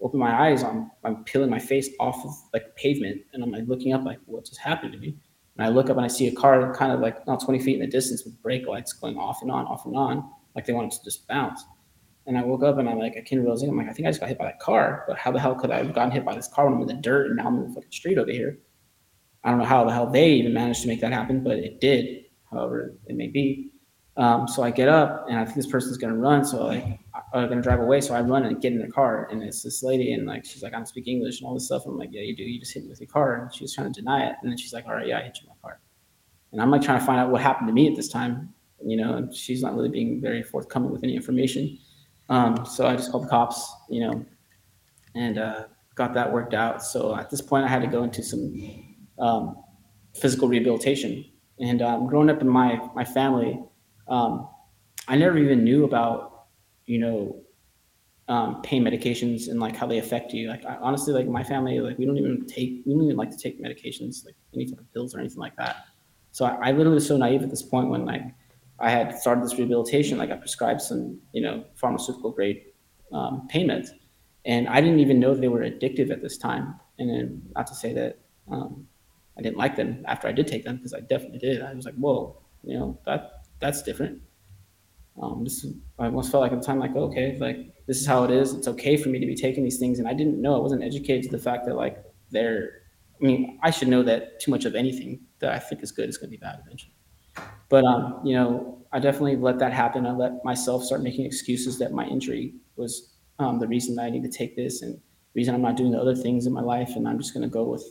[0.00, 3.66] open my eyes, I'm I'm peeling my face off of like pavement, and I'm like
[3.66, 5.16] looking up, like what just happened to me?
[5.56, 7.74] And I look up and I see a car kind of like not 20 feet
[7.74, 10.72] in the distance with brake lights going off and on, off and on, like they
[10.72, 11.64] wanted to just bounce.
[12.28, 14.10] And I woke up and I'm like, I can't realize I'm like, I think I
[14.10, 16.24] just got hit by that car, but how the hell could I have gotten hit
[16.24, 18.18] by this car when I'm in the dirt and now I'm in the fucking street
[18.18, 18.58] over here?
[19.42, 21.80] I don't know how the hell they even managed to make that happen, but it
[21.80, 23.70] did, however it may be.
[24.16, 26.44] Um, so I get up and I think this person's gonna run.
[26.44, 27.00] So like
[27.32, 28.00] going to drive away.
[28.00, 30.62] So I run and get in the car, and it's this lady, and like she's
[30.62, 31.84] like, I don't speak English and all this stuff.
[31.86, 32.42] I'm like, yeah, you do.
[32.42, 33.34] You just hit me with your car.
[33.34, 35.48] And trying to deny it, and then she's like, all right, yeah, I hit you
[35.48, 35.80] with my car.
[36.52, 38.52] And I'm like trying to find out what happened to me at this time,
[38.84, 39.14] you know.
[39.14, 41.78] And she's not really being very forthcoming with any information.
[42.28, 44.24] Um, so I just called the cops, you know,
[45.14, 45.64] and uh,
[45.94, 46.82] got that worked out.
[46.82, 49.56] So at this point, I had to go into some um,
[50.14, 51.24] physical rehabilitation.
[51.60, 53.60] And um, growing up in my my family,
[54.08, 54.48] um,
[55.08, 56.38] I never even knew about
[56.88, 57.36] you know,
[58.28, 60.48] um, pain medications and like how they affect you.
[60.48, 63.30] Like I, honestly, like my family, like we don't even take, we don't even like
[63.30, 65.84] to take medications, like any type of pills or anything like that.
[66.32, 68.22] So I, I literally was so naive at this point when like
[68.80, 72.62] I had started this rehabilitation, like I prescribed some, you know, pharmaceutical grade
[73.12, 73.48] um,
[74.44, 76.78] and I didn't even know they were addictive at this time.
[76.98, 78.18] And then not to say that
[78.50, 78.86] um,
[79.36, 81.62] I didn't like them after I did take them because I definitely did.
[81.62, 84.20] I was like, whoa, you know, that that's different.
[85.20, 85.66] Um, this
[85.98, 88.54] I almost felt like at the time, like, okay, like this is how it is.
[88.54, 90.56] It's okay for me to be taking these things, and I didn't know.
[90.56, 92.82] I wasn't educated to the fact that like they're.
[93.20, 96.08] I mean, I should know that too much of anything that I think is good
[96.08, 96.94] is going to be bad eventually.
[97.68, 100.06] But um, you know, I definitely let that happen.
[100.06, 104.10] I let myself start making excuses that my injury was um, the reason that I
[104.10, 105.00] need to take this, and the
[105.34, 107.52] reason I'm not doing the other things in my life, and I'm just going to
[107.52, 107.84] go with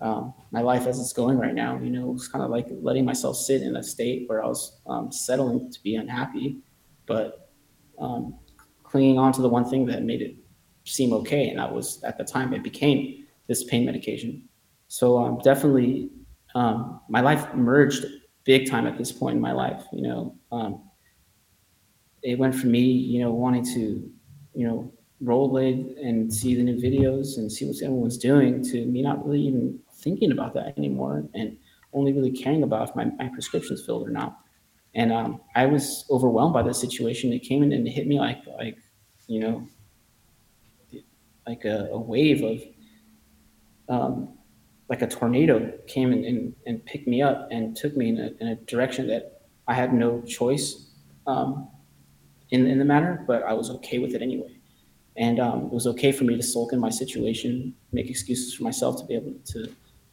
[0.00, 1.78] um, my life as it's going right now.
[1.78, 4.80] You know, it's kind of like letting myself sit in a state where I was
[4.86, 6.58] um, settling to be unhappy,
[7.06, 7.50] but
[7.98, 8.38] um,
[8.84, 10.36] clinging on to the one thing that made it
[10.84, 11.48] seem okay.
[11.48, 14.48] And that was at the time it became this pain medication.
[14.88, 16.10] So um, definitely,
[16.54, 18.04] um, my life merged
[18.44, 19.84] big time at this point in my life.
[19.92, 20.82] You know, um,
[22.22, 24.10] it went from me, you know, wanting to,
[24.54, 24.92] you know,
[25.22, 29.42] rollerblade and see the new videos and see what everyone's doing to me not really
[29.42, 31.58] even thinking about that anymore and
[31.92, 34.38] only really caring about if my, my prescription's filled or not.
[34.94, 37.32] And um, I was overwhelmed by the situation.
[37.32, 38.78] It came in and hit me like, like,
[39.26, 39.68] you know,
[41.46, 42.62] like a, a wave of,
[43.88, 44.38] um,
[44.90, 48.30] like a tornado came in and, and picked me up and took me in a,
[48.40, 50.90] in a direction that I had no choice
[51.28, 51.68] um,
[52.50, 54.56] in, in the matter, but I was okay with it anyway.
[55.16, 58.64] And um, it was okay for me to sulk in my situation, make excuses for
[58.64, 59.68] myself to be able to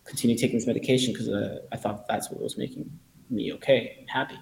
[0.06, 2.90] continue taking this medication because uh, I thought that's what was making
[3.32, 4.38] me okay and happy.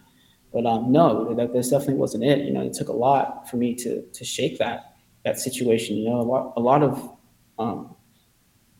[0.51, 2.39] But um, no, that this definitely wasn't it.
[2.39, 5.97] You know, it took a lot for me to to shake that that situation.
[5.97, 7.17] You know, a lot a lot of
[7.59, 7.94] um,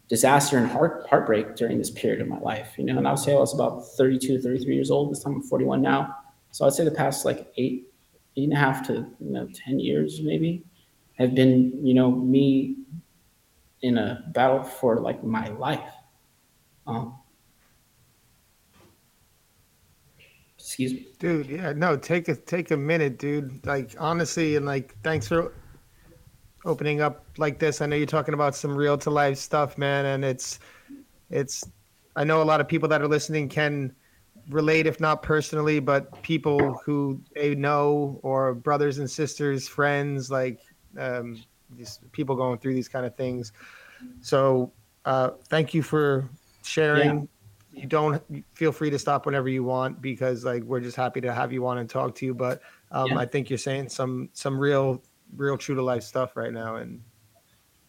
[0.08, 2.74] disaster and heart heartbreak during this period of my life.
[2.78, 5.12] You know, and I would say I was about 32, 33 years old.
[5.12, 6.16] This time I'm 41 now.
[6.52, 7.92] So I'd say the past like eight,
[8.38, 10.64] eight and a half to you know 10 years maybe
[11.18, 12.76] have been you know me
[13.82, 15.92] in a battle for like my life
[16.88, 17.18] um,
[20.58, 21.48] excuse me, dude.
[21.48, 23.66] Yeah, no, take a take a minute, dude.
[23.66, 25.54] Like honestly, and like thanks for
[26.66, 27.82] opening up like this.
[27.82, 30.60] I know you're talking about some real to life stuff, man, and it's
[31.30, 31.64] it's.
[32.16, 33.94] I know a lot of people that are listening can
[34.50, 40.60] relate, if not personally, but people who they know or brothers and sisters, friends, like
[40.98, 41.44] um,
[41.76, 43.52] these people going through these kind of things.
[44.22, 44.72] So,
[45.04, 46.30] uh, thank you for
[46.64, 47.20] sharing.
[47.74, 47.82] Yeah.
[47.82, 48.24] You don't
[48.54, 51.68] feel free to stop whenever you want because like we're just happy to have you
[51.68, 52.34] on and talk to you.
[52.34, 52.62] But
[52.92, 53.18] um, yeah.
[53.18, 55.04] I think you're saying some some real
[55.36, 57.02] real true to life stuff right now and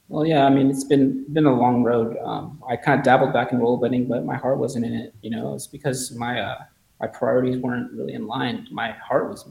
[0.09, 2.17] well, yeah, I mean, it's been been a long road.
[2.25, 5.15] Um, I kind of dabbled back in rollerblading, but my heart wasn't in it.
[5.21, 6.59] You know, it's because my uh,
[7.01, 8.69] my priorities weren't really in line.
[8.71, 9.49] My heart was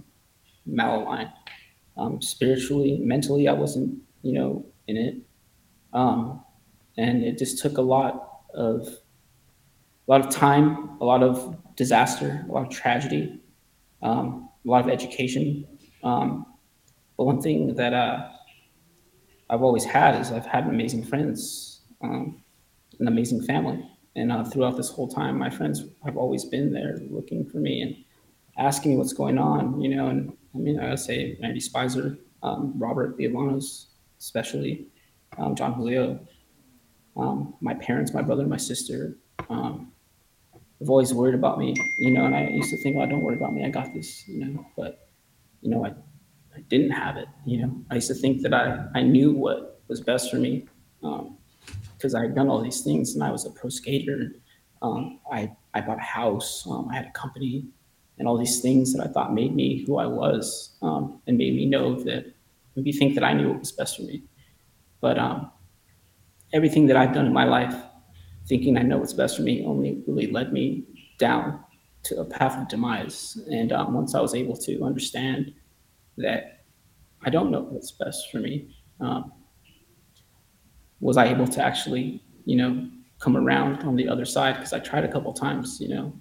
[0.70, 1.34] malaligned.
[1.98, 5.16] Um, spiritually, mentally, I wasn't, you know, in it.
[5.94, 6.44] Um,
[6.98, 8.88] and it just took a lot of
[10.08, 13.42] a lot of time, a lot of disaster, a lot of tragedy,
[14.02, 15.68] um, a lot of education.
[16.02, 16.46] Um,
[17.18, 18.30] but one thing that uh,
[19.50, 22.44] I've always had is I've had amazing friends, um,
[23.00, 23.90] an amazing family.
[24.16, 27.82] And uh, throughout this whole time, my friends have always been there looking for me
[27.82, 27.96] and
[28.58, 30.08] asking me what's going on, you know.
[30.08, 33.88] And I mean, I would say Randy Spizer, um, Robert Lievanos,
[34.20, 34.88] especially
[35.38, 36.20] um, Jon Julio,
[37.18, 39.18] um, my parents, my brother, my sister,
[39.50, 39.92] um,
[40.80, 43.38] have always worried about me, you know, and I used to think, well, don't worry
[43.38, 43.64] about me.
[43.66, 45.10] I got this, you know, but,
[45.62, 45.94] you know, I,
[46.56, 49.82] I didn't have it, you know, I used to think that I, I knew what
[49.88, 50.68] was best for me
[51.02, 54.32] because um, I had done all these things and I was a pro skater.
[54.82, 57.68] Um, I, I bought a house, um, I had a company
[58.18, 61.56] and all these things that I thought made me who I was um, and made
[61.56, 62.34] me know that,
[62.76, 64.24] maybe think that I knew what was best for me.
[65.02, 65.52] But um,
[66.54, 67.76] everything that I've done in my life
[68.48, 70.86] thinking I know what's best for me only really led me
[71.18, 71.60] down
[72.04, 73.38] to a path of demise.
[73.52, 75.54] And um, once I was able to understand
[76.18, 76.64] that
[77.24, 79.32] I don't know what's best for me, um,
[81.00, 82.90] was I able to actually, you know,
[83.20, 84.56] come around on the other side?
[84.56, 86.14] Because I tried a couple times, you know,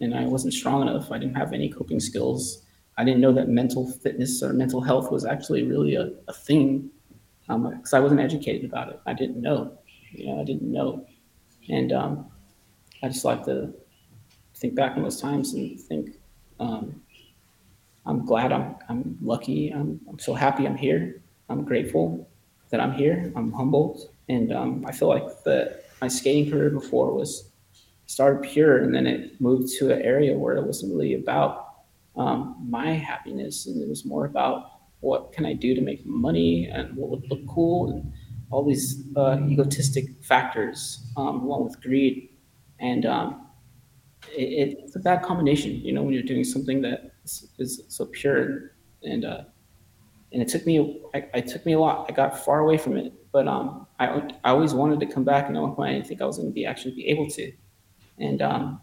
[0.00, 1.10] and I wasn't strong enough.
[1.10, 2.64] I didn't have any coping skills.
[2.96, 6.90] I didn't know that mental fitness or mental health was actually really a, a thing
[7.46, 9.00] because um, I wasn't educated about it.
[9.06, 9.78] I didn't know.
[10.12, 11.06] You know, I didn't know
[11.70, 12.30] and um,
[13.02, 13.72] I just like to
[14.56, 16.10] think back on those times and think
[16.58, 17.00] um,
[18.10, 19.70] I'm glad I'm, I'm lucky.
[19.70, 21.22] I'm, I'm so happy I'm here.
[21.48, 22.28] I'm grateful
[22.70, 23.32] that I'm here.
[23.36, 24.10] I'm humbled.
[24.28, 27.50] And um, I feel like that my skating career before was
[28.06, 31.84] started pure, and then it moved to an area where it wasn't really about
[32.16, 36.66] um, my happiness, and it was more about what can I do to make money
[36.66, 38.12] and what would look cool and
[38.50, 42.30] all these uh, egotistic factors um, along with greed.
[42.80, 43.46] And um,
[44.32, 48.06] it, it's a bad combination, you know, when you're doing something that is, is so
[48.06, 48.72] pure
[49.02, 49.42] and uh,
[50.32, 52.06] and it took me I, took me a lot.
[52.08, 54.06] I got far away from it, but um, I
[54.44, 56.36] I always wanted to come back, and at one point I didn't think I was
[56.36, 57.52] going to be actually be able to.
[58.18, 58.80] And um,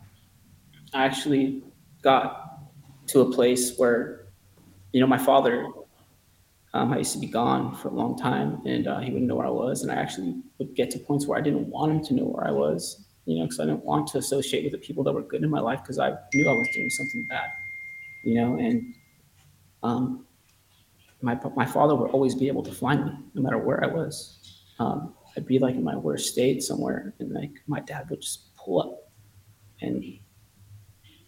[0.93, 1.63] I actually
[2.01, 2.59] got
[3.07, 4.27] to a place where,
[4.91, 5.67] you know, my father
[6.73, 9.35] um, I used to be gone for a long time, and uh, he wouldn't know
[9.35, 9.83] where I was.
[9.83, 12.45] And I actually would get to points where I didn't want him to know where
[12.45, 15.21] I was, you know, because I didn't want to associate with the people that were
[15.21, 17.49] good in my life because I knew I was doing something bad,
[18.27, 18.57] you know.
[18.57, 18.95] And
[19.83, 20.25] um,
[21.21, 24.13] my my father would always be able to find me no matter where I was.
[24.79, 28.55] Um, I'd be like in my worst state somewhere, and like my dad would just
[28.55, 29.11] pull up,
[29.81, 30.03] and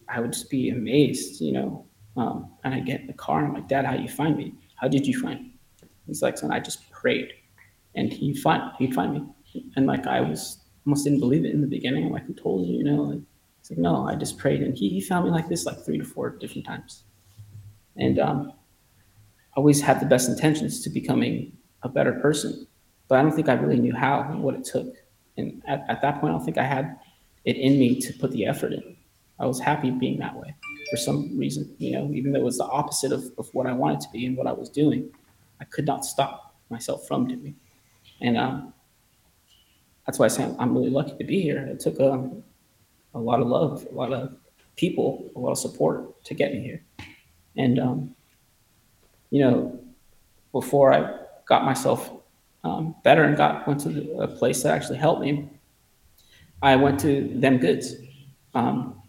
[0.08, 1.86] I would just be amazed, you know.
[2.18, 4.54] Um, and I get in the car, and I'm like, Dad, how you find me?
[4.76, 5.54] How did you find me?
[6.08, 7.34] He's like, son, I just prayed
[7.96, 9.62] and he'd find, he'd find me.
[9.76, 12.06] And like, I was almost didn't believe it in the beginning.
[12.06, 13.04] I'm like, who told you, you know?
[13.04, 13.20] Like,
[13.70, 14.62] like, no, I just prayed.
[14.62, 17.04] And he, he found me like this, like three to four different times.
[17.98, 18.54] And um,
[19.56, 22.68] always had the best intentions to becoming a better person.
[23.08, 24.96] But I don't think I really knew how and what it took.
[25.38, 26.98] And at, at that point, I don't think I had
[27.46, 28.96] it in me to put the effort in.
[29.40, 30.56] I was happy being that way
[30.90, 33.74] for some reason, you know, even though it was the opposite of, of what I
[33.74, 35.12] wanted to be and what I was doing,
[35.62, 37.56] I could not stop myself from doing.
[38.22, 38.74] And um,
[40.06, 41.60] that's why I say I'm really lucky to be here.
[41.60, 42.44] It took um,
[43.14, 44.34] a lot of love, a lot of
[44.76, 46.84] people, a lot of support to get me here.
[47.58, 48.16] And, um,
[49.30, 49.80] you know,
[50.52, 52.12] before I got myself
[52.64, 55.50] um, better and got went to the, a place that actually helped me,
[56.62, 57.96] I went to Them Goods.
[58.54, 59.00] Um,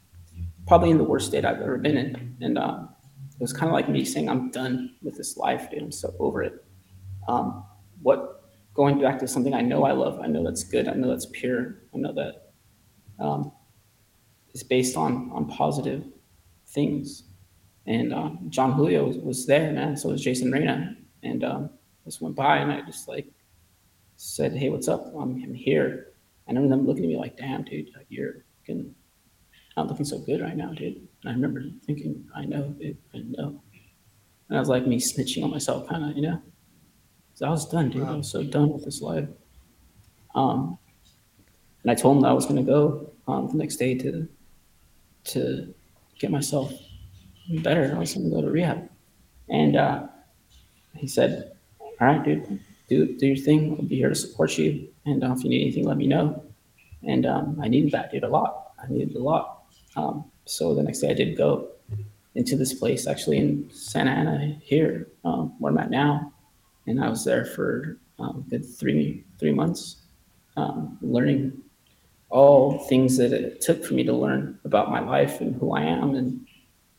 [0.70, 2.36] probably in the worst state I've ever been in.
[2.40, 2.90] And um,
[3.34, 5.82] it was kind of like me saying, I'm done with this life, dude.
[5.82, 6.64] I'm so over it.
[7.26, 7.64] Um,
[8.02, 11.08] what going back to something I know I love, I know that's good, I know
[11.08, 12.52] that's pure, I know that
[13.18, 13.50] um,
[14.52, 16.04] is based on on positive
[16.66, 17.24] things.
[17.86, 19.96] And um, Jon Julio was, was, there, man.
[19.96, 21.70] So was Jason Reyna, and um,
[22.20, 23.26] went by, and I just like
[24.16, 25.06] said, "Hey, what's up?
[25.14, 26.08] I'm, I'm here."
[26.46, 28.94] And I remember them looking at me like, "Damn, dude, you're fucking
[29.76, 30.96] not looking so good right now, dude.
[30.96, 33.62] And I remember thinking, I know, dude, I know.
[34.48, 36.42] And I was like me snitching on myself, kind of, you know.
[37.34, 38.06] So I was done, dude.
[38.06, 39.28] I was so done with this life.
[40.34, 40.78] Um,
[41.82, 44.28] and I told him that I was going to go um, the next day to
[45.24, 45.72] to
[46.18, 46.72] get myself
[47.62, 47.92] better.
[47.94, 48.88] I was going to go to rehab.
[49.48, 50.06] And uh,
[50.94, 53.76] he said, "All right, dude, do do your thing.
[53.78, 54.88] I'll be here to support you.
[55.06, 56.44] And uh, if you need anything, let me know."
[57.06, 58.72] And um, I needed that, dude, a lot.
[58.82, 59.62] I needed a lot.
[59.96, 61.68] Um, so the next day I did go
[62.34, 66.32] into this place actually in Santa Ana here, um, where I'm at now.
[66.86, 70.02] And I was there for um, good three, three months,
[70.56, 71.62] um, learning
[72.30, 75.82] all things that it took for me to learn about my life and who I
[75.82, 76.46] am and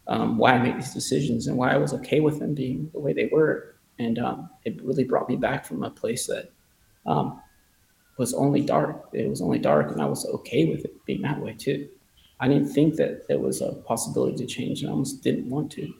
[0.07, 2.99] um, why I make these decisions and why I was okay with them being the
[2.99, 3.75] way they were.
[3.97, 6.51] And um, it really brought me back from a place that
[7.05, 7.41] um,
[8.17, 9.09] was only dark.
[9.13, 11.87] It was only dark, and I was okay with it being that way too.
[12.39, 15.71] I didn't think that there was a possibility to change, and I almost didn't want
[15.73, 15.93] to.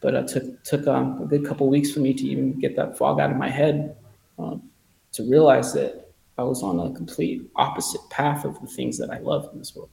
[0.00, 2.96] But it took took um, a good couple weeks for me to even get that
[2.96, 3.96] fog out of my head,
[4.38, 4.70] um,
[5.12, 6.07] to realize that
[6.38, 9.74] I was on a complete opposite path of the things that I love in this
[9.74, 9.90] world,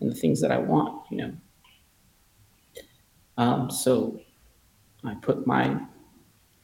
[0.00, 1.04] and the things that I want.
[1.10, 1.32] You know.
[3.36, 4.20] Um, so,
[5.04, 5.80] I put my,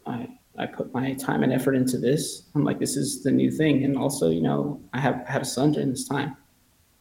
[0.07, 2.49] I I put my time and effort into this.
[2.55, 5.45] I'm like, this is the new thing, and also, you know, I have had a
[5.45, 6.36] son during this time,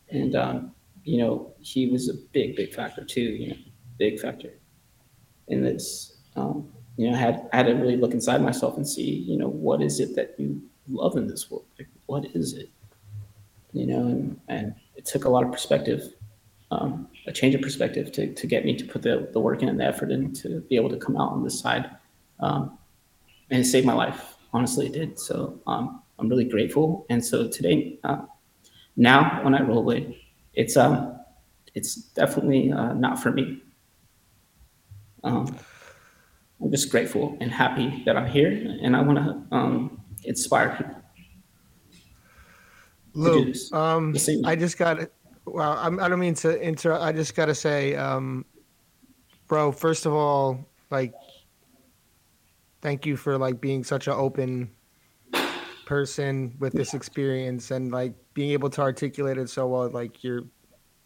[0.10, 0.72] and um,
[1.04, 3.22] you know, he was a big, big factor too.
[3.22, 3.58] You know,
[3.98, 4.54] big factor
[5.48, 6.18] in this.
[6.36, 9.38] Um, you know, I had I had to really look inside myself and see, you
[9.38, 11.66] know, what is it that you love in this world?
[11.78, 12.70] Like, what is it?
[13.72, 16.14] You know, and and it took a lot of perspective,
[16.72, 19.70] um, a change of perspective to to get me to put the the work in
[19.70, 21.90] and the effort in to be able to come out on this side,
[22.40, 22.78] um,
[23.50, 24.36] and it saved my life.
[24.54, 25.20] Honestly, it did.
[25.20, 27.06] So um, I'm really grateful.
[27.10, 28.22] And so today, uh,
[28.96, 30.16] now when I rollerblade,
[30.54, 31.20] it's um
[31.74, 33.64] it's definitely uh, not for me.
[35.24, 35.58] Um,
[36.62, 38.52] I'm just grateful and happy that I'm here,
[38.82, 41.03] and I want to um, inspire people.
[43.14, 44.16] Luke, um,
[44.46, 45.10] I just got.
[45.46, 47.04] Well, I'm, I do not mean to interrupt.
[47.04, 48.46] I just got to say, um,
[49.48, 49.72] bro.
[49.72, 51.14] First of all, like,
[52.82, 54.72] thank you for like being such an open
[55.86, 59.90] person with this experience and like being able to articulate it so well.
[59.90, 60.44] Like, you're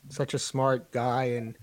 [0.10, 1.58] such a smart guy and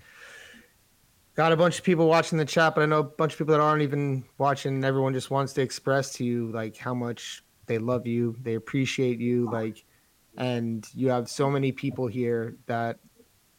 [1.35, 3.53] got a bunch of people watching the chat, but I know a bunch of people
[3.53, 4.83] that aren't even watching.
[4.83, 9.19] Everyone just wants to express to you like how much they love you, they appreciate
[9.19, 9.84] you, like,
[10.37, 12.99] and you have so many people here that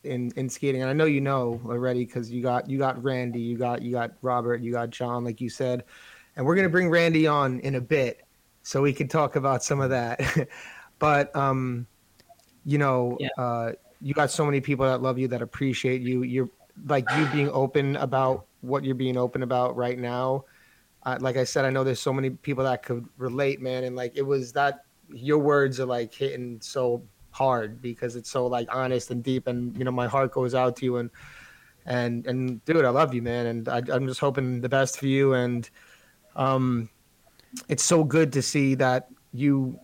[0.04, 3.40] in in skating, and I know you know already because you got you got Randy,
[3.40, 5.84] you got you got Robert, you got John, like you said,
[6.36, 8.22] and we're gonna bring Randy on in a bit
[8.62, 10.48] so we can talk about some of that.
[10.98, 11.86] but um,
[12.64, 13.28] you know, yeah.
[13.38, 16.22] uh, you got so many people that love you that appreciate you.
[16.22, 16.50] You're
[16.86, 20.44] like you being open about what you're being open about right now.
[21.04, 23.94] Uh, like I said, I know there's so many people that could relate, man, and
[23.94, 28.68] like it was that your words are like hitting so hard because it's so like
[28.74, 31.10] honest and deep, and you know my heart goes out to you and
[31.86, 35.06] and and dude, I love you, man, and I, I'm just hoping the best for
[35.06, 35.68] you, and
[36.34, 36.88] um,
[37.68, 39.78] it's so good to see that you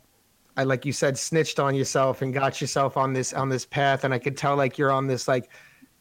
[0.57, 4.05] I like you said snitched on yourself and got yourself on this on this path
[4.05, 5.51] and I could tell like you're on this like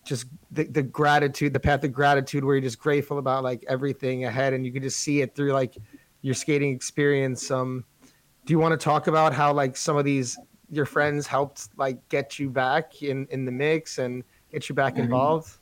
[0.03, 4.25] just the, the gratitude, the path of gratitude where you're just grateful about like everything
[4.25, 5.77] ahead and you can just see it through like
[6.21, 7.49] your skating experience.
[7.51, 7.85] Um,
[8.45, 10.37] do you want to talk about how like some of these
[10.69, 14.97] your friends helped like get you back in in the mix and get you back
[14.97, 15.57] involved?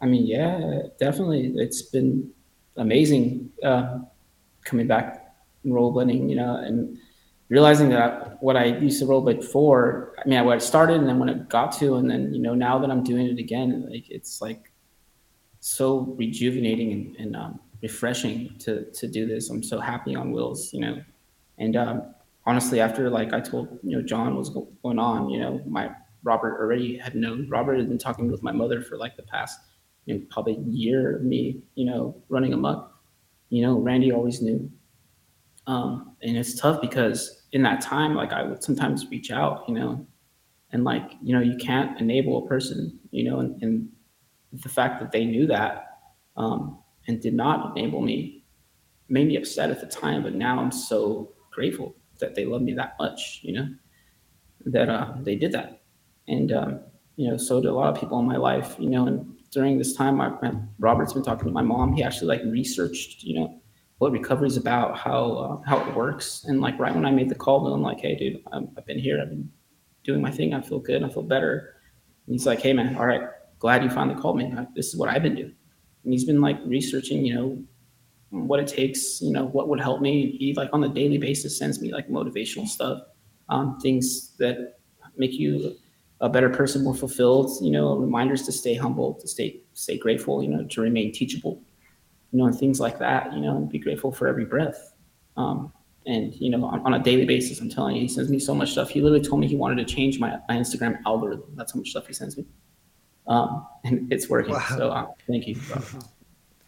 [0.00, 1.52] I mean, yeah, definitely.
[1.56, 2.30] It's been
[2.76, 3.98] amazing uh,
[4.64, 5.34] coming back
[5.64, 6.98] and rollerblading, you know, and
[7.48, 11.18] realizing that what I used to rollerblade before, I mean, what I started and then
[11.18, 14.10] when it got to, and then, you know, now that I'm doing it again, like
[14.10, 14.70] it's like
[15.60, 19.50] so rejuvenating and, and um, refreshing to, to do this.
[19.50, 21.02] I'm so happy on wheels, you know,
[21.58, 22.14] and um,
[22.44, 25.90] honestly, after like I told, you know, John was going on, you know, my
[26.22, 29.60] Robert already had known, Robert had been talking with my mother for like the past,
[30.06, 32.92] you know, probably year of me, you know, running amok,
[33.50, 34.70] you know, Randy always knew.
[35.66, 39.74] Um, and it's tough because in that time, like I would sometimes reach out, you
[39.74, 40.06] know,
[40.72, 43.88] and like, you know, you can't enable a person, you know, and, and
[44.52, 45.98] the fact that they knew that
[46.36, 46.78] um,
[47.08, 48.44] and did not enable me
[49.08, 52.74] made me upset at the time, but now I'm so grateful that they love me
[52.74, 53.68] that much, you know,
[54.66, 55.82] that uh, they did that.
[56.28, 56.80] And, um,
[57.16, 59.78] you know, so did a lot of people in my life, you know, and during
[59.78, 61.94] this time, my, my, Robert's been talking to my mom.
[61.94, 63.60] He actually like researched, you know,
[63.98, 66.44] what recovery is about, how uh, how it works.
[66.44, 68.98] And like right when I made the call, I'm like, hey, dude, i have been
[68.98, 69.18] here.
[69.20, 69.50] I've been
[70.04, 70.52] doing my thing.
[70.52, 71.02] I feel good.
[71.02, 71.76] I feel better.
[72.26, 73.22] And he's like, hey, man, all right,
[73.58, 74.52] glad you finally called me.
[74.74, 75.54] This is what I've been doing.
[76.04, 77.58] And he's been like researching, you know,
[78.30, 80.36] what it takes, you know, what would help me.
[80.38, 83.02] He like on a daily basis sends me like motivational stuff,
[83.48, 84.78] um, things that
[85.16, 85.76] make you
[86.20, 87.50] a better person, more fulfilled.
[87.62, 90.42] You know, reminders to stay humble, to stay stay grateful.
[90.42, 91.62] You know, to remain teachable
[92.32, 94.92] you know, and things like that, you know, and be grateful for every breath.
[95.36, 95.72] Um,
[96.06, 98.54] and, you know, on, on, a daily basis, I'm telling you, he sends me so
[98.54, 98.90] much stuff.
[98.90, 101.46] He literally told me he wanted to change my, my Instagram algorithm.
[101.54, 102.44] That's how much stuff he sends me.
[103.26, 104.52] Um, and it's working.
[104.52, 104.66] Wow.
[104.76, 105.56] So uh, thank you.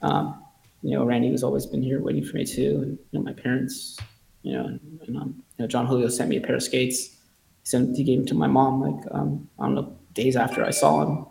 [0.00, 0.44] Um,
[0.82, 2.80] you know, Randy has always been here waiting for me too.
[2.82, 3.98] And, you know, my parents,
[4.42, 7.06] you know, and, and um, you know, Jon Julio sent me a pair of skates.
[7.08, 10.64] He sent, he gave them to my mom, like, um, I don't know, days after
[10.64, 11.26] I saw him.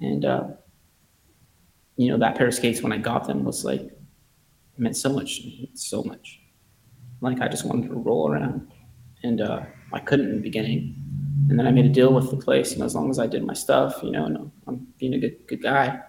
[0.00, 0.44] And, uh,
[1.96, 3.90] you know, that pair of skates when I got them was like
[4.76, 5.40] meant so much,
[5.74, 6.40] so much.
[7.20, 8.70] Like I just wanted to roll around,
[9.22, 9.60] and uh,
[9.92, 10.94] I couldn't in the beginning.
[11.48, 13.26] And then I made a deal with the place, you know, as long as I
[13.26, 16.00] did my stuff, you know, and I'm being a good good guy,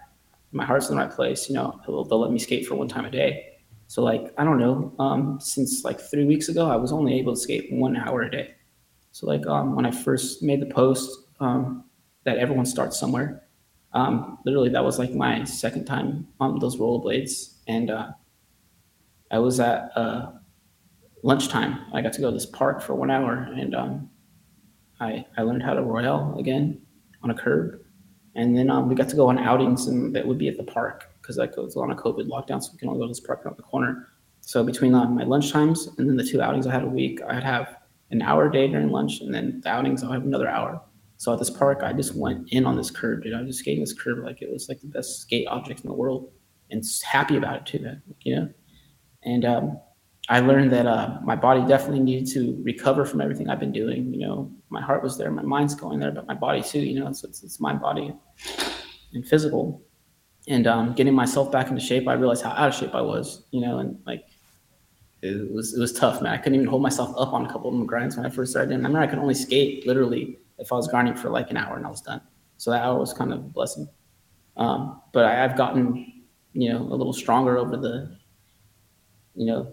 [0.52, 2.88] my heart's in the right place, you know, they'll, they'll let me skate for one
[2.88, 3.45] time a day.
[3.88, 7.34] So like I don't know, um, since like three weeks ago, I was only able
[7.34, 8.56] to skate one hour a day.
[9.11, 11.10] So like um, when I first made the post
[11.40, 11.86] um,
[12.24, 13.48] that everyone starts somewhere,
[13.94, 18.11] um, literally, that was like my second time on those rollerblades, and uh,
[19.32, 20.32] I was at uh,
[21.24, 21.80] lunchtime.
[21.94, 24.10] I got to go to this park for one hour, and um,
[24.99, 26.82] I I learned how to royale again
[27.24, 27.82] on a curb,
[28.38, 30.64] and then um, we got to go on outings, and that would be at the
[30.64, 33.20] park because like it was a COVID lockdown, so we can only go to this
[33.20, 34.08] park around the corner.
[34.42, 37.20] So between uh, my lunch times and then the two outings I had a week,
[37.28, 37.78] I'd have
[38.12, 40.82] an hour a day during lunch, and then the outings I'll have another hour.
[41.18, 43.34] So at this park, I just went in on this curb, dude.
[43.34, 45.88] I was just skating this curb like it was like the best skate object in
[45.88, 46.32] the world,
[46.70, 48.04] and happy about it too, man.
[48.22, 48.50] You know,
[49.24, 49.80] and um,
[50.30, 54.14] I learned that uh, my body definitely needed to recover from everything I've been doing.
[54.14, 56.80] You know, my heart was there, my mind's going there, but my body too.
[56.80, 58.14] You know, so it's it's my body
[59.14, 59.81] and physical.
[60.49, 63.44] And um, getting myself back into shape, I realized how out of shape I was.
[63.52, 64.26] You know, and like
[65.22, 66.34] it was it was tough, man.
[66.34, 68.52] I couldn't even hold myself up on a couple of them grinds when I first
[68.52, 68.72] started.
[68.72, 71.57] And I remember I could only skate literally if I was grinding for like an
[71.57, 72.22] hour and I was done.
[72.57, 73.88] So that hour was kind of a blessing.
[74.57, 76.23] Um, but I, have gotten,
[76.53, 78.18] you know, a little stronger over the,
[79.35, 79.72] you know,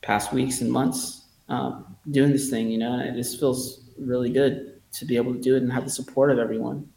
[0.00, 4.30] past weeks and months um, doing this thing, you know, and it just feels really
[4.30, 6.88] good to be able to do it and have the support of everyone.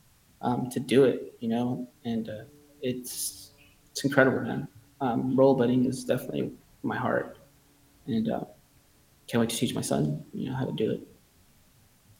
[0.41, 2.43] um, to do it, you know, and uh,
[2.83, 3.51] it's
[3.91, 4.67] it's incredible, man.
[5.01, 6.51] Um, rollerblading is definitely
[6.83, 7.37] my heart,
[8.05, 8.41] and uh,
[9.27, 11.07] can't wait to teach my son, you know, how to do it.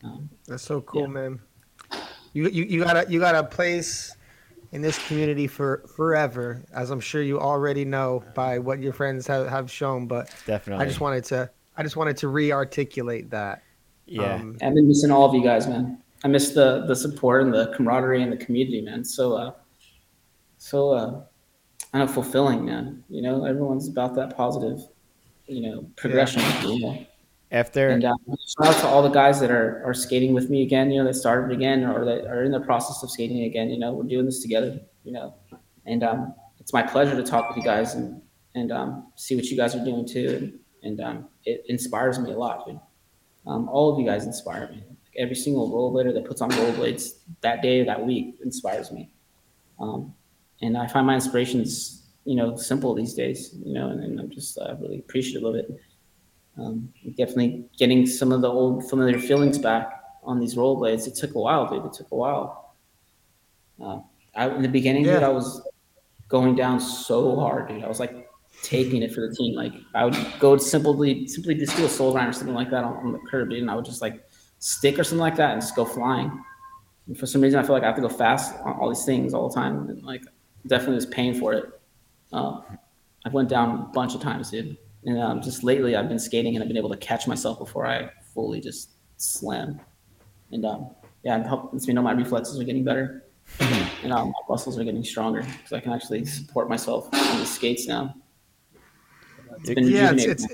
[0.04, 1.08] Um, That's so cool, Yeah.
[1.08, 1.40] man.
[2.34, 4.16] You, you you got a you got a place
[4.72, 9.26] in this community for forever, as I'm sure you already know by what your friends
[9.28, 10.08] have, have shown.
[10.08, 10.84] But Definitely.
[10.86, 13.62] I just wanted to I just wanted to re-articulate that.
[14.08, 14.36] Yeah.
[14.36, 16.02] Um, I've been missing all of you guys, man.
[16.24, 19.04] I miss the the support and the camaraderie and the community, man.
[19.04, 19.52] So uh,
[20.58, 21.24] so uh,
[21.94, 23.04] I know fulfilling, man.
[23.10, 24.80] You know, everyone's about that positive,
[25.46, 26.42] you know, progression.
[26.64, 27.06] You know?
[27.50, 30.64] After And uh, shout out to all the guys that are, are skating with me
[30.64, 33.70] again, you know, that started again or that are in the process of skating again.
[33.70, 35.34] You know, we're doing this together, you know,
[35.86, 38.22] and um, it's my pleasure to talk with you guys and,
[38.56, 40.60] and um, see what you guys are doing too.
[40.84, 42.82] And, and um, it inspires me a lot, dude.
[43.48, 44.84] Um, all of you guys inspire me.
[45.18, 49.10] Every single rollerblader that puts on rollerblades that day that week inspires me.
[49.80, 50.14] Um,
[50.62, 54.30] and I find my inspirations, you know, simple these days, you know, and, and I'm
[54.30, 55.70] just uh, really appreciative of it
[56.58, 61.08] um, definitely getting some of the old familiar feelings back on these rollerblades.
[61.08, 61.86] It took a while, dude.
[61.86, 62.76] It took a while.
[63.82, 64.00] Uh,
[64.36, 65.28] I, in the beginning, dude, Yeah.
[65.28, 65.68] I was
[66.28, 67.84] going down so hard, dude.
[67.84, 68.27] I was like
[68.62, 69.56] taking it for the team.
[69.56, 72.84] Like I would go simply, simply just do a soul grind or something like that
[72.84, 74.24] on, on the curb, and I would just like
[74.60, 76.32] stick or something like that and just go flying.
[77.08, 79.06] And for some reason, I feel like I have to go fast on all these
[79.06, 80.24] things all the time, and like
[80.66, 81.66] definitely was paying for it.
[82.34, 82.62] Uh,
[83.26, 84.78] I went down a bunch of times, dude.
[85.06, 87.86] And um, just lately, I've been skating and I've been able to catch myself before
[87.86, 89.80] I fully just slam.
[90.52, 90.92] And um,
[91.24, 93.24] yeah, it lets me know my reflexes are getting better
[93.60, 97.46] and um, my muscles are getting stronger because I can actually support myself on the
[97.46, 98.14] skates now.
[99.64, 100.48] It's yeah, it's, it's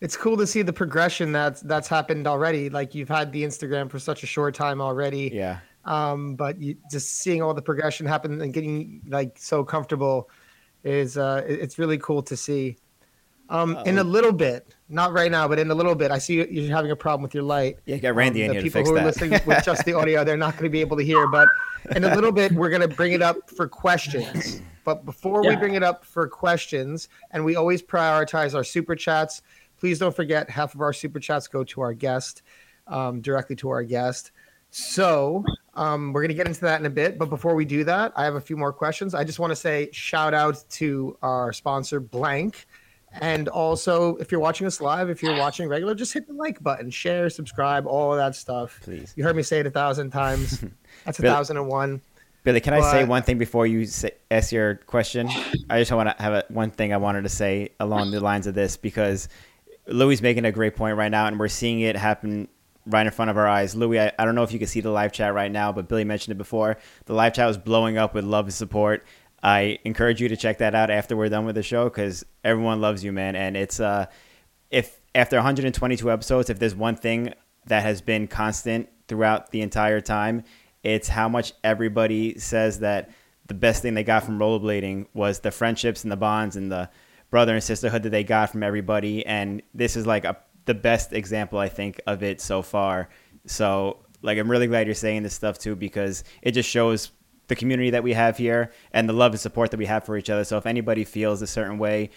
[0.00, 2.68] it's cool to see the progression that's that's happened already.
[2.70, 5.30] Like you've had the Instagram for such a short time already.
[5.32, 5.58] yeah.
[5.84, 10.28] um, but you, just seeing all the progression happen and getting like so comfortable
[10.84, 12.76] is uh, it's really cool to see.
[13.48, 16.34] Um, in a little bit, not right now, but in a little bit, I see
[16.34, 17.78] you- you're having a problem with your light.
[17.86, 19.84] Yeah, get Randy in Um, the here to people fix who are listening with just
[19.84, 21.26] the audio, they're not going to be able to hear.
[21.26, 21.48] But
[21.94, 24.60] in a little bit, we're going to bring it up for questions.
[24.84, 29.42] But before we bring it up for questions, and we always prioritize our super chats,
[29.80, 32.42] please don't forget half of our super chats go to our guest,
[32.86, 34.30] um, directly to our guest.
[34.70, 35.44] So
[35.74, 37.18] um, we're going to get into that in a bit.
[37.18, 39.14] But before we do that, I have a few more questions.
[39.14, 42.66] I just want to say shout out to our sponsor, Blank.
[43.20, 46.62] And also, if you're watching us live, if you're watching regular, just hit the like
[46.62, 48.80] button, share, subscribe, all of that stuff.
[48.82, 49.12] Please.
[49.16, 50.64] You heard me say it a thousand times.
[51.04, 52.00] That's a Bill- thousand and one.
[52.44, 55.28] Billy, can I say one thing before you say, ask your question?
[55.68, 58.46] I just want to have a, one thing I wanted to say along the lines
[58.46, 59.28] of this because
[59.88, 62.46] Louis making a great point right now, and we're seeing it happen
[62.86, 63.74] right in front of our eyes.
[63.74, 65.88] Louis, I, I don't know if you can see the live chat right now, but
[65.88, 66.76] Billy mentioned it before.
[67.06, 69.04] The live chat was blowing up with love and support.
[69.46, 72.80] I encourage you to check that out after we're done with the show because everyone
[72.80, 73.36] loves you, man.
[73.36, 74.06] And it's uh,
[74.72, 77.32] if after 122 episodes, if there's one thing
[77.66, 80.42] that has been constant throughout the entire time,
[80.82, 83.10] it's how much everybody says that
[83.46, 86.90] the best thing they got from rollerblading was the friendships and the bonds and the
[87.30, 89.24] brother and sisterhood that they got from everybody.
[89.26, 93.10] And this is like a, the best example, I think, of it so far.
[93.46, 97.12] So, like, I'm really glad you're saying this stuff too because it just shows
[97.48, 100.16] the community that we have here and the love and support that we have for
[100.16, 100.44] each other.
[100.44, 102.10] So, if anybody feels a certain way,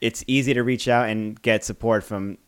[0.00, 2.38] it's easy to reach out and get support from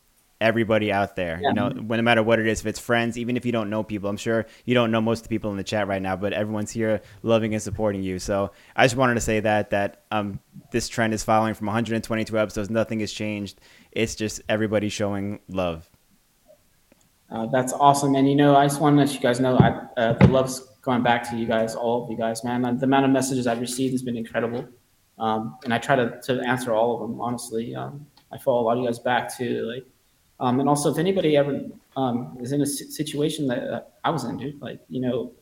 [0.41, 1.39] everybody out there.
[1.43, 1.49] Yeah.
[1.49, 3.69] You know, when, no matter what it is, if it's friends, even if you don't
[3.69, 6.01] know people, I'm sure you don't know most of the people in the chat right
[6.01, 8.19] now, but everyone's here loving and supporting you.
[8.19, 10.41] So I just wanted to say that that um,
[10.73, 12.71] this trend is following from 122 episodes.
[12.71, 13.61] Nothing has changed.
[13.93, 15.89] It's just everybody showing love.
[17.31, 20.01] Uh, that's awesome, and you know, I just want to let you guys know I,
[20.01, 22.62] uh, the love's going back to you guys, all of you guys, man.
[22.62, 24.66] The amount of messages I've received has been incredible,
[25.19, 27.20] um, and I try to, to answer all of them.
[27.20, 29.86] Honestly, um, I follow a lot of you guys back too, like,
[30.39, 31.62] um, and also if anybody ever
[31.97, 35.32] um, is in a situation that uh, I was in, dude, like, you know,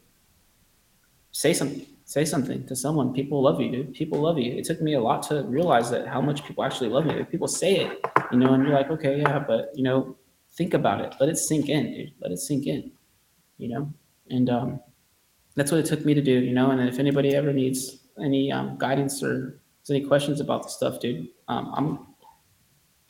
[1.31, 3.12] say something, say something to someone.
[3.12, 3.94] People love you, dude.
[3.94, 4.56] People love you.
[4.56, 7.15] It took me a lot to realize that how much people actually love me.
[7.15, 8.01] Like, people say it,
[8.32, 10.16] you know, and you're like, okay, yeah, but you know
[10.59, 11.15] think about it.
[11.20, 12.12] Let it sink in, dude.
[12.20, 12.90] Let it sink in.
[13.59, 13.93] You know,
[14.31, 14.81] and um,
[15.59, 16.33] that's what it took me to do.
[16.33, 19.61] You know, and if anybody ever needs any um, guidance or
[19.91, 22.07] any questions about the stuff, dude, um, I'm.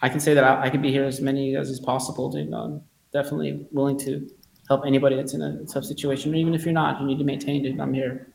[0.01, 2.53] I can say that I, I can be here as many as is possible, dude.
[2.55, 4.29] I'm definitely willing to
[4.69, 7.25] help anybody that's in a tough situation, or even if you're not, you need to
[7.25, 7.81] maintain, dude.
[7.81, 8.33] I'm here.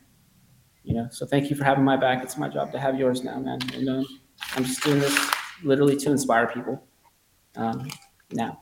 [0.83, 2.21] You know, so thank you for having my back.
[2.21, 3.59] It's my job to have yours now, man.
[3.79, 4.05] Know,
[4.55, 5.31] I'm just doing this
[5.63, 6.85] literally to inspire people.
[7.55, 7.87] Um,
[8.31, 8.59] now.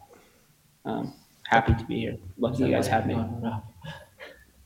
[0.86, 1.14] Um,
[1.48, 2.18] happy to be here.
[2.38, 3.16] Lucky you guys have me.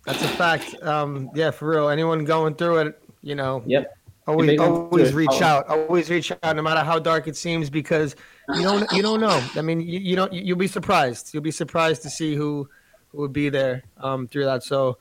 [0.06, 0.76] That's a fact.
[0.84, 1.90] Um, yeah, for real.
[1.90, 3.98] Anyone going through it, you know, Yep.
[4.28, 5.44] always always reach Oh.
[5.44, 5.68] out.
[5.68, 8.16] Always reach out, no matter how dark it seems, because
[8.56, 9.42] you don't you don't know.
[9.56, 11.34] I mean, you, you don't you'll be surprised.
[11.34, 12.70] You'll be surprised to see who
[13.12, 14.62] who would be there um, through that.
[14.64, 14.98] So,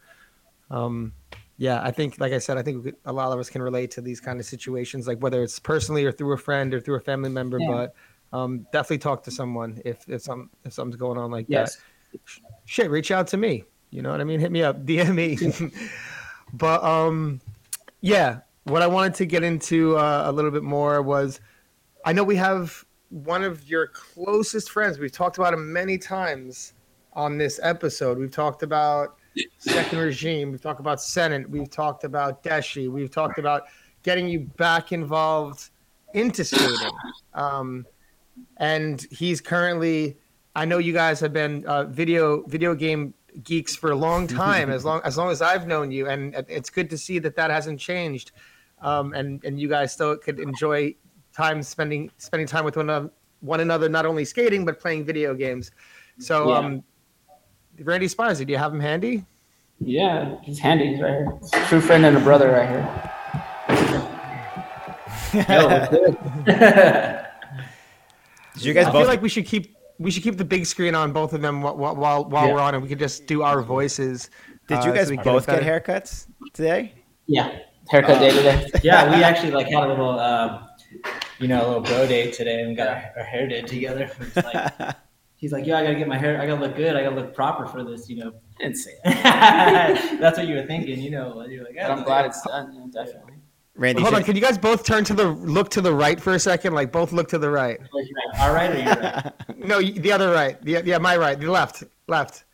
[0.71, 1.13] um,
[1.59, 3.63] yeah, I think, like I said, I think we could, a lot of us can
[3.63, 6.81] relate to these kind of situations, like whether it's personally or through a friend or
[6.81, 7.59] through a family member.
[7.61, 7.69] Yeah.
[7.71, 7.95] But
[8.37, 11.77] um, definitely talk to someone if if some if something's going on like Yes.
[12.13, 12.21] that.
[12.65, 13.65] Shit, reach out to me.
[13.95, 14.41] You know what I mean?
[14.41, 15.71] Hit me up, DM me.
[16.53, 17.41] but um,
[18.01, 21.41] yeah, what I wanted to get into uh, a little bit more was,
[22.05, 24.99] I know we have one of your closest friends.
[24.99, 26.75] We've talked about him many times
[27.13, 28.19] on this episode.
[28.19, 29.17] We've talked about
[29.59, 30.51] Second Regime.
[30.51, 31.49] We've talked about Senate.
[31.49, 32.91] We've talked about Deshi.
[32.91, 33.65] We've talked about
[34.03, 35.71] getting you back involved
[36.15, 36.91] into skating.
[37.33, 37.87] Um,
[38.57, 40.17] and he's currently,
[40.57, 44.71] I know you guys have been uh, video video game geeks for a long time,
[44.71, 47.51] as long as long as I've known you, and it's good to see that that
[47.51, 48.33] hasn't changed.
[48.81, 50.95] Um, and and you guys still could enjoy
[51.35, 55.35] time spending spending time with one another, one another not only skating but playing video
[55.35, 55.71] games.
[56.19, 56.59] So, Yeah.
[56.59, 56.85] um,
[57.81, 59.25] Randy Spizer, do you have him handy?
[59.81, 60.89] Yeah, he's handy.
[60.89, 61.39] He's right here.
[61.67, 63.11] True friend and a brother right here.
[65.49, 66.17] Yo, what's good?
[68.55, 69.01] Did you guys I both?
[69.03, 71.63] feel like we should keep we should keep the big screen on both of them
[71.63, 72.55] while while, while, while Yeah.
[72.55, 74.31] we're on, and we could just do our voices.
[74.69, 76.95] did uh, you so guys we can both get better- haircuts today?
[77.27, 77.59] yeah,
[77.89, 78.67] haircut day today.
[78.83, 80.69] yeah, we actually like had a little, um,
[81.39, 84.11] you know, a little bro day today, and we got our, our hair did together.
[84.37, 84.97] Like,
[85.37, 86.41] he's like, "Yo, I gotta get my hair.
[86.41, 86.97] I gotta look good.
[86.97, 88.97] I gotta look proper for this." You know, Insane.
[89.05, 91.01] that's what you were thinking.
[91.01, 92.73] You know, you're like, But I'm glad it's done.
[92.75, 93.34] Yeah, definitely.
[93.77, 96.35] Randy, Hold on, can you guys both turn to the look to the right for
[96.35, 96.75] a second?
[96.75, 97.81] Like both look to the right.
[97.81, 99.33] Like, you're like, all right, right.
[99.59, 100.61] No, the other right.
[100.63, 101.39] The, yeah, my right.
[101.39, 101.83] The left.
[102.07, 102.45] Left.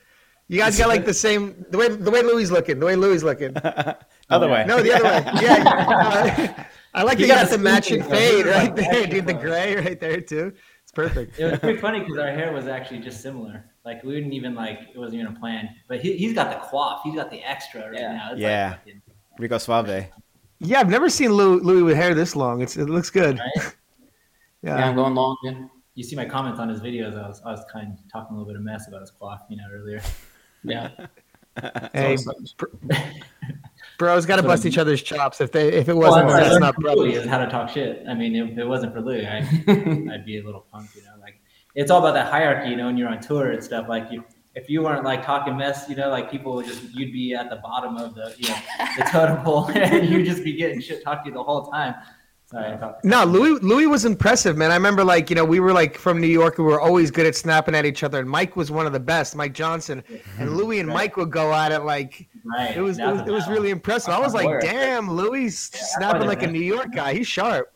[0.49, 2.81] You guys got like the same the way the way Louis looking.
[2.81, 3.55] The way Louis looking.
[4.31, 4.65] other way.
[4.67, 5.25] No, the other way.
[5.43, 6.55] Yeah.
[6.59, 6.65] uh,
[6.95, 9.27] I like You you got got the the matching fade right there, dude.
[9.27, 10.53] The gray right there too.
[10.83, 11.39] It's perfect.
[11.39, 13.65] It was pretty funny because our hair was actually just similar.
[13.85, 15.69] Like we didn't even like it wasn't even a plan.
[15.87, 17.01] But he, he's got the coif.
[17.05, 18.13] He's got the extra right Yeah.
[18.15, 18.29] now.
[18.33, 18.77] It's Yeah.
[18.87, 18.97] Like,
[19.39, 20.07] Rico Suave.
[20.61, 22.61] Yeah, I've never seen Louis, Louis with hair this long.
[22.63, 23.39] It's it looks good.
[23.39, 23.51] right?
[23.57, 23.71] Yeah,
[24.63, 24.89] Yeah.
[24.89, 25.71] I'm going long again.
[25.95, 27.17] You see my comments on his videos.
[27.23, 29.41] I was I was kind of talking a little bit of mess about his coif,
[29.49, 30.03] you know, earlier.
[30.65, 30.91] Yeah.
[31.93, 32.33] Hey, So-
[33.99, 35.41] bros got to So- bust each other's chops.
[35.41, 37.69] If they if it wasn't, that's, that's not learned from Louis is how to talk
[37.71, 38.05] shit.
[38.09, 39.45] I mean, if it wasn't for Louis, I'd,
[40.11, 41.11] I'd be a little punk, you know.
[41.21, 41.41] Like
[41.75, 42.87] it's all about that hierarchy, you know.
[42.87, 44.25] When you're on tour and stuff, like you,
[44.55, 47.51] if you weren't like talking mess, you know, like people would just you'd be at
[47.51, 48.57] the bottom of the you know
[48.99, 51.95] the totem pole, and you'd just be getting shit talked to you the whole time.
[52.47, 54.73] Sorry, No, Louis Louis was impressive, man.
[54.73, 57.13] I remember like, you know, we were like from New York, and we were always
[57.13, 58.19] good at snapping at each other.
[58.19, 60.03] And Mike was one of the best, Mike Johnson.
[60.37, 62.77] And Louis and Mike would go at it like Right.
[62.77, 64.13] it was it was, it was really impressive.
[64.13, 67.15] I was like, damn, Louis snapping like a New York guy.
[67.15, 67.73] He's sharp.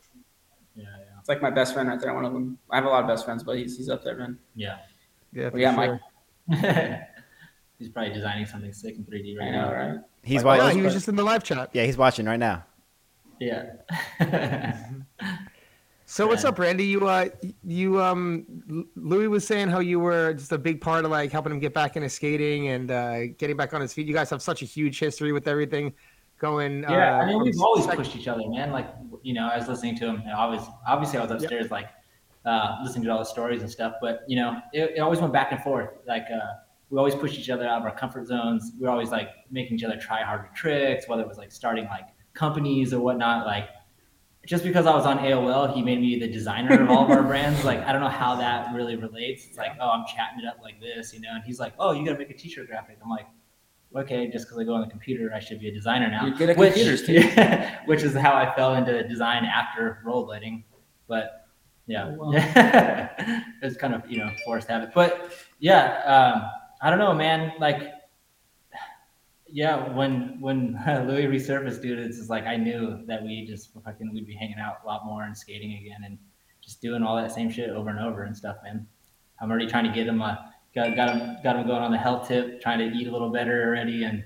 [0.75, 1.19] Yeah, yeah.
[1.21, 2.13] It's like my best friend right there.
[2.13, 2.57] One of them.
[2.69, 4.37] I have a lot of best friends, but he's, he's up there, man.
[4.55, 4.79] yeah,
[5.31, 5.71] Yeah, for We sure.
[5.71, 6.01] Mike.
[6.49, 7.03] Yeah.
[7.79, 9.73] He's probably designing something sick in 3D right I now.
[9.73, 9.97] right?
[10.23, 10.77] He's No, watching.
[10.77, 11.69] he was just in the live chat.
[11.73, 12.63] yeah, he's watching right now.
[13.39, 13.73] Yeah.
[16.07, 16.85] So what's up, Randy?
[16.85, 17.29] You uh
[17.63, 18.45] you um
[18.95, 21.73] Louis was saying how you were just a big part of like helping him get
[21.73, 24.05] back into skating and uh getting back on his feet.
[24.07, 25.93] You guys have such a huge history with everything
[26.37, 26.83] going.
[26.83, 28.71] Yeah, uh, I mean, we've always sec- pushed each other, man.
[28.71, 28.87] Like,
[29.23, 30.17] you know, I was listening to him.
[30.21, 31.89] and I was obviously I was upstairs, like,
[32.45, 33.93] uh, listening to all the stories and stuff.
[34.01, 35.89] But you know, it, it always went back and forth.
[36.07, 36.39] Like, uh,
[36.89, 38.71] we always pushed each other out of our comfort zones.
[38.79, 41.85] We were always like making each other try harder tricks, whether it was like starting
[41.85, 43.45] like companies or whatnot.
[43.45, 43.69] Like,
[44.45, 47.23] just because I was on AOL, he made me the designer of all of our
[47.31, 47.63] brands.
[47.65, 49.45] Like, I don't know how that really relates.
[49.47, 51.29] It's like, oh, I'm chatting it up like this, you know.
[51.33, 52.97] And he's like, oh, you gotta make a t-shirt graphic.
[53.03, 53.27] I'm like.
[53.95, 56.25] Okay, just because I go on the computer, I should be a designer now.
[56.25, 57.21] You're good at Which- computers, too.
[57.85, 60.65] which is how I fell into design after rollerblading.
[61.07, 61.44] But
[61.87, 62.31] yeah, Oh, wow.
[63.61, 64.91] it's kind of you know forced habit.
[64.93, 66.49] But yeah, um,
[66.81, 67.53] I don't know, man.
[67.59, 67.91] Like,
[69.47, 74.13] yeah, when when Louis resurfaced, dude, it's just like I knew that we just fucking
[74.13, 76.17] we'd be hanging out a lot more and skating again and
[76.61, 78.87] just doing all that same shit over and over and stuff, man.
[79.39, 81.97] I'm already trying to get him a got got him got him going on the
[81.97, 84.23] health tip, trying to eat a little better already, and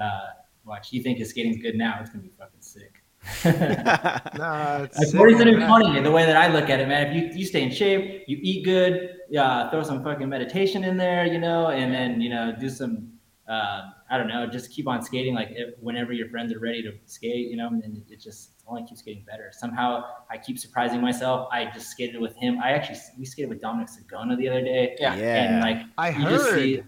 [0.00, 0.26] uh,
[0.64, 0.92] watch.
[0.92, 1.98] You think his skating's good now?
[2.00, 2.95] It's gonna be fucking sick.
[3.44, 6.88] Nah, it's It's sick, always gonna be funny the way that I look at it,
[6.88, 7.08] man.
[7.08, 10.96] If you, you stay in shape, you eat good, yeah, throw some fucking meditation in
[10.96, 13.12] there, you know, and then you know do some,
[13.48, 15.34] uh, I don't know, just keep on skating.
[15.34, 18.50] Like if, whenever your friends are ready to skate, you know, and it, it just
[18.68, 19.50] only keeps getting better.
[19.52, 21.48] Somehow I keep surprising myself.
[21.52, 22.58] I just skated with him.
[22.62, 25.14] I actually we skated with Dominic Sagona the other day, Yeah.
[25.16, 25.42] Yeah.
[25.44, 26.58] and like I you just heard.
[26.58, 26.82] see,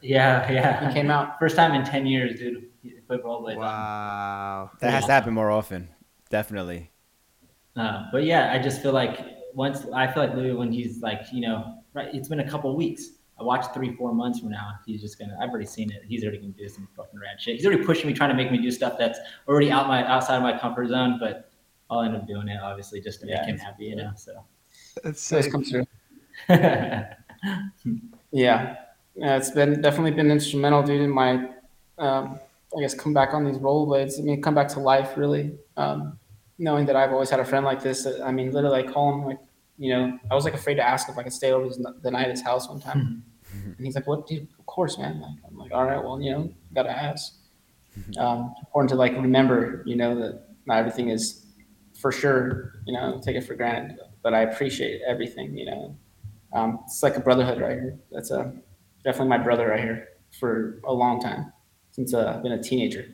[0.00, 0.88] Yeah, yeah.
[0.88, 1.38] He came out.
[1.38, 2.68] First time in ten years, dude.
[3.12, 3.58] He put rollerblades on.
[3.58, 4.70] Wow.
[4.80, 5.88] That has to happen more often.
[6.30, 6.90] Definitely.
[7.76, 9.20] Uh, but yeah, I just feel like
[9.54, 12.74] once I feel like Louis when he's like, you know, right, it's been a couple
[12.76, 13.10] weeks.
[13.40, 14.72] I watched three, four months from now.
[14.86, 15.36] He's just gonna.
[15.40, 16.02] I've already seen it.
[16.06, 17.56] He's already gonna do some fucking rad shit.
[17.56, 19.18] He's already pushing me, trying to make me do stuff that's
[19.48, 21.18] already out my outside of my comfort zone.
[21.18, 21.50] But
[21.90, 24.12] I'll end up doing it, obviously, just to Yeah, make him happy, you know.
[24.16, 24.44] So.
[25.02, 25.86] That's So it's come through.
[26.48, 27.14] yeah,
[28.30, 28.76] Yeah,
[29.14, 31.50] yeah, it's been definitely been instrumental, dude, in my,
[31.98, 32.38] um,
[32.76, 34.18] I guess, come back on these rollerblades.
[34.18, 35.58] I mean, come back to life, really.
[35.76, 36.18] Um,
[36.58, 38.06] knowing that I've always had a friend like this.
[38.22, 39.38] I mean, literally, I call him like,
[39.78, 41.68] you know, I was like afraid to ask if I could stay over
[42.02, 44.48] the night at his house one time, and he's like, "What, dude?
[44.58, 47.34] Of course, man." Like, I'm like, "All right, well, you know, gotta ask."
[48.16, 51.46] Um, important to like remember, you know, that not everything is
[51.98, 53.98] for sure, you know, take it for granted.
[54.22, 55.96] But I appreciate everything, you know.
[56.54, 57.98] Um, it's like a brotherhood right here.
[58.10, 58.54] That's a
[59.04, 60.08] definitely my brother right here
[60.38, 61.52] for a long time
[61.92, 63.06] since uh, I've been a teenager.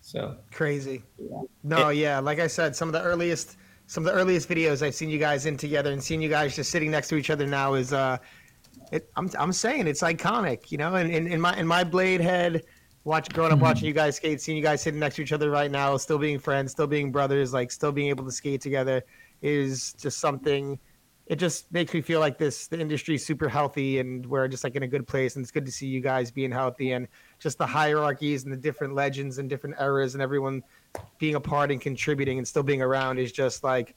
[0.00, 1.02] So Crazy.
[1.18, 1.42] Yeah.
[1.62, 2.18] No, yeah.
[2.18, 3.56] Like I said, some of the earliest
[3.86, 6.54] some of the earliest videos I've seen you guys in together and seeing you guys
[6.54, 8.18] just sitting next to each other now is uh
[8.92, 12.20] it, I'm I'm saying it's iconic, you know, and in, in my in my blade
[12.20, 12.62] head
[13.04, 15.50] watch growing up watching you guys skate, seeing you guys sitting next to each other
[15.50, 19.02] right now, still being friends, still being brothers, like still being able to skate together
[19.42, 20.78] is just something
[21.30, 24.74] it just makes me feel like this the industry's super healthy and we're just like
[24.74, 27.06] in a good place and it's good to see you guys being healthy and
[27.40, 30.62] just the hierarchies and the different legends and different eras and everyone
[31.18, 33.96] being a part and contributing and still being around is just like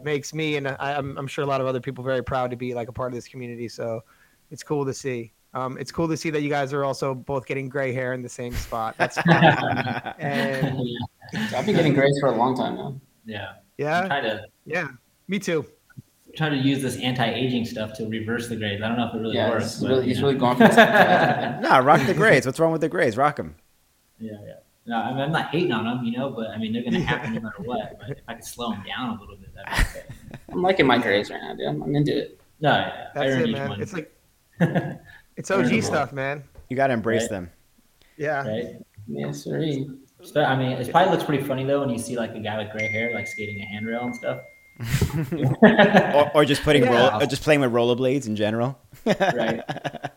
[0.00, 2.56] makes me and I, I'm, I'm sure a lot of other people very proud to
[2.56, 3.68] be like a part of this community.
[3.68, 4.04] So
[4.50, 5.32] it's cool to see.
[5.54, 8.22] Um, it's cool to see that you guys are also both getting gray hair in
[8.22, 8.94] the same spot.
[8.96, 9.44] That's fun.
[10.18, 10.80] and
[11.54, 13.00] I've been getting grades for a long time now.
[13.26, 13.52] yeah.
[13.78, 14.06] Yeah?
[14.06, 14.88] Trying to yeah.
[15.28, 15.66] Me too
[16.36, 18.82] trying to use this anti-aging stuff to reverse the grades.
[18.82, 19.64] I don't know if it really yeah, works.
[19.74, 20.26] he's but, really, you he's know.
[20.28, 20.76] really going for this.
[21.62, 22.46] nah, rock the grades.
[22.46, 23.16] What's wrong with the grades?
[23.16, 23.54] Rock them.
[24.18, 24.52] Yeah, yeah.
[24.84, 26.94] No, I mean, I'm not hating on them, you know, but I mean, they're going
[27.00, 27.98] to happen no matter what.
[28.00, 30.06] But if I could slow them down a little bit, that'd be okay.
[30.50, 31.68] I'm liking my grades right now, dude.
[31.68, 32.40] I'm, I'm into it.
[32.60, 33.82] No, yeah, that's it man one.
[33.82, 34.14] it's like
[35.36, 37.30] it's og stuff man You got to embrace Right.
[37.30, 37.50] them.
[38.16, 38.74] yeah
[39.08, 39.66] Yes, sir.
[40.22, 42.58] So, I mean, it probably looks pretty funny though when you see like a guy
[42.58, 44.40] with gray hair like skating a handrail and stuff.
[45.62, 47.10] or, or just putting Yeah.
[47.10, 48.78] roll, or just playing with rollerblades in general.
[49.06, 49.62] Right.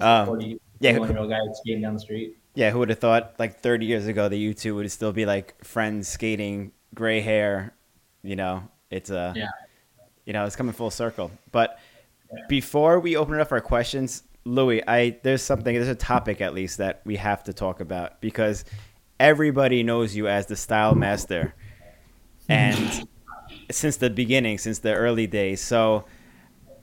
[0.00, 0.98] Um, 40 yeah.
[0.98, 2.36] year guy skating down the street.
[2.54, 5.24] Yeah, who would have thought like 30 years ago that you two would still be
[5.24, 7.72] like friends skating, gray hair,
[8.22, 9.48] you know, it's uh Yeah.
[10.26, 11.30] you know, it's coming full circle.
[11.52, 11.78] But
[12.48, 16.52] before we open it up for questions, Louis, I there's something there's a topic at
[16.52, 18.64] least that we have to talk about because
[19.18, 21.54] everybody knows you as the style master.
[22.48, 23.08] And
[23.70, 25.60] since the beginning, since the early days.
[25.60, 26.04] So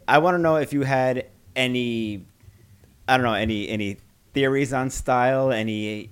[0.08, 2.26] I want to know if you had any
[3.08, 3.98] I don't know, any any
[4.34, 6.12] theories on style, any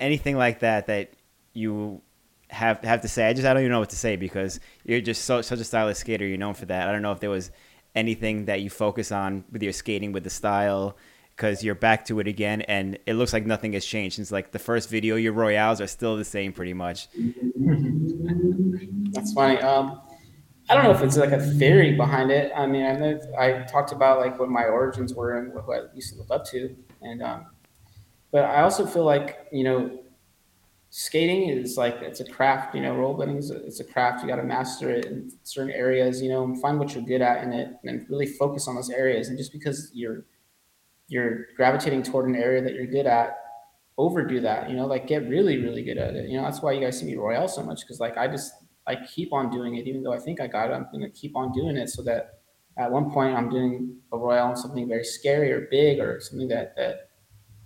[0.00, 1.12] anything like that that
[1.52, 2.02] you
[2.50, 3.28] have have to say.
[3.28, 5.64] I just I don't even know what to say because you're just so such a
[5.64, 6.26] stylish skater.
[6.26, 6.88] You're known for that.
[6.88, 7.50] I don't know if there was
[7.94, 10.96] anything that you focus on with your skating with the style
[11.38, 14.50] because you're back to it again and it looks like nothing has changed since like
[14.50, 15.14] the first video.
[15.14, 17.06] Your royales are still the same pretty much.
[19.12, 19.58] That's funny.
[19.58, 20.00] Um,
[20.68, 22.50] I don't know if it's like a theory behind it.
[22.56, 25.94] I mean, I know I talked about like what my origins were and what I
[25.94, 27.46] used to look up to, and um,
[28.32, 30.02] but I also feel like you know,
[30.90, 32.74] skating is like it's a craft.
[32.74, 34.22] You know, rollerblading is a, it's a craft.
[34.22, 36.20] You got to master it in certain areas.
[36.20, 38.90] You know, and find what you're good at in it, and really focus on those
[38.90, 39.28] areas.
[39.28, 40.26] And just because you're
[41.08, 43.38] you're gravitating toward an area that you're good at
[43.96, 46.70] overdo that you know like get really really good at it you know that's why
[46.70, 48.52] you guys see me royale so much because like i just
[48.88, 50.72] I keep on doing it, even though I think I got it.
[50.72, 52.40] I'm to keep on doing it so that
[52.78, 56.48] at one point I'm doing a royale on something very scary or big or something
[56.48, 57.10] that that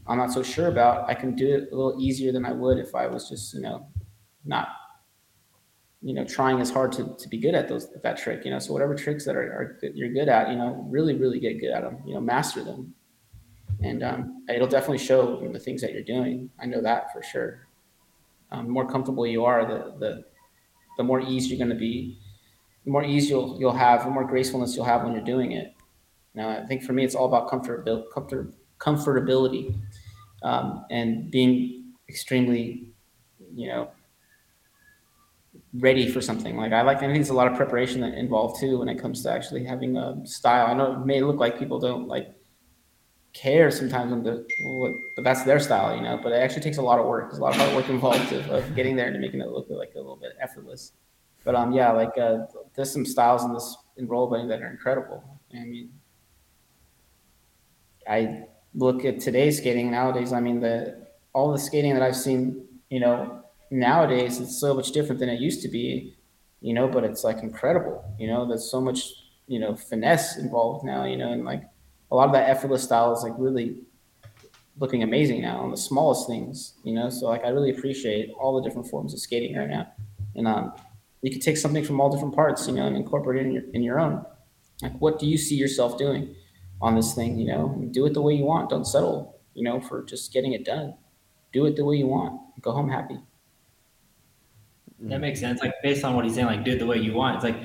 [0.06, 1.08] I'm not so sure about.
[1.08, 3.60] I can do it a little easier than I would if I was just you
[3.60, 3.86] know
[4.44, 4.68] not
[6.00, 8.44] you know trying as hard to, to be good at those at that trick.
[8.44, 11.38] You know, so whatever tricks that are, are you're good at, you know, really really
[11.38, 11.98] get good at them.
[12.04, 12.92] You know, master them,
[13.84, 16.50] and um, it'll definitely show in the things that you're doing.
[16.60, 17.66] I know that for sure.
[18.50, 20.24] Um, the more comfortable you are, the the
[20.98, 22.18] the more ease you're going to be,
[22.84, 25.74] the more ease you'll you'll have, the more gracefulness you'll have when you're doing it.
[26.34, 29.78] Now, I think for me, it's all about comfortability, comfort, comfortability,
[30.42, 32.88] um, and being extremely,
[33.54, 33.90] you know,
[35.74, 36.56] ready for something.
[36.56, 39.00] Like I like, I think there's a lot of preparation that involved too when it
[39.00, 40.66] comes to actually having a style.
[40.66, 42.34] I know it may look like people don't like
[43.32, 46.18] care sometimes when the what, but that's their style, you know.
[46.22, 47.30] But it actually takes a lot of work.
[47.30, 49.66] There's a lot of hard work involved of, of getting there and making it look
[49.70, 50.92] like a little bit effortless.
[51.44, 55.24] But um, yeah, like uh, there's some styles in this in rollerblading that are incredible.
[55.52, 55.90] I mean,
[58.08, 58.44] I
[58.74, 60.32] look at today's skating nowadays.
[60.32, 64.92] I mean, the all the skating that I've seen, you know, nowadays it's so much
[64.92, 66.16] different than it used to be,
[66.60, 66.86] you know.
[66.86, 68.46] But it's like incredible, you know.
[68.46, 69.08] There's so much,
[69.46, 71.64] you know, finesse involved now, you know, and like
[72.12, 73.80] a lot of that effortless style is like really
[74.78, 77.08] looking amazing now on the smallest things, you know.
[77.08, 79.90] So like I really appreciate all the different forms of skating right now,
[80.36, 80.74] and um,
[81.22, 83.62] you can take something from all different parts, you know, and incorporate it in your
[83.72, 84.24] in your own.
[84.82, 86.34] Like, what do you see yourself doing
[86.82, 87.38] on this thing?
[87.38, 88.68] You know, do it the way you want.
[88.68, 90.94] Don't settle, you know, for just getting it done.
[91.54, 92.40] Do it the way you want.
[92.60, 93.18] Go home happy.
[94.98, 95.62] That makes sense.
[95.62, 97.36] Like based on what he's saying, like do it the way you want.
[97.36, 97.56] It's like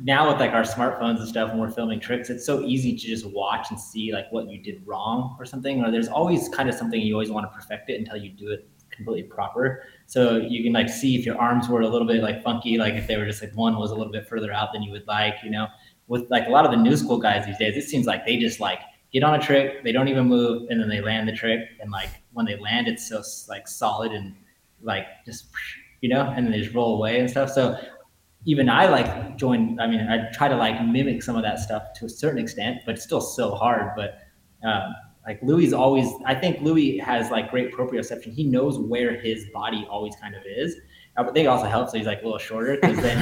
[0.00, 3.06] now with like our smartphones and stuff when we're filming tricks, it's so easy to
[3.06, 5.84] just watch and see like what you did wrong or something.
[5.84, 8.50] Or there's always kind of something you always want to perfect it until you do
[8.50, 9.82] it completely proper.
[10.06, 12.94] So you can like see if your arms were a little bit like funky, like
[12.94, 15.06] if they were just like one was a little bit further out than you would
[15.06, 15.66] like, you know.
[16.06, 18.38] With like a lot of the new school guys these days, it seems like they
[18.38, 18.80] just like
[19.12, 21.60] get on a trick, they don't even move, and then they land the trick.
[21.80, 24.34] And like when they land, it's so like solid and
[24.82, 25.48] like just
[26.00, 27.50] you know, and then they just roll away and stuff.
[27.50, 27.78] So
[28.48, 29.78] even I like join.
[29.78, 32.78] I mean, I try to like mimic some of that stuff to a certain extent,
[32.86, 33.92] but it's still so hard.
[33.94, 34.20] But
[34.66, 34.94] um,
[35.26, 38.32] like Louis always, I think Louis has like great proprioception.
[38.32, 40.74] He knows where his body always kind of is.
[41.18, 43.18] I think it also helps that he's like a little shorter because then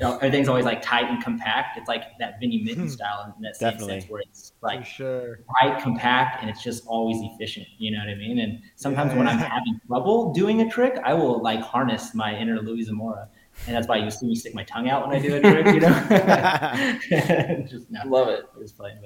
[0.06, 1.76] know, everything's always like tight and compact.
[1.76, 4.00] It's like that Vinnie Minton style in that same Definitely.
[4.00, 5.40] sense where it's like sure.
[5.60, 7.66] tight, compact, and it's just always efficient.
[7.76, 8.38] You know what I mean?
[8.38, 12.34] And sometimes Yeah, when I'm having trouble doing a trick, I will like harness my
[12.34, 13.28] inner Louis Zamora.
[13.66, 15.66] And that's why you see me stick my tongue out when I do a trick,
[15.66, 17.64] you know?
[17.68, 18.44] just no, Love it.
[18.60, 18.98] just playing,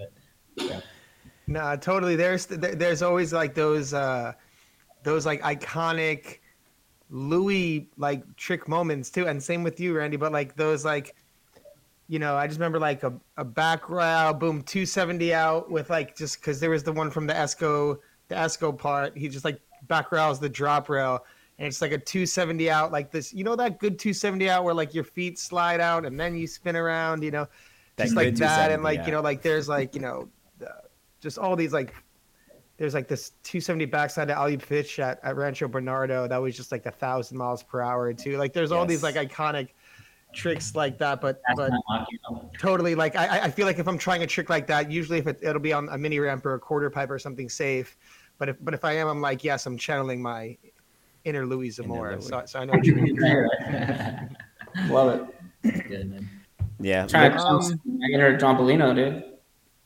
[0.56, 0.82] but
[1.46, 2.16] No, totally.
[2.16, 4.32] There's there's always like those uh
[5.02, 6.38] those like iconic
[7.10, 10.16] Louis like trick moments too, and same with you, Randy.
[10.16, 11.14] But like those like,
[12.08, 15.90] you know, I just remember like a, a back rail, boom, two seventy out with
[15.90, 19.16] like just because there was the one from the Esco the Esco part.
[19.16, 21.24] He just like back rails the drop rail,
[21.58, 23.32] and it's like a two seventy out like this.
[23.32, 26.36] You know that good two seventy out where like your feet slide out and then
[26.36, 27.22] you spin around.
[27.22, 27.48] You know,
[27.96, 29.06] That just like that, and like yeah.
[29.06, 30.28] you know, like there's like you know,
[30.62, 30.70] uh,
[31.20, 31.94] just all these like
[32.76, 36.70] there's like this 270 backside to alley pitch at, at Rancho Bernardo that was just
[36.70, 38.36] like a thousand miles per hour too.
[38.36, 39.68] Like there's all these like iconic
[40.34, 42.50] tricks like that, but that's but not luck, you know?
[42.58, 45.18] totally like I, I- I feel like if I'm trying a trick like that, usually
[45.18, 47.96] if it, it'll be on a mini ramp or a quarter pipe or something safe.
[48.36, 50.58] But if but if I am, I'm like yes, I'm channeling my
[51.26, 52.12] inner Louis Zamora.
[52.12, 52.26] Louis.
[52.26, 53.16] So, so I know what you mean.
[54.88, 55.30] Love
[55.62, 55.88] it.
[55.88, 56.28] Good, man.
[56.80, 57.06] yeah.
[57.06, 59.24] Trying to Um, I get her John Bellino, dude.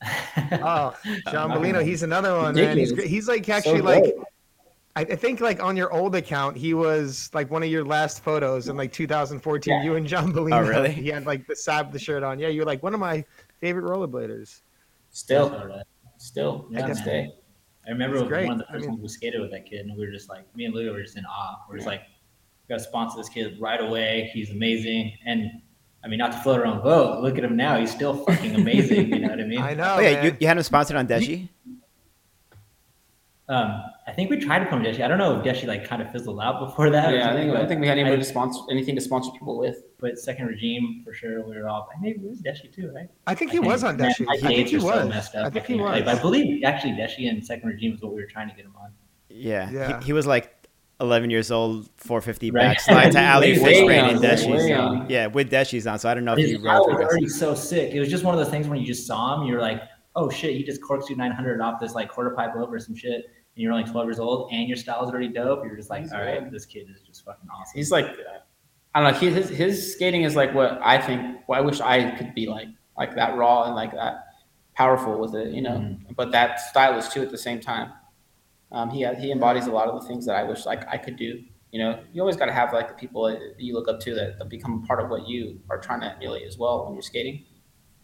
[0.62, 0.96] Oh,
[1.30, 2.76] John Bellino, he's another one, man.
[2.76, 4.14] He's He's like So actually like.
[4.96, 8.24] I, I think like on your old account, he was like one of your last
[8.24, 9.72] photos in like 2014.
[9.72, 9.82] Yeah.
[9.84, 10.64] You and John Bellino.
[10.64, 10.90] Oh, really?
[10.90, 12.38] He had like the sab the shirt on.
[12.40, 13.24] Yeah, you were like one of my
[13.60, 14.62] favorite rollerbladers.
[15.10, 15.80] Still,
[16.18, 17.32] still, Yeah, to this man.
[17.90, 18.04] Day.
[18.04, 18.46] I remember it was great.
[18.46, 20.12] one of the I first mean- times we skated with that kid, and we were
[20.12, 21.56] just like, me and Louis were just in awe.
[21.68, 24.30] We're just like, we got to sponsor this kid right away.
[24.32, 25.12] He's amazing.
[25.26, 25.50] And
[26.02, 27.22] I mean, not to float our own boat.
[27.22, 27.78] Look at him now.
[27.78, 29.12] He's still fucking amazing.
[29.12, 29.60] you know what I mean?
[29.70, 29.96] I know.
[29.98, 30.24] Oh yeah, man.
[30.24, 31.48] you, you had him sponsored on Deshi.
[33.50, 35.00] Um, I think we tried to come Deshi.
[35.04, 37.12] I don't know if Deshi like kind of fizzled out before that.
[37.12, 39.32] Yeah, I think I don't think we had anybody I- to sponsor anything to sponsor
[39.32, 39.82] people with.
[39.98, 41.42] But second regime for sure.
[41.44, 43.08] We were all maybe it was Deshi too, right?
[43.26, 44.24] I think he I think- was on Deshi.
[44.24, 45.08] my I think dates he are so was.
[45.08, 45.90] messed up, I think he was.
[45.90, 48.64] Like, I believe actually Deshi and second regime is what we were trying to get
[48.64, 48.90] him on.
[49.28, 49.68] Yeah.
[49.70, 49.98] Yeah.
[50.00, 50.54] He, he was like
[51.00, 52.62] 11 years old, 450 Right.
[52.62, 54.68] backslide to alley Way fish brain in way Deshi's.
[54.68, 55.10] young.
[55.10, 55.98] Yeah, with Deshi's on.
[55.98, 57.92] So I don't know if His he style rode was already so sick.
[57.94, 59.82] It was just one of those things when you just saw him, you're like,
[60.16, 63.62] oh shit, he just corkscrewed 900 off this like quarter pipe over some shit, and
[63.62, 65.64] you're only 12 years old, and your style's already dope.
[65.64, 66.52] You're just like, He's all right, good.
[66.52, 67.76] this kid is just fucking awesome.
[67.76, 68.06] He's like,
[68.94, 69.18] I don't know.
[69.18, 71.40] He, his his skating is like what I think.
[71.46, 72.68] What I wish I could be like,
[72.98, 74.24] like that raw and like that
[74.74, 75.72] powerful with it, you know.
[75.78, 76.16] Mhm.
[76.16, 77.92] But that stylish too at the same time.
[78.72, 81.16] Um, he he embodies a lot of the things that I wish like I could
[81.16, 81.42] do.
[81.72, 84.14] You know, you always got to have like the people that you look up to
[84.14, 87.02] that, that become part of what you are trying to emulate as well when you're
[87.02, 87.44] skating.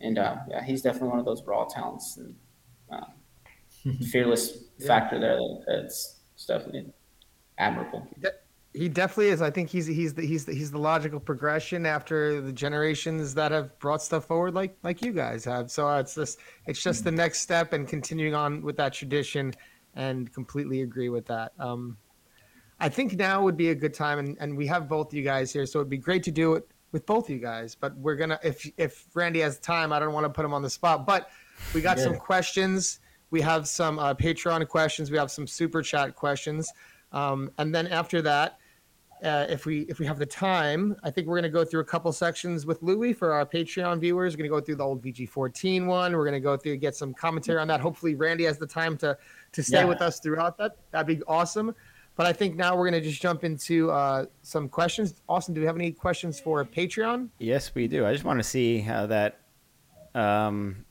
[0.01, 2.36] And uh, yeah, he's definitely one of those raw talents and
[2.93, 3.06] uh,
[4.10, 5.36] fearless factor there.
[5.36, 6.16] That, that's
[6.47, 6.93] definitely
[7.59, 8.07] admirable.
[8.73, 9.40] He definitely is.
[9.40, 13.51] I think he's he's the he's the, he's the logical progression after the generations that
[13.51, 15.70] have brought stuff forward, like like you guys have.
[15.70, 19.55] So uh, it's just it's just the next step and continuing on with that tradition,
[19.94, 21.53] and completely agree with that.
[21.59, 21.97] Um,
[22.78, 25.51] I think now would be a good time, and, and we have both you guys
[25.51, 27.74] here, so it'd be great to do it with both you guys.
[27.74, 30.61] But we're gonna if if Randy has time, I don't want to put him on
[30.61, 31.31] the spot, but
[31.73, 33.01] we got some questions.
[33.31, 35.11] We have some uh, Patreon questions.
[35.11, 36.70] We have some super chat questions.
[37.12, 38.59] Um, and then after that,
[39.24, 41.81] uh, if we if we have the time, I think we're going to go through
[41.81, 44.35] a couple sections with Louis for our Patreon viewers.
[44.35, 46.15] We're going to go through the old VG14 one.
[46.15, 47.81] We're going to go through get some commentary on that.
[47.81, 49.16] Hopefully, Randy has the time to
[49.53, 49.85] to stay Yeah.
[49.86, 50.77] with us throughout that.
[50.90, 51.74] That'd be awesome.
[52.15, 55.20] But I think now we're going to just jump into uh, some questions.
[55.28, 57.28] Austin, do we have any questions for Patreon?
[57.39, 58.07] Yes, we do.
[58.07, 59.40] I just want to see how that.
[60.15, 60.86] Um,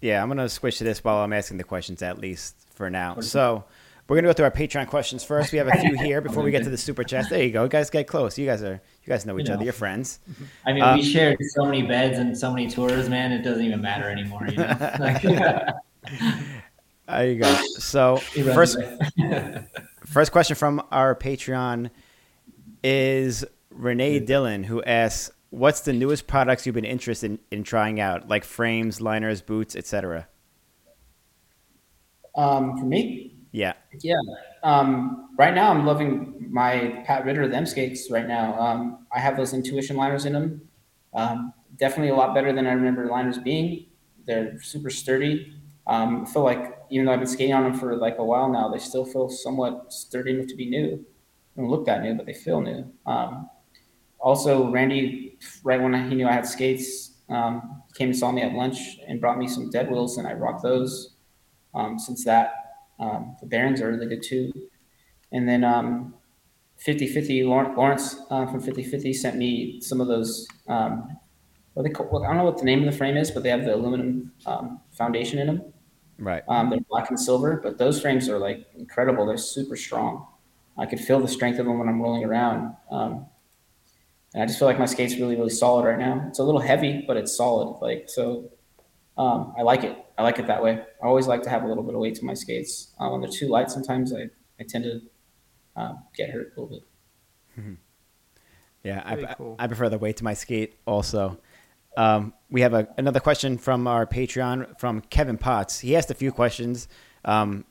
[0.00, 3.20] yeah, I'm gonna switch to this while I'm asking the questions at least for now.
[3.20, 3.64] So
[4.08, 5.52] we're gonna go through our Patreon questions first.
[5.52, 7.28] We have a few here before we get to the super chats.
[7.28, 7.90] There you go, you guys.
[7.90, 8.38] Get close.
[8.38, 9.64] You guys are you guys know each You other.
[9.64, 10.20] You're friends.
[10.66, 13.32] I mean, Uh, we shared so many beds and so many tours, man.
[13.32, 14.46] It doesn't even matter anymore.
[14.48, 14.90] You know.
[15.00, 15.80] Like, There
[17.30, 17.54] you go.
[17.78, 18.78] So first.
[20.04, 21.90] First question from our Patreon
[22.82, 28.00] is Renee Dillon, who asks, "What's the newest products you've been interested in, in trying
[28.00, 30.28] out, like frames, liners, boots, etc.?"
[32.36, 34.14] Um, for me, Yeah, Yeah.
[34.62, 38.10] Um, right now, I'm loving my Pat Ridder them skates.
[38.10, 40.68] Right now, um, I have those intuition liners in them.
[41.14, 43.86] Um, definitely a lot better than I remember liners being.
[44.26, 45.54] They're super sturdy.
[45.86, 48.50] Um, I feel like even though I've been skating on them for like a while
[48.50, 51.04] now, they still feel somewhat sturdy enough to be new.
[51.56, 52.92] They don't look that new, but they feel new.
[53.06, 53.48] Um,
[54.20, 55.27] also, Randy,
[55.62, 59.20] right when he knew I had skates, um, came and saw me at lunch and
[59.20, 61.14] brought me some dead wheels, and I rocked those.
[61.74, 62.52] Um, since that,
[62.98, 64.52] um, the Barons are really good too.
[65.32, 66.14] And then um,
[66.84, 70.46] 50-50, Lawrence, Lawrence uh, from 50-50 sent me some of those.
[70.68, 71.16] Um,
[71.74, 73.50] what they call, I don't know what the name of the frame is, but they
[73.50, 75.72] have the aluminum um, foundation in them.
[76.18, 76.42] right.
[76.48, 79.26] Um, they're black and silver, but those frames are like incredible.
[79.26, 80.26] They're super strong.
[80.76, 82.74] I could feel the strength of them when I'm rolling around.
[84.38, 86.24] Um, and I just feel like my skate's really, really solid right now.
[86.28, 87.78] It's a little heavy, but it's solid.
[87.80, 88.50] Like so,
[89.16, 89.96] um, I like it.
[90.16, 90.80] I like it that way.
[91.02, 92.94] I always like to have a little bit of weight to my skates.
[93.00, 95.00] Uh, when they're too light, sometimes I, I tend to
[95.76, 96.88] uh, get hurt a little bit.
[98.84, 99.56] Yeah, I, Very cool.
[99.58, 100.76] I prefer the weight to my skate.
[100.86, 101.38] Also,
[101.96, 105.80] um, we have a, another question from our Patreon from Kevin Potts.
[105.80, 106.86] He asked a few questions.
[107.24, 107.64] Um,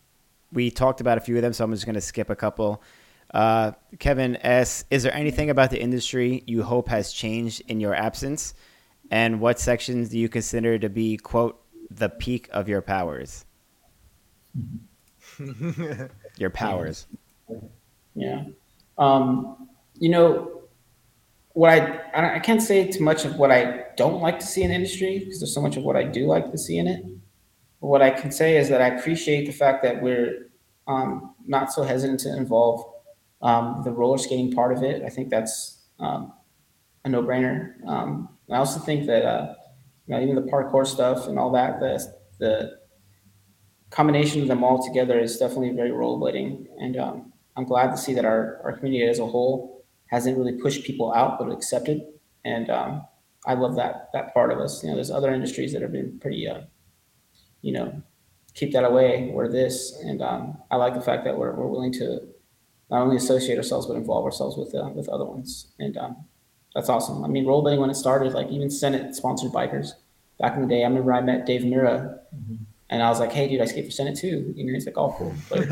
[0.51, 2.83] we talked about a few of them, so I'm just going to skip a couple.
[3.33, 7.93] Uh, Kevin S., "Is there anything about the industry you hope has changed in your
[7.93, 8.53] absence,
[9.11, 13.45] and what sections do you consider to be quote the peak of your powers?
[16.37, 17.07] your powers."
[18.15, 18.45] Yeah.
[18.97, 20.61] Um, you know,
[21.53, 24.63] what I, I I can't say too much of what I don't like to see
[24.63, 26.87] in the industry because there's so much of what I do like to see in
[26.87, 27.03] it.
[27.81, 30.49] But what I can say is that I appreciate the fact that we're
[30.87, 32.85] um, not so hesitant to involve
[33.41, 35.03] um, the roller skating part of it.
[35.03, 36.33] I think that's um,
[37.05, 37.85] a no-brainer.
[37.87, 39.53] Um, I also think that uh,
[40.07, 42.77] you know even the parkour stuff and all that the the
[43.89, 48.13] combination of them all together is definitely very rollerblading and um, I'm glad to see
[48.13, 52.01] that our, our community as a whole hasn't really pushed people out, but accepted.
[52.45, 53.05] And um,
[53.47, 54.83] I love that that part of us.
[54.83, 56.61] You know, there's other industries that have been pretty, uh,
[57.63, 58.03] you know,
[58.53, 59.31] keep that away.
[59.33, 62.27] We're this, and um, I like the fact that we're, we're willing to
[62.89, 66.17] not only associate ourselves but involve ourselves with uh, with other ones, and um,
[66.73, 67.23] that's awesome.
[67.23, 69.91] I mean, rollerblading when it started, like even Senate sponsored bikers
[70.39, 70.83] back in the day.
[70.83, 72.19] I remember I met Dave Mirra.
[72.89, 74.97] And I was like, "Hey, dude, I skate for Senate too." You know, he's like,
[74.97, 75.67] "Oh, cool." But,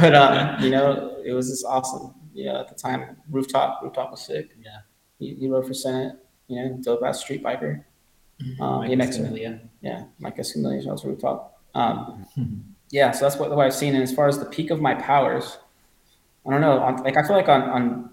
[0.00, 2.14] but um, you know, it was just awesome.
[2.34, 4.50] You know, at the time, rooftop, rooftop was sick.
[4.60, 4.78] Yeah.
[5.18, 6.16] He, he rode for Senate.
[6.48, 7.84] You know, dope ass street biker.
[8.60, 9.60] Um, Mike BMX Escamilla.
[9.80, 11.62] yeah, Mike Escamilla was rooftop.
[11.74, 12.26] Um,
[12.90, 13.94] yeah, so that's what, what I've seen.
[13.94, 15.58] And as far as the peak of my powers,
[16.46, 16.78] I don't know.
[16.78, 18.10] On, like I feel like on on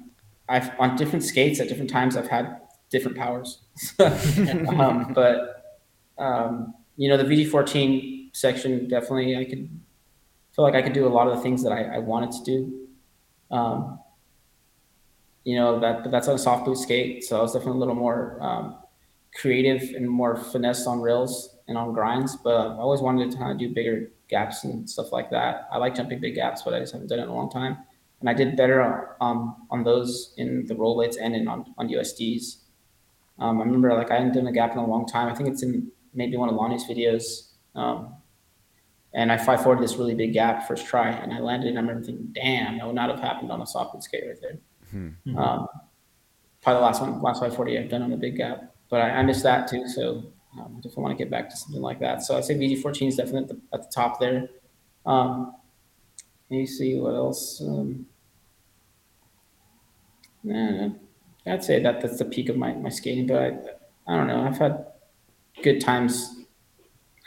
[0.49, 3.61] I've on different skates at different times I've had different powers.
[3.99, 5.63] um, but
[6.17, 9.69] um, you know, the VG14 section definitely I could
[10.55, 12.43] feel like I could do a lot of the things that I, I wanted to
[12.43, 12.87] do.
[13.51, 13.99] Um,
[15.43, 17.79] you know that, but that's on a soft boot skate, so I was definitely a
[17.79, 18.77] little more um,
[19.35, 22.37] creative and more finesse on rails and on grinds.
[22.37, 25.67] But I always wanted to kind of do bigger gaps and stuff like that.
[25.71, 27.77] I like jumping big gaps, but I just haven't done it in a long time.
[28.23, 31.89] And I did better um, on those in the roll blades and in on, on
[31.89, 32.59] USDs.
[33.37, 35.27] Um, I remember like I hadn't done a gap in a long time.
[35.27, 37.49] I think it's in maybe one of Lonnie's videos.
[37.75, 38.15] Um,
[39.13, 41.67] and I five forwarded this really big gap first try, and I landed.
[41.67, 44.23] And I remember thinking, "Damn, that would not have happened on a soft boot skate
[44.25, 44.57] right there."
[45.37, 45.67] Um,
[46.61, 49.23] probably the last one, last 540 I've done on a big gap, but I, I
[49.23, 49.85] missed that too.
[49.85, 50.23] So
[50.57, 52.23] um, I definitely want to get back to something like that.
[52.23, 54.49] So I'd say VG14 is definitely at the, at the top there.
[55.05, 55.55] Um,
[56.49, 57.61] let me see what else.
[57.61, 58.05] Um,
[60.43, 60.89] nah,
[61.45, 64.43] I'd say that that's the peak of my, my skating, but I, I don't know.
[64.45, 64.85] I've had
[65.63, 66.35] good times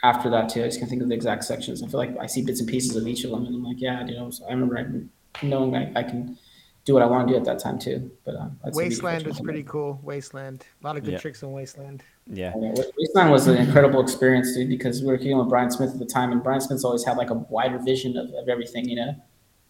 [0.03, 0.61] after that too.
[0.63, 1.83] I just can't think of the exact sections.
[1.83, 3.79] I feel like I see bits and pieces of each of them, and I'm like,
[3.79, 4.29] yeah, you know.
[4.29, 6.37] So I remember I, knowing I, I can
[6.85, 8.09] do what I want to do at that time too.
[8.25, 9.99] But um, that's Wasteland was pretty cool.
[10.03, 11.19] Wasteland, a lot of good Yeah.
[11.19, 12.01] tricks in Wasteland.
[12.27, 12.53] Yeah.
[12.59, 15.99] Yeah, Wasteland was an incredible experience, dude, because we were working with Brian Smith at
[15.99, 18.95] the time, and Brian Smith's always had like a wider vision of, of everything, you
[18.95, 19.13] know,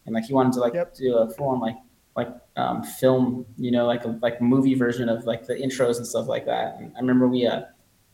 [0.05, 0.95] and like he wanted to like Yep.
[0.95, 1.75] do a full on like
[2.17, 6.07] like um, film, you know, like a like movie version of like the intros and
[6.07, 6.77] stuff like that.
[6.79, 7.61] And I remember we uh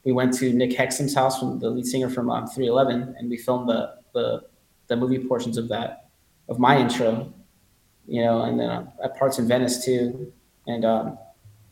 [0.03, 3.37] we went to Nick Hexum's house from the lead singer from um, 311, and we
[3.37, 4.43] filmed the the
[4.87, 6.09] the movie portions of that
[6.49, 7.33] of my intro,
[8.05, 10.31] you know, and then uh, at parts in Venice too,
[10.67, 11.17] and um,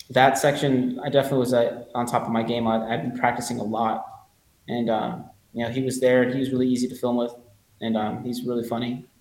[0.09, 2.65] that section I definitely was at, on top of my game.
[2.65, 4.05] I, I've been practicing a lot,
[4.69, 6.31] and um, you know he was there.
[6.31, 7.33] He was really easy to film with,
[7.81, 9.05] and um, he's really funny.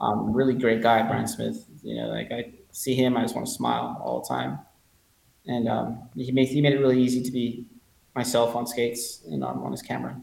[0.00, 1.67] Um, really great guy, Brian Smith.
[1.82, 4.58] You know, like I see him, I just want to smile all the time,
[5.46, 7.66] and um, he made he made it really easy to be
[8.14, 10.20] myself on skates and um, on his camera.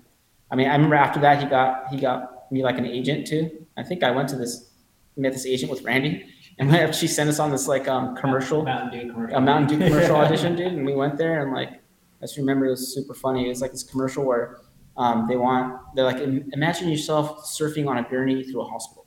[0.51, 3.65] I mean, I remember after that he got he got me like an agent too.
[3.77, 4.71] I think I went to this
[5.17, 6.25] met this agent with Randy,
[6.59, 9.37] and she sent us on this like um, commercial Mountain Dew commercial.
[9.37, 10.73] a Mountain Dew commercial audition, dude.
[10.73, 13.45] And we went there and like, I just remember it was super funny.
[13.45, 14.59] It was like this commercial where
[14.97, 16.17] um, they want, they're like,
[16.53, 19.04] imagine yourself surfing on a gurney through a hospital.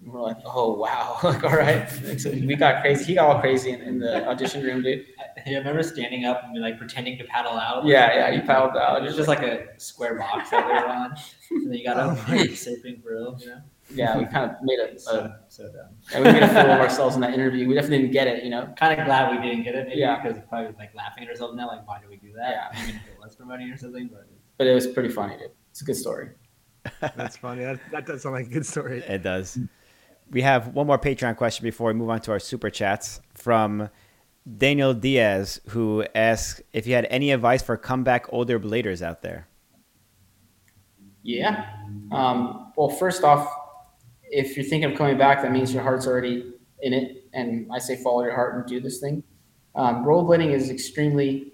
[0.00, 1.18] And we're like, oh, wow.
[1.24, 1.88] like, all right.
[2.18, 3.04] So we got crazy.
[3.04, 5.04] He got all crazy in, in the audition room, dude.
[5.46, 7.84] I remember standing up and like pretending to paddle out.
[7.84, 9.02] Yeah, yeah, he paddled out.
[9.02, 11.14] It was just like a square box that we were on,
[11.50, 13.36] and then you got Oh up and surfing for real.
[13.40, 13.60] You know,
[13.90, 15.88] Yeah, we kind of made a, a so so dumb.
[16.14, 17.66] and we made a fool of ourselves in that interview.
[17.68, 18.72] We definitely didn't get it, you know?
[18.78, 20.20] Kind of glad we didn't get it, maybe Yeah.
[20.22, 21.66] because we're probably like laughing at ourselves now.
[21.68, 22.70] Like, why did we do that?
[22.74, 24.26] Yeah, Even if it was promoting or something, but
[24.58, 25.50] But it was pretty funny, dude.
[25.70, 26.30] It's a good story.
[27.00, 27.64] That's funny.
[27.64, 29.00] That, that does sound like a good story.
[29.00, 29.58] It does.
[30.30, 33.88] We have one more Patreon question before we move on to our super chats from
[34.56, 39.48] Daniel Diaz, who asks if you had any advice for comeback older bladers out there.
[41.22, 41.66] Yeah.
[42.12, 43.50] Um, well, first off,
[44.30, 46.52] if you're thinking of coming back, that means your heart's already
[46.82, 47.24] in it.
[47.32, 49.22] And I say follow your heart and do this thing.
[49.74, 51.52] Um, rollerblading is extremely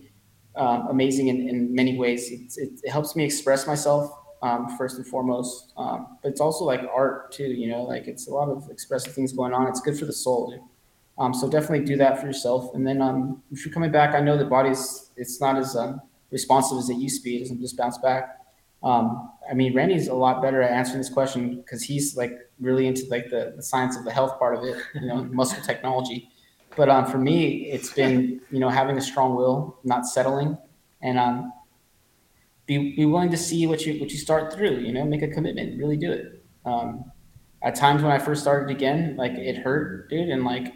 [0.57, 2.31] um, amazing in, in many ways.
[2.31, 4.11] It's, it, it helps me express myself
[4.45, 7.47] um, first and foremost, um, but it's also like art too.
[7.47, 9.67] You know, like it's a lot of expressive things going on.
[9.69, 10.51] It's good for the soul.
[10.51, 10.61] Dude.
[11.17, 12.75] Um, so definitely do that for yourself.
[12.75, 16.03] And then um, if you're coming back, I know the body's it's not as um,
[16.31, 17.37] responsive as it used to be.
[17.37, 18.41] It doesn't just bounce back.
[18.83, 22.87] Um, I mean, Randy's a lot better at answering this question because he's like really
[22.87, 26.29] into like the, the science of the health part of it, you know, muscle technology.
[26.77, 30.59] But um, for me, it's been you know having a strong will, not settling,
[31.01, 31.53] and um,
[32.67, 34.79] be be willing to see what you what you start through.
[34.79, 36.45] You know, make a commitment, really do it.
[36.65, 37.11] Um,
[37.63, 40.73] at times when I first started again, like it hurt, dude, and like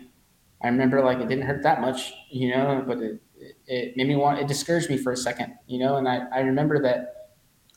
[0.62, 3.20] I remember like it didn't hurt that much, you know, but it,
[3.66, 6.40] it, made me want it discouraged me for a second, you know, and I, I
[6.40, 7.31] remember that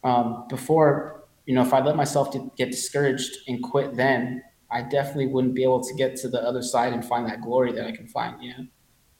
[0.04, 5.28] um, before, you know, if I let myself get discouraged and quit then, I definitely
[5.28, 7.92] wouldn't be able to get to the other side and find that glory that I
[7.92, 8.66] can find, you know.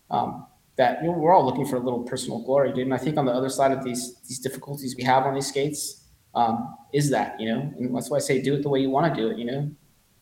[0.10, 0.48] Um,
[0.78, 2.86] that you know, we're all looking for a little personal glory, dude.
[2.86, 5.48] And I think on the other side of these these difficulties we have on these
[5.48, 8.80] skates um, is that, you know, and that's why I say do it the way
[8.80, 9.70] you want to do it, you know.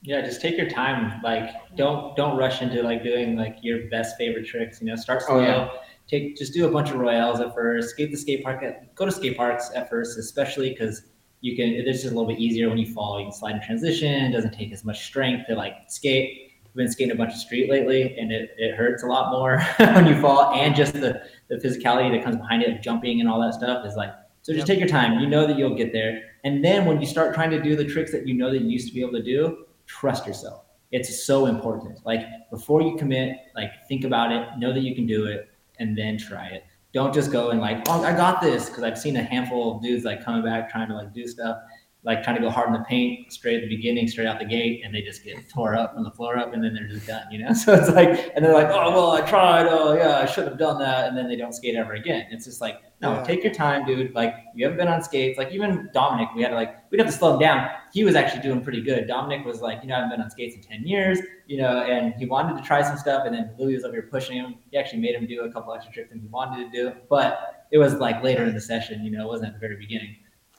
[0.01, 1.21] yeah, just take your time.
[1.23, 4.81] Like, don't don't rush into like doing like your best favorite tricks.
[4.81, 5.39] You know, start slow.
[5.39, 5.69] Oh, yeah.
[6.07, 7.89] Take just do a bunch of royales at first.
[7.91, 8.63] Skate the skate park.
[8.63, 11.03] At, go to skate parks at first, especially because
[11.41, 11.69] you can.
[11.69, 13.19] It's just a little bit easier when you fall.
[13.19, 14.25] You can slide in transition.
[14.25, 16.48] It doesn't take as much strength to like skate.
[16.79, 20.07] Been skating a bunch of street lately, and it, it hurts a lot more when
[20.07, 23.53] you fall, and just the the physicality that comes behind it, jumping and all that
[23.53, 24.13] stuff is like.
[24.43, 25.19] So just take your time.
[25.19, 27.83] You know that you'll get there, and then when you start trying to do the
[27.83, 30.63] tricks that you know that you used to be able to do, trust yourself.
[30.93, 31.99] It's so important.
[32.05, 35.49] Like before you commit, like think about it, know that you can do it,
[35.79, 36.63] and then try it.
[36.93, 39.83] Don't just go and like, oh, I got this, because I've seen a handful of
[39.83, 41.57] dudes like coming back trying to like do stuff,
[42.03, 44.45] like trying to go hard in the paint straight at the beginning, straight out the
[44.45, 47.05] gate, and they just get tore up from the floor up, and then they're just
[47.05, 47.51] done, you know.
[47.53, 50.57] So it's like, and they're like, oh well, I tried, oh yeah, I should have
[50.57, 52.27] done that, and then they don't skate ever again.
[52.31, 53.23] It's just like, no, Yeah.
[53.23, 54.13] take your time, dude.
[54.15, 55.37] Like you haven't been on skates.
[55.37, 57.69] Like even Dominic, we had to like we'd have to slow him down.
[57.93, 59.07] He was actually doing pretty good.
[59.07, 61.81] Dominic was like, you know, I haven't been on skates in ten years, you know,
[61.83, 63.23] and he wanted to try some stuff.
[63.25, 64.55] And then Louis was over here pushing him.
[64.71, 67.67] He actually made him do a couple extra tricks than he wanted to do, but
[67.71, 69.03] it was like later in the session.
[69.05, 70.15] You know, it wasn't at the very beginning.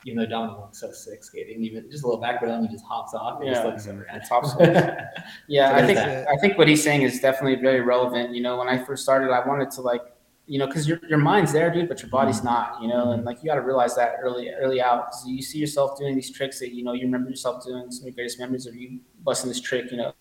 [0.06, 2.84] Even though Dominic looks so sick skating, even just a little back rhythm, he just
[2.84, 3.42] hops off.
[3.42, 3.66] It just Yeah.
[3.68, 4.22] looks so rad.
[4.28, 4.44] Top.
[5.46, 6.28] Yeah, So I think that.
[6.28, 8.34] I think what he's saying is definitely very relevant.
[8.34, 10.02] You know, when I first started, I wanted to like,
[10.46, 12.46] you know, because your your mind's there, dude, but your body's mm-hmm.
[12.46, 12.82] not.
[12.82, 13.26] You know, and mm-hmm.
[13.26, 15.10] like you got to realize that early early out.
[15.10, 17.90] 'cause you see yourself doing these tricks that you know you remember yourself doing.
[17.90, 20.12] Some of your greatest memories of you busting this trick, you know,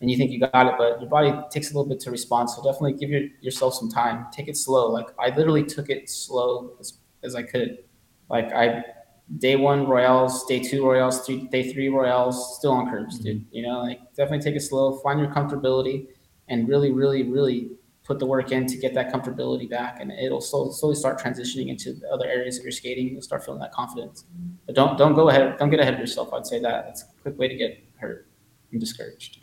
[0.00, 2.48] and you think you got it, but your body takes a little bit to respond.
[2.48, 4.26] So definitely give your, yourself some time.
[4.32, 4.88] Take it slow.
[4.90, 7.84] Like I literally took it slow as, as I could.
[8.30, 8.82] Like I
[9.38, 13.38] day one royales, day two royales, three, day three royales, still on curbs, dude.
[13.38, 13.54] Mm-hmm.
[13.54, 16.06] You know, like definitely take it slow, find your comfortability,
[16.48, 17.70] and really, really, really
[18.02, 21.68] put the work in to get that comfortability back, and it'll slowly, slowly start transitioning
[21.68, 23.08] into the other areas of your skating.
[23.08, 24.24] You'll start feeling that confidence.
[24.66, 26.32] But don't don't go ahead, don't get ahead of yourself.
[26.32, 28.26] I'd say that that's a quick way to get hurt
[28.72, 29.38] and discouraged.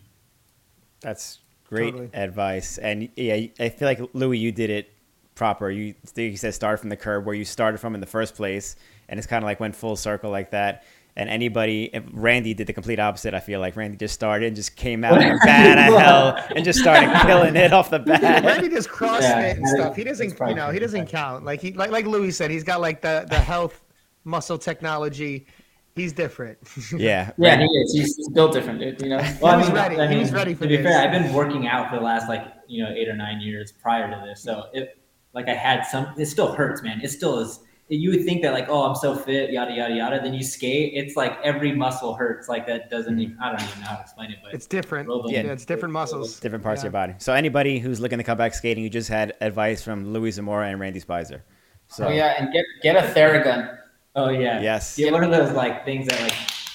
[1.00, 2.10] That's great Totally.
[2.14, 2.78] advice.
[2.78, 4.90] And yeah, I feel like Louis, you did it
[5.36, 5.70] proper.
[5.70, 8.76] You you said start from the curb where you started from in the first place,
[9.10, 10.84] and it's kind of like went full circle like that.
[11.16, 13.34] And anybody, Randy did the complete opposite.
[13.34, 16.78] I feel like Randy just started and just came out bad as hell and just
[16.78, 18.44] started killing it off the bat.
[18.44, 19.96] Randy does CrossFit Yeah, and I stuff.
[19.96, 21.44] He doesn't, you know, he doesn't count.
[21.44, 23.84] Like he, like like Louis said, he's got like the the health
[24.26, 25.48] muscle technology.
[25.96, 26.60] He's different.
[26.96, 27.94] Yeah, Yeah, he is.
[27.96, 29.02] He's, he's built different, dude.
[29.02, 29.18] You know.
[29.18, 30.00] He was ready.
[30.00, 30.86] I mean, was ready for to be this.
[30.86, 33.72] fair, I've been working out for the last like you know eight or nine years
[33.72, 35.02] prior to this, so it
[35.34, 36.14] like I had some.
[36.16, 37.02] It still hurts, man.
[37.02, 37.62] It still is.
[37.90, 40.20] You would think that like, oh, I'm so fit, yada yada yada.
[40.22, 42.50] Then you skate, it's like every muscle hurts.
[42.50, 43.14] Like that doesn't.
[43.14, 43.22] Mm-hmm.
[43.22, 45.08] Even, I don't even know how to explain it, but It's different.
[45.08, 45.34] Rolling.
[45.34, 46.40] Yeah, it's different muscles.
[46.42, 46.88] different parts Yeah.
[46.88, 47.14] of your body.
[47.20, 50.68] So anybody who's looking to come back skating, you just had advice from Louis Zamora
[50.68, 51.42] and Randy Spizer.
[51.88, 53.78] So Oh yeah, and get get a Theragun.
[54.16, 55.00] oh yeah, Yes.
[55.00, 56.34] Yeah, one of those like things that like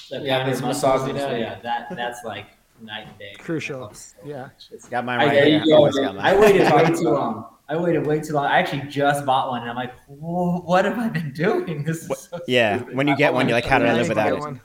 [0.09, 1.29] that Yeah, pound muscles, you know?
[1.29, 1.37] yeah.
[1.37, 2.47] Yeah, that that's like
[2.81, 3.33] night and day.
[3.37, 3.93] Crucial.
[3.93, 4.41] So Yeah.
[4.43, 4.69] much.
[4.71, 5.59] It's- got my right there here.
[5.59, 6.05] you go, Always dude.
[6.05, 6.25] got mine.
[6.25, 7.45] I waited way too long.
[7.69, 8.45] I waited way too long.
[8.45, 11.83] I actually just bought one, and I'm like, what have I been doing?
[11.83, 14.09] This is so Yeah, stupid." when you get one, you're like, how did I live
[14.09, 14.57] without it?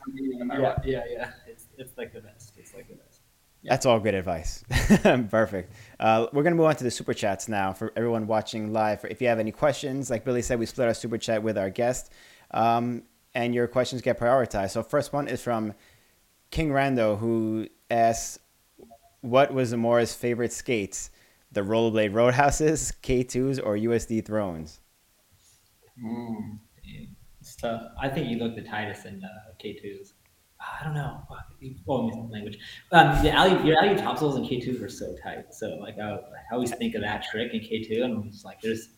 [0.59, 1.31] Yeah, yeah, yeah.
[1.47, 2.55] It's it's like the best.
[2.59, 3.21] It's like the best.
[3.63, 4.65] That's all good advice.
[5.31, 5.73] Perfect.
[6.01, 9.05] Uh, we're going to move on to the super chats now for everyone watching live.
[9.09, 11.69] If you have any questions, like Billy said, we split our super chat with our
[11.69, 12.13] guest,
[12.53, 13.03] um,
[13.35, 14.71] and your questions get prioritized.
[14.71, 15.75] So, first one is from
[16.51, 18.39] King Rando, who asks,
[19.21, 21.11] What was Zamora's favorite skates?
[21.53, 24.81] The rollerblade roadhouses, K2s, or USD thrones?
[26.03, 26.59] Mm,
[27.41, 27.83] it's tough.
[28.01, 29.29] I think you look the tightest in uh,
[29.63, 30.13] K2s.
[30.61, 31.21] I don't know.
[31.29, 31.47] Fuck.
[31.89, 32.59] Oh, I'm missing language.
[32.93, 35.55] Um, the alley, your alley top souls in K2s were so tight.
[35.55, 36.19] So like I, I
[36.53, 38.91] always think of that trick in K2, and I'm just like, there's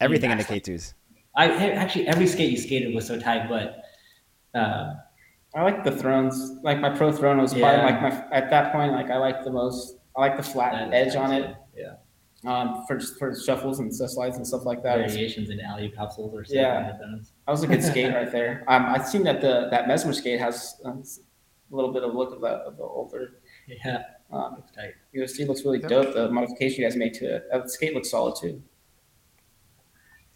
[0.00, 0.94] Everything in the K2s.
[1.36, 3.82] I actually every skate you skated was so tight, but
[4.58, 4.94] uh,
[5.54, 6.52] I like the thrones.
[6.62, 7.70] Like my pro throne was Yeah.
[7.84, 8.92] probably like my at that point.
[8.92, 9.98] Like I like the most.
[10.16, 11.56] I like the flat edge on tight, it.
[11.76, 11.94] Yeah,
[12.44, 14.98] Um, for for shuffles and stuff slides and stuff like that.
[14.98, 16.60] Variations in alley capsules or something.
[16.62, 16.74] Yeah.
[16.90, 17.20] like that.
[17.46, 18.64] That was a good skate right there.
[18.68, 21.02] Um, I've seen that the that mesmer skate has um,
[21.72, 23.38] a little bit of look of the of the older.
[23.66, 24.94] Yeah, Um, looks tight.
[25.14, 25.88] USD looks really Yep.
[25.90, 26.14] dope.
[26.14, 27.44] The modification you guys made to it.
[27.50, 28.62] That skate looks solid too.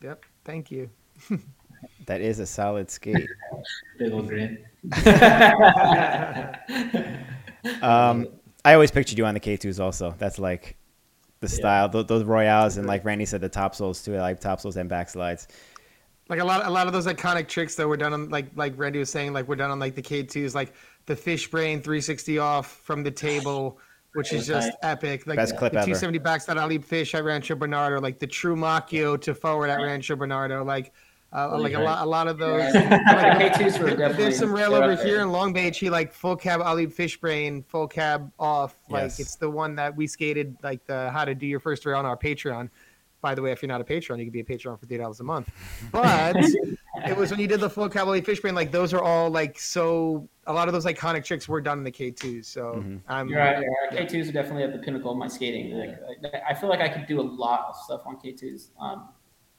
[0.03, 0.25] Yep.
[0.45, 0.91] Thank you.
[2.07, 3.29] That is a solid skate.
[3.99, 4.65] Big old grin.
[7.83, 8.29] Um,
[8.65, 10.15] I always pictured you on the K2s also.
[10.19, 10.77] That's like
[11.41, 11.89] the style.
[11.89, 14.17] Those, those Royales and like Randy said, the top souls too.
[14.17, 15.47] I like top souls and backslides.
[16.29, 18.75] Like a lot, a lot of those iconic tricks that were done on, like like
[18.77, 20.75] Randy was saying, like we're done on like the K2s, like
[21.07, 23.79] the fish brain 360 off from the table,
[24.13, 25.27] which is just epic.
[25.27, 25.87] Like Best clip the ever.
[25.87, 30.17] 270 backside alley fish at Rancho Bernardo, like the true Makio to forward at Rancho
[30.17, 30.93] Bernardo, like
[31.33, 32.73] uh, Holy like a lot, a lot of those.
[32.75, 32.85] Like,
[33.53, 35.05] K2s were definitely- There's some rail over there.
[35.05, 35.79] here in Long Beach.
[35.79, 38.75] He like full cab Ali fish brain, full cab off.
[38.89, 39.21] Like Yes.
[39.21, 42.07] it's the one that we skated like the how to do your first rail on
[42.07, 42.71] our Patreon.
[43.21, 44.97] By the way, if you're not a Patreon, you can be a Patreon for three
[44.97, 45.51] dollars a month.
[45.91, 46.37] But
[47.07, 48.55] it was when you did the full cab Ali fish brain.
[48.55, 50.29] Like those are all like so.
[50.47, 52.47] A lot of those iconic tricks were done in the K2s.
[52.47, 53.01] So Mhm.
[53.09, 53.59] I'm You're right.
[53.61, 54.09] You're right.
[54.09, 55.73] K2s are definitely at the pinnacle of my skating.
[55.77, 55.99] Like,
[56.33, 58.71] I- I feel like I could do a lot of stuff on K2s.
[58.81, 59.09] Um,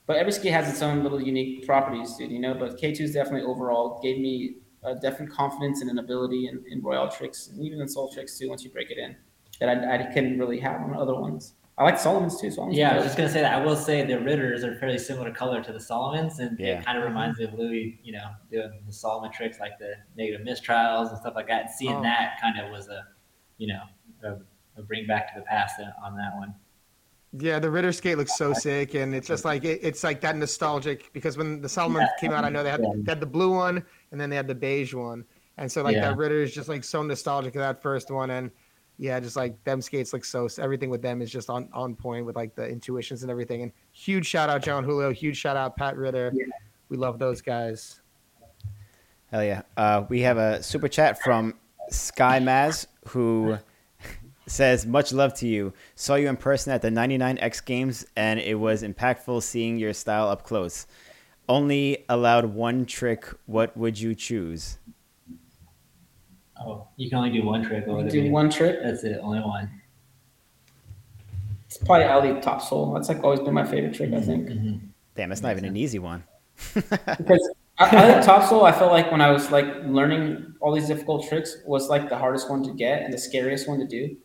[0.10, 2.32] but every ski has its own little unique properties, dude.
[2.32, 6.64] You know, but K2s definitely overall gave me a definite confidence and an ability in,
[6.68, 8.50] in royale tricks and even in soul tricks too.
[8.50, 9.16] Once you break it in,
[9.60, 11.54] that I, I couldn't really have on other ones.
[11.78, 12.50] I like Salomon's too.
[12.50, 13.54] Salomon's Yeah, I was just gonna say that.
[13.54, 16.80] I will say the Ridders are fairly similar color to the Salomons, and Yeah.
[16.80, 19.94] it kind of reminds me of Louis, you know, doing the Salomon tricks like the
[20.18, 21.62] negative mistrials and stuff like that.
[21.66, 22.02] And seeing Oh.
[22.02, 23.04] that kind of was a,
[23.60, 23.84] you know,
[24.24, 26.56] a, a bring back to the past on that one.
[27.38, 30.36] Yeah, the Ridder skate looks so sick, and it's just like it, it's like that
[30.36, 33.54] nostalgic because when the Salomon came out, I know they had, they had the blue
[33.54, 35.24] one and then they had the beige one,
[35.58, 36.10] and so like Yeah.
[36.10, 38.50] that Ridder is just like so nostalgic of that first one, and
[38.98, 42.26] yeah, just like them skates look so everything with them is just on on point
[42.26, 43.62] with like the intuitions and everything.
[43.62, 46.34] And huge shout out Jon Julio, huge shout out Pat Ridder,
[46.90, 48.02] we love those guys.
[49.32, 49.62] Hell yeah.
[49.78, 51.54] Uh, we have a super chat from
[51.92, 53.60] Sky Maz who
[54.50, 55.74] says, Much love to you.
[55.96, 60.30] Saw you in person at the 99X Games, and it was impactful seeing your style
[60.30, 60.88] up close.
[61.48, 63.26] Only allowed one trick.
[63.46, 64.78] What would you choose?
[66.62, 67.88] Oh, you can only do one trick.
[67.88, 68.30] What do be?
[68.30, 68.80] one trick.
[68.84, 69.70] That's it, only one.
[71.66, 72.94] It's probably alley top soul.
[72.94, 74.14] That's like always been my favorite trick.
[74.14, 74.50] I think.
[74.50, 74.82] Mhm.
[75.16, 76.24] Damn, that's not even an easy one.
[76.74, 78.66] because I, I think top soul.
[78.66, 82.18] I felt like when I was like learning all these difficult tricks was like the
[82.18, 84.18] hardest one to get and the scariest one to do,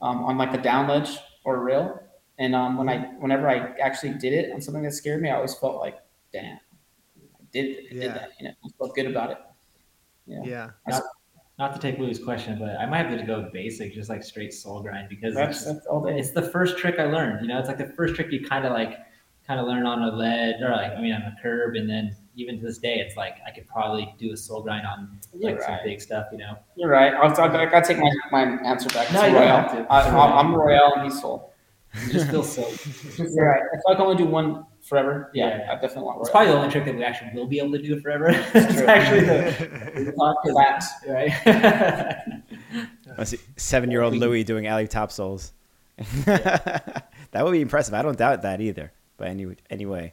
[0.00, 2.00] um, on like a down ledge or a rail.
[2.38, 5.36] And um, when I whenever I actually did it on something that scared me, I
[5.36, 5.98] always felt like,
[6.32, 6.58] damn,
[7.16, 8.30] I did I did that.
[8.38, 9.38] You know, I felt good about it.
[10.26, 10.40] Yeah.
[10.44, 10.70] Yeah.
[10.88, 11.02] Not,
[11.58, 14.52] not to take Louis' question, but I might have to go basic, just like straight
[14.52, 16.18] soul grind because That's, it's, that's all day.
[16.18, 17.40] it's the first trick I learned.
[17.40, 18.98] You know, it's like the first trick you kind of like
[19.46, 22.14] kind of learn on a lead or like I mean on a curb, and then
[22.36, 25.52] even to this day, it's like I could probably do a soul grind on You're
[25.52, 26.26] like some big stuff.
[26.32, 27.12] You know, You're right.
[27.14, 29.12] I'll, I'll, I gotta take my, my answer back.
[29.12, 29.86] No, It's you Royale.
[29.90, 30.38] I, It's I'm, Royale.
[30.38, 31.52] I'm Royale and he's Soul.
[32.06, 32.62] you just feel so.
[33.24, 33.62] You're right.
[33.72, 35.70] If I can only do one forever, yeah, Yeah.
[35.72, 37.82] I definitely want It's probably the only trick that we actually will be able to
[37.82, 38.28] do forever.
[38.54, 38.86] it's true.
[38.86, 39.20] actually
[40.04, 40.12] the
[40.44, 40.86] Collapse.
[41.08, 42.12] right.
[43.16, 45.52] Let's see, seven-year-old Louis doing alley top souls.
[46.26, 47.02] that
[47.32, 47.94] would be impressive.
[47.94, 48.92] I don't doubt that either.
[49.16, 50.12] But anyway, anyway,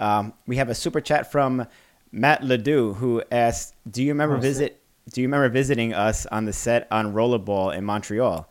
[0.00, 1.66] um, we have a super chat from
[2.10, 4.80] Matt Ledoux who asks, "Do you remember Oh, visit?
[5.12, 8.48] Do you remember visiting us on the set on Rollerball in Montreal?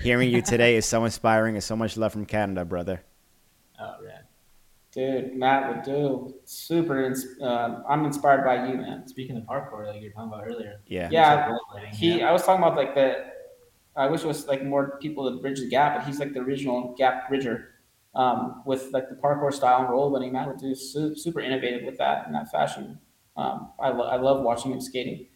[0.00, 3.02] Hearing you today is so inspiring and so much love from Canada, brother."
[3.78, 4.20] oh man.
[4.92, 7.12] Dude, Matt would do super.
[7.42, 9.06] Uh, I'm inspired by you, man.
[9.06, 10.80] Speaking of parkour, like you were talking about earlier.
[10.86, 11.10] Yeah.
[11.12, 12.30] Yeah, rollerblading, He, yeah.
[12.30, 13.26] I was talking about like the.
[13.94, 16.40] I wish it was like more people to bridge the gap, but he's like the
[16.40, 17.74] original gap bridger,
[18.16, 20.32] um, with like the parkour style and rollerblading.
[20.32, 22.98] Matt would do su- super innovative with that in that fashion.
[23.36, 25.26] Um, I, lo- I love watching him skating.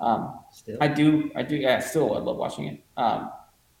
[0.00, 0.78] Um, Still.
[0.80, 1.80] I do, I do, yeah.
[1.80, 3.32] Still, I love watching it, um,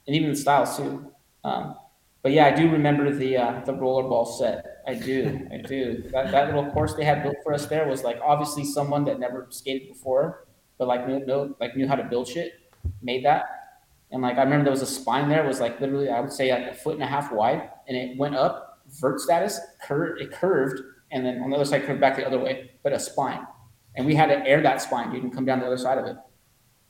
[0.06, 1.12] and even the styles too.
[1.44, 1.76] Um,
[2.22, 4.82] but yeah, I do remember the uh, the rollerball set.
[4.86, 6.02] I do, I do.
[6.12, 9.20] That, that little course they had built for us there was like obviously someone that
[9.20, 12.54] never skated before, but like knew, know, like knew how to build shit,
[13.00, 13.57] made that.
[14.10, 16.32] And like I remember there was a spine there, it was like literally I would
[16.32, 20.20] say like a foot and a half wide, and it went up vert status, curved,
[20.20, 20.80] it curved,
[21.10, 23.46] and then on the other side curved back the other way, but a spine.
[23.96, 26.06] And we had to air that spine, dude, and come down the other side of
[26.06, 26.16] it.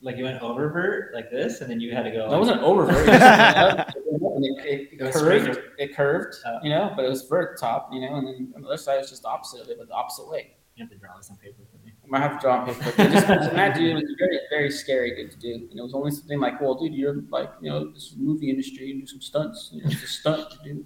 [0.00, 2.30] like you went oververt like this, and then you had to go.
[2.30, 3.08] That wasn't over vert.
[3.08, 5.58] It, just went up, and it, it, It it curved.
[5.78, 6.58] It curved, Oh.
[6.62, 8.98] you know, but it was vert top, you know, and then on the other side
[8.98, 10.54] was just the opposite of it, but the opposite way.
[10.76, 11.77] You have to draw this on paper for me.
[11.77, 11.77] I
[12.08, 12.92] might have to draw on paper.
[12.96, 15.54] But just that dude was very, very scary dude to do.
[15.70, 18.86] And it was only something like, well, dude, you're like, you know, this movie industry,
[18.86, 19.70] you do some stunts.
[19.72, 20.84] You know, it's a stunt to do.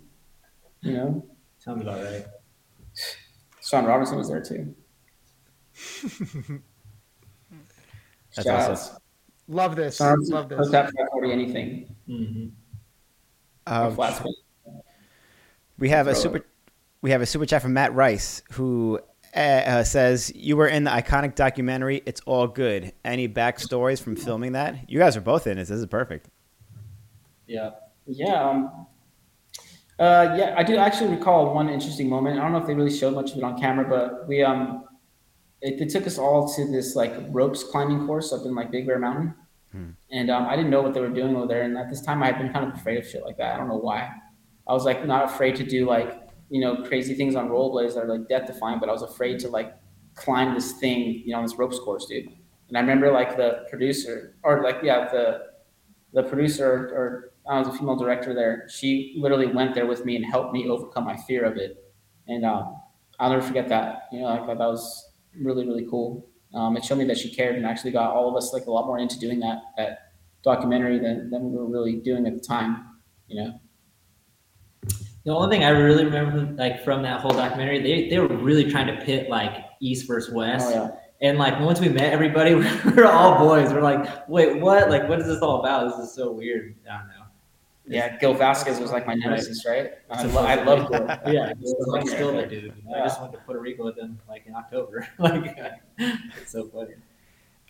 [0.80, 1.26] You know,
[1.58, 2.26] Sounds about right.
[3.64, 4.74] Sean Robinson was there too.
[8.34, 8.72] That's Shout awesome.
[8.72, 8.98] outs.
[9.48, 9.96] Love this.
[9.96, 10.58] Sean Robinson, Love this.
[10.58, 11.94] post that 540 anything.
[12.08, 12.48] Mm-hmm.
[13.72, 14.24] Um, flat.
[15.78, 16.44] We have a super
[17.00, 19.00] we have a super chat from Matt Rice who
[19.34, 22.92] uh, uh, says you were in the iconic documentary It's All Good.
[23.04, 24.90] Any backstories from filming that?
[24.90, 25.68] You guys are both in it.
[25.68, 26.28] This is perfect.
[27.46, 27.70] Yeah.
[28.06, 28.42] Yeah.
[28.42, 28.86] Um,
[29.98, 32.38] uh, yeah, I do actually recall one interesting moment.
[32.38, 34.84] I don't know if they really showed much of it on camera, but we um,
[35.60, 38.86] it, they took us all to this like ropes climbing course up in like Big
[38.86, 39.34] Bear Mountain,
[40.10, 41.62] and um, I didn't know what they were doing over there.
[41.62, 43.54] And at this time, I had been kind of afraid of shit like that.
[43.54, 44.10] I don't know why.
[44.66, 46.21] I was like not afraid to do like
[46.52, 49.38] you know crazy things on rollerblades that are like death defying, but I was afraid
[49.40, 49.74] to like
[50.14, 52.28] climb this thing, you know, on this ropes course, dude.
[52.68, 55.40] And I remember like the producer or like yeah the
[56.12, 58.68] the producer or I was a female director there.
[58.68, 61.82] She literally went there with me and helped me overcome my fear of it.
[62.28, 62.76] And um,
[63.18, 64.08] I'll never forget that.
[64.12, 66.28] You know, I thought that was really, really cool.
[66.54, 68.70] Um, it showed me that she cared and actually got all of us like a
[68.70, 70.12] lot more into doing that that
[70.44, 72.86] documentary than, than we were really doing at the time.
[73.26, 73.60] You know,
[75.24, 78.68] The only thing I really remember, like from that whole documentary, they, they were really
[78.70, 80.66] trying to pit like East versus West.
[80.68, 80.70] oh
[81.20, 83.72] yeah, And like once we met everybody, we were all boys.
[83.72, 84.90] We're like, wait, what?
[84.90, 85.88] Like, what is this all about?
[85.90, 86.74] This is so weird.
[86.90, 87.24] I don't know.
[87.86, 88.16] yeah.
[88.18, 89.92] Gil Vasquez was like my nemesis, right?
[90.10, 91.06] I, lo- I love Gil.
[91.32, 91.52] Yeah,
[91.86, 92.14] like Yeah.
[92.14, 92.74] still the dude.
[92.92, 95.06] I just went to Puerto Rico with him like in October.
[95.18, 95.56] like,
[95.98, 96.94] it's so funny.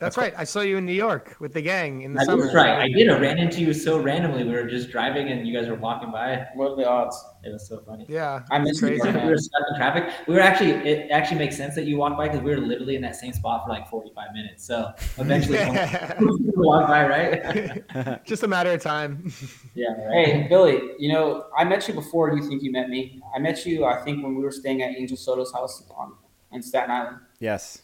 [0.03, 0.35] That's right.
[0.37, 2.43] I saw you in New York with the gang in the I summer.
[2.43, 2.81] That's right.
[2.81, 3.09] I did.
[3.09, 4.43] I ran into you so randomly.
[4.43, 6.45] We were just driving and you guys were walking by.
[6.57, 7.17] What are the odds?
[7.45, 8.07] It was so funny.
[8.09, 8.43] Yeah.
[8.51, 9.17] I missed miss New crazy.
[9.17, 10.13] We were stuck in traffic.
[10.27, 10.73] We were actually.
[10.73, 13.33] It actually makes sense that you walked by because we were literally in that same
[13.33, 14.65] spot for like forty-five minutes.
[14.65, 15.59] So eventually,
[16.21, 18.25] we walked by, right?
[18.27, 19.33] Just a matter of time.
[19.77, 19.95] yeah.
[20.11, 23.23] Hey, Billy, you know, I met you before you think you met me.
[23.37, 26.15] I met you, I think, when we were staying at Angel Soto's house on,
[26.51, 27.19] in Staten Island.
[27.39, 27.83] Yes.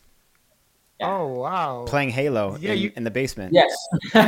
[1.00, 1.16] Yeah.
[1.16, 1.84] Oh wow.
[1.86, 3.52] Playing Halo Yeah, in, you- in the basement.
[3.52, 3.72] Yes.
[4.14, 4.20] I,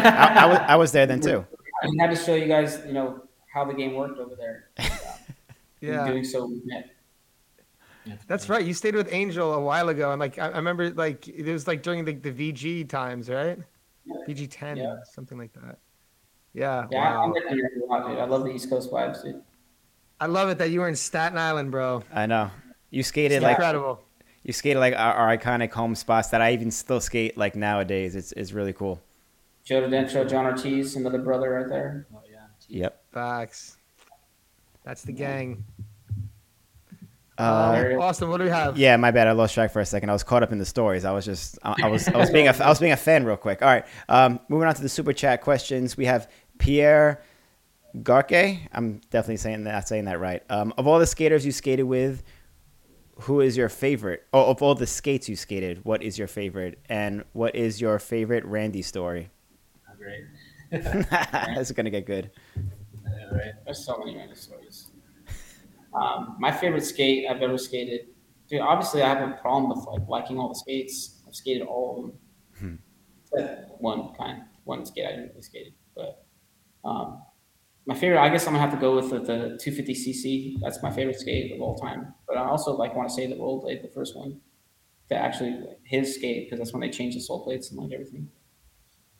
[0.42, 1.44] I, was, I was there then too.
[1.82, 3.22] I had to show you guys, you know,
[3.52, 4.68] how the game worked over there.
[5.80, 6.06] In Yeah.
[6.06, 6.90] doing so, we met.
[8.26, 8.64] That's right.
[8.64, 11.66] You stayed with Angel a while ago, and like I, I remember, like it was
[11.66, 13.58] like during the, the VG times, right?
[14.28, 14.96] VG ten, Yeah.
[15.12, 15.78] something like that.
[16.52, 16.86] Yeah.
[16.90, 17.32] Yeah, I, I wow.
[17.32, 18.18] met a lot, dude.
[18.18, 19.42] I love the East Coast vibes, dude.
[20.20, 22.02] I love it that you were in Staten Island, bro.
[22.12, 22.50] I know.
[22.90, 24.02] You skated It's like incredible.
[24.42, 28.14] You skated like our, our iconic home spots that I even still skate like nowadays.
[28.16, 29.00] It's it's really cool.
[29.64, 32.06] Joe Dentro, John Ortiz, another brother right there.
[32.14, 32.38] Oh yeah.
[32.68, 33.02] Yep.
[33.12, 33.76] Facts.
[34.84, 35.64] That's the gang.
[37.38, 38.76] Uh, Uh, Austin, what do we have?
[38.76, 39.26] yeah, my bad.
[39.26, 40.10] I lost track for a second.
[40.10, 41.04] I was caught up in the stories.
[41.04, 43.24] I was just, I, I was, I was being a, I was being a fan
[43.24, 43.62] real quick.
[43.62, 45.96] All right, um, moving on to the super chat questions.
[45.96, 47.22] We have Pierre
[47.98, 48.58] Garque.
[48.72, 50.42] I'm definitely saying that, saying that right.
[50.50, 52.22] Um, of all the skaters you skated with,
[53.20, 54.26] who is your favorite?
[54.32, 56.78] Oh, of all the skates you skated, what is your favorite?
[56.88, 59.30] And what is your favorite Randy story?
[59.88, 60.24] Oh, great.
[60.70, 62.30] this is gonna get good.
[63.32, 63.52] Right.
[63.64, 64.90] There's so many random stories.
[65.94, 68.08] Um, my favorite skate I've ever skated.
[68.48, 71.22] Dude, obviously I have a problem with like liking all the skates.
[71.26, 72.78] I've skated all of them.
[73.32, 75.74] Except one kind, one skate I didn't really skated.
[75.94, 76.24] But
[76.84, 77.22] um,
[77.86, 80.60] my favorite, I guess I'm gonna have to go with the, the 250cc.
[80.60, 82.14] That's my favorite skate of all time.
[82.28, 84.40] But I also like want to say the rollerblade, the first one,
[85.08, 88.28] to actually his skate because that's when they changed the sole plates and like everything.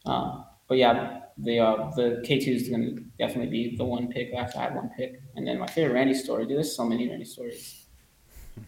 [0.07, 4.09] Um, but yeah, the uh, the K two is going to definitely be the one
[4.09, 6.47] pick after I had one pick, and then my favorite Randy story.
[6.47, 7.77] Dude, there's so many Randy stories.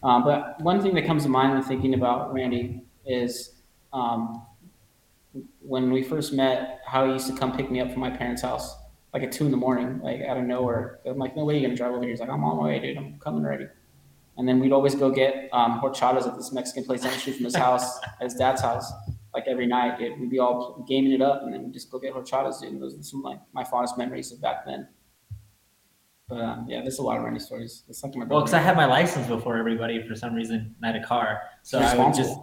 [0.01, 3.61] Um, but one thing that comes to mind when thinking about Randy is
[3.91, 4.43] um,
[5.59, 8.41] when we first met, how he used to come pick me up from my parents'
[8.41, 8.75] house
[9.13, 10.99] like at two in the morning, like out of nowhere.
[11.05, 12.09] I'm like, no way you're gonna drive over here.
[12.09, 12.97] He's like, I'm on my way, dude.
[12.97, 13.67] I'm coming already.
[14.37, 17.35] And then we'd always go get um, horchatas at this Mexican place down the street
[17.35, 18.91] from his house, at his dad's house
[19.33, 20.19] like every night, dude.
[20.19, 22.73] We'd be all gaming it up, and then we'd just go get horchatas, dude.
[22.73, 24.87] And those are some like my fondest memories of back then.
[26.29, 27.83] But um, yeah, there's a lot of Randy stories.
[27.89, 30.87] It's my Well, because I had my license before everybody for some reason, and I
[30.87, 32.33] had a car, so I would just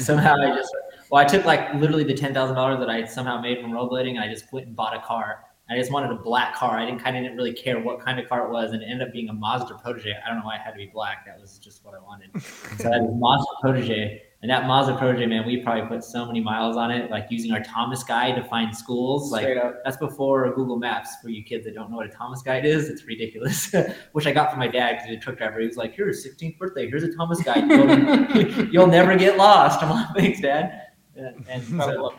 [0.04, 0.74] somehow I just
[1.10, 4.10] well, I took like literally the ten thousand dollars that I somehow made from rollerblading,
[4.10, 5.44] and I just went and bought a car.
[5.70, 6.78] I just wanted a black car.
[6.78, 8.86] I didn't kind of didn't really care what kind of car it was, and it
[8.86, 10.14] ended up being a Mazda Protege.
[10.24, 11.26] I don't know why it had to be black.
[11.26, 12.30] That was just what I wanted.
[12.78, 16.24] so I had a Mazda Protege, and that Mazda Protege, man, we probably put so
[16.24, 19.30] many miles on it, like using our Thomas Guide to find schools.
[19.30, 19.82] Like up.
[19.84, 22.88] that's before Google Maps for you kids that don't know what a Thomas Guide is.
[22.88, 23.74] It's ridiculous.
[24.12, 25.60] Which I got from my dad because he's a truck driver.
[25.60, 26.88] He was like, "Here's 16th birthday.
[26.88, 27.68] Here's a Thomas Guide.
[27.68, 32.14] You'll, you'll never get lost." I'm like, "Thanks, Dad." And, and so-.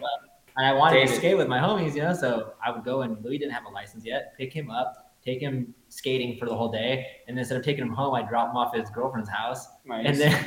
[0.60, 2.14] And I wanted to skate with my homies, you know.
[2.14, 4.34] So I would go and Louis didn't have a license yet.
[4.38, 7.94] Pick him up, take him skating for the whole day, and instead of taking him
[7.94, 10.06] home, I drop him off at his girlfriend's house, Nice.
[10.06, 10.34] and then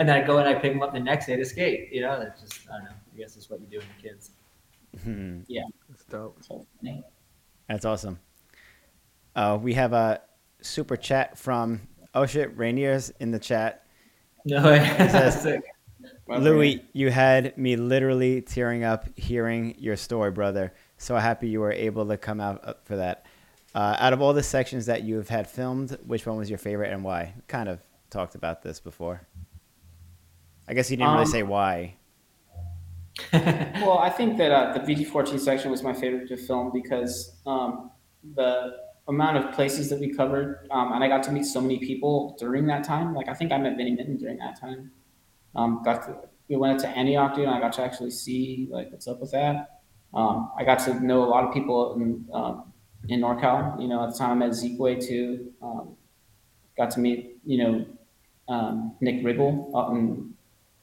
[0.00, 1.92] and then I go and I pick him up the next day to skate.
[1.92, 2.90] You know, that's just I don't know.
[3.14, 4.30] I guess it's what you do with you're kids.
[5.04, 5.40] Hmm.
[5.88, 6.38] That's dope.
[7.68, 8.18] That's awesome.
[9.36, 10.22] Uh, we have a
[10.62, 11.82] super chat from
[12.14, 13.84] oh shit, Rainier's in the chat.
[14.46, 15.62] No, that's says-
[16.38, 20.72] Louis, you had me literally tearing up hearing your story, brother.
[20.98, 23.26] So happy you were able to come out uh, for that.
[23.74, 26.92] Uh, out of all the sections that you've had filmed, which one was your favorite
[26.92, 27.34] and why?
[27.46, 27.80] Kind of
[28.10, 29.22] talked about this before.
[30.68, 31.94] I guess you didn't really Um, say why.
[33.32, 37.90] well, I think that uh, the VG14 section was my favorite to film because um,
[38.34, 38.76] the
[39.08, 42.36] amount of places that we covered, um, and I got to meet so many people
[42.38, 43.14] during that time.
[43.14, 44.90] Like I think I met Vinnie Minton during that time.
[45.54, 46.16] Um, got to,
[46.48, 49.32] we went to Antioch, dude, and I got to actually see like what's up with
[49.32, 49.80] that.
[50.12, 52.72] Um, I got to know a lot of people in um,
[53.08, 53.80] in NorCal.
[53.80, 55.52] You know, at the time I met Zekeway too.
[55.62, 55.96] Um,
[56.76, 57.86] got to meet you know
[58.48, 60.34] um, Nick Riggle out in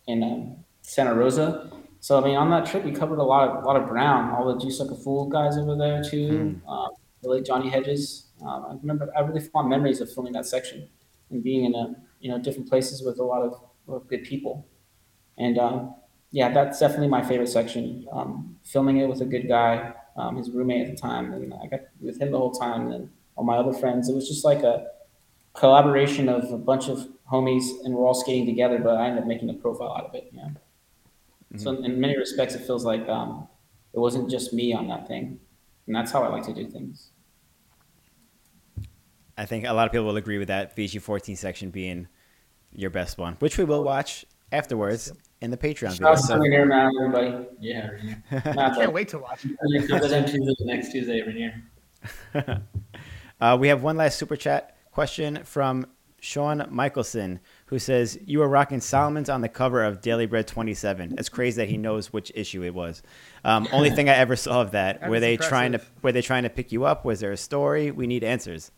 [0.08, 1.72] in um, Santa Rosa.
[2.00, 4.34] So I mean, on that trip, we covered a lot of a lot of ground.
[4.36, 6.62] All the Juice Like a Fool guys over there too.
[6.68, 6.90] Um,
[7.22, 8.28] the late Johnny Hedges.
[8.42, 10.88] Um, I remember I really fond memories of filming that section
[11.32, 13.60] and being in a you know different places with a lot of,
[13.96, 14.68] of good people.
[15.38, 15.96] And um,
[16.32, 18.06] yeah, that's definitely my favorite section.
[18.12, 21.68] Um, filming it with a good guy, um, his roommate at the time, and I
[21.68, 22.92] got with him the whole time.
[22.92, 24.88] And all my other friends, it was just like a
[25.54, 28.80] collaboration of a bunch of homies, and we're all skating together.
[28.80, 30.32] But I ended up making a profile out of it.
[30.34, 30.50] Yeah.
[31.56, 33.48] So in many respects, it feels like um,
[33.94, 35.40] it wasn't just me on that thing,
[35.86, 37.12] and that's how I like to do things.
[39.38, 42.08] I think a lot of people will agree with that VG14 section being
[42.74, 45.12] your best one, which we will watch afterwards
[45.42, 46.10] in the Patreon Shout video.
[46.10, 47.46] out to So, Rainier, man, everybody.
[47.60, 48.24] yeah, Rainier.
[48.56, 49.46] Not Can't wait to watch.
[49.46, 50.28] it.
[50.28, 51.64] Tuesday, next Tuesday, Rainier.
[53.42, 55.86] uh, we have one last super chat question from
[56.20, 61.16] Sean Michelson, who says, You were rocking Salomon's on the cover of Daily Bread 27.
[61.18, 63.04] It's crazy that he knows which issue it was.
[63.44, 65.02] Um, only thing I ever saw of that.
[65.02, 67.06] That were is they trying to were they trying to pick you up?
[67.06, 67.92] Was there a story?
[67.92, 68.72] We need answers.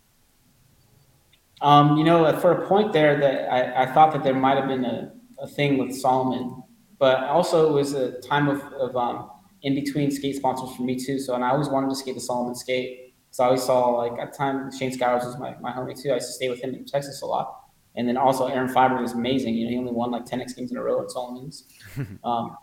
[1.61, 4.68] Um, you know, for a point there, that I, I thought that there might have
[4.68, 6.64] been a, a thing with Salomon,
[6.99, 9.30] but also it was a time of, of um,
[9.61, 11.19] in between skate sponsors for me too.
[11.19, 13.14] So, and I always wanted to skate the Salomon skate.
[13.31, 16.11] So I always saw like at the time Shane Scowers was my, my homie too.
[16.11, 17.56] I used to stay with him in Texas a lot.
[17.95, 19.56] And then also Aaron Feinberg was amazing.
[19.56, 21.65] You know, he only won like 10 X games in a row at Salomon's.
[22.23, 22.57] um,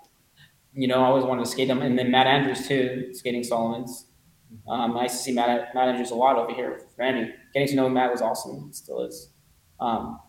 [0.72, 1.82] you know, I always wanted to skate him.
[1.82, 4.06] And then Matt Andrews too, skating Salomon's.
[4.68, 7.32] Um, nice to see Matt, Matt Andrews a lot over here with Randy.
[7.56, 8.66] Getting to know Matt was awesome.
[8.68, 9.30] It still is.
[9.80, 10.20] Um,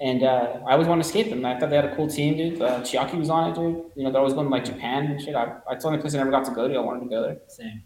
[0.00, 1.44] and uh, I always wanted to skate them.
[1.44, 2.60] I thought they had a cool team, dude.
[2.60, 3.84] Uh, Chiaki was on it, dude.
[3.94, 5.36] You know, they're always going to like Japan and shit.
[5.36, 6.74] I, it's the only place I never got to go to.
[6.74, 7.38] I wanted to go there.
[7.46, 7.84] Same.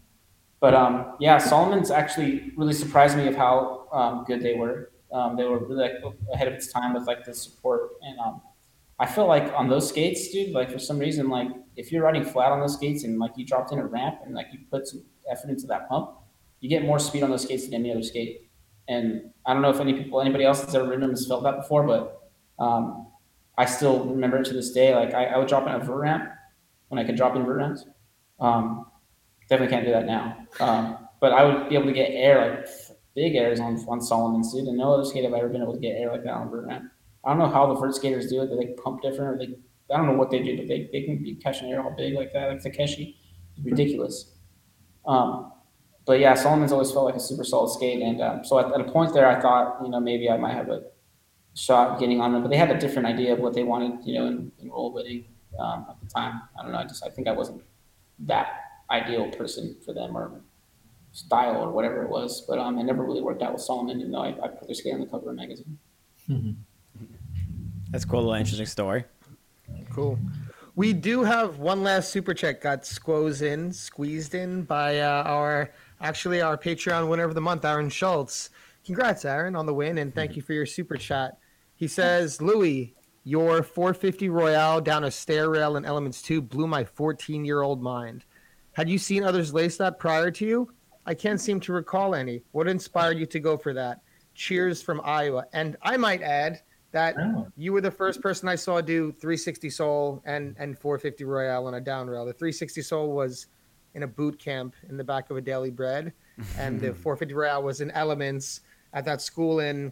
[0.59, 4.89] But um, yeah, Salomon's actually really surprised me of how um, good they were.
[5.13, 8.41] Um, they were really like, ahead of its time with like the support, and um,
[8.97, 10.53] I feel like on those skates, dude.
[10.53, 13.45] Like for some reason, like if you're riding flat on those skates and like you
[13.45, 16.13] dropped in a ramp and like you put some effort into that pump,
[16.61, 18.41] you get more speed on those skates than any other skate.
[18.87, 21.43] And I don't know if any people, anybody else has ever ridden them has felt
[21.43, 23.07] that before, but um,
[23.57, 24.95] I still remember it to this day.
[24.95, 26.31] Like I, I, would drop in a vert ramp
[26.89, 27.85] when I could drop in vert ramps.
[28.39, 28.85] Um,
[29.49, 30.37] definitely can't do that now.
[30.59, 32.67] Um, but I would be able to get air, like
[33.15, 34.67] big airs on, on Salomon's, dude.
[34.67, 36.67] And no other skate have ever been able to get air like that on vert
[36.67, 36.91] ramp.
[37.23, 38.47] I don't know how the vert skaters do it.
[38.47, 39.55] They like pump different or they,
[39.93, 42.13] I don't know what they do, but they, they can be catching air all big
[42.13, 43.17] like that, like Takeshi.
[43.55, 44.33] It's ridiculous.
[45.07, 45.51] Um,
[46.05, 48.01] but yeah, Salomon's always felt like a super solid skate.
[48.01, 50.53] And um, so at, at, a point there, I thought, you know, maybe I might
[50.53, 50.83] have a
[51.55, 54.19] shot getting on them, but they had a different idea of what they wanted, you
[54.19, 55.25] know, in, in rollerblading
[55.59, 56.41] um, at the time.
[56.57, 56.77] I don't know.
[56.77, 57.63] I just, I think I wasn't
[58.19, 58.47] that
[58.91, 60.41] ideal person for them or
[61.11, 62.41] style or whatever it was.
[62.47, 64.75] But um, it never really worked out with Salomon, even though I, I put their
[64.75, 65.77] skate on the cover of a magazine.
[67.89, 69.05] That's a cool little interesting story.
[69.91, 70.19] Cool.
[70.75, 75.71] We do have one last super check got squoze in, squeezed in by uh, our
[76.05, 78.51] actually our Patreon winner of the month, Aaron Schultz.
[78.85, 80.37] Congrats, Aaron, on the win, and thank mm-hmm.
[80.37, 81.39] you for your super chat.
[81.75, 86.83] He says, Louis, your 450 Royale down a stair rail in Elements 2 blew my
[86.83, 88.23] 14 year old mind.
[88.73, 90.71] Had you seen others lace that prior to you?
[91.07, 92.43] I can't seem to recall any.
[92.51, 94.01] What inspired you to go for that?
[94.35, 95.45] Cheers from Iowa.
[95.53, 96.61] And I might add,
[96.91, 97.45] that oh.
[97.57, 101.73] you were the first person I saw do 360 Soul and and 450 Royale on
[101.73, 102.25] a down rail.
[102.25, 103.47] The 360 Soul was
[103.95, 106.13] in a boot camp in the back of a Daily Bread,
[106.57, 108.61] and the 450 Royale was in Elements
[108.93, 109.91] at that school in,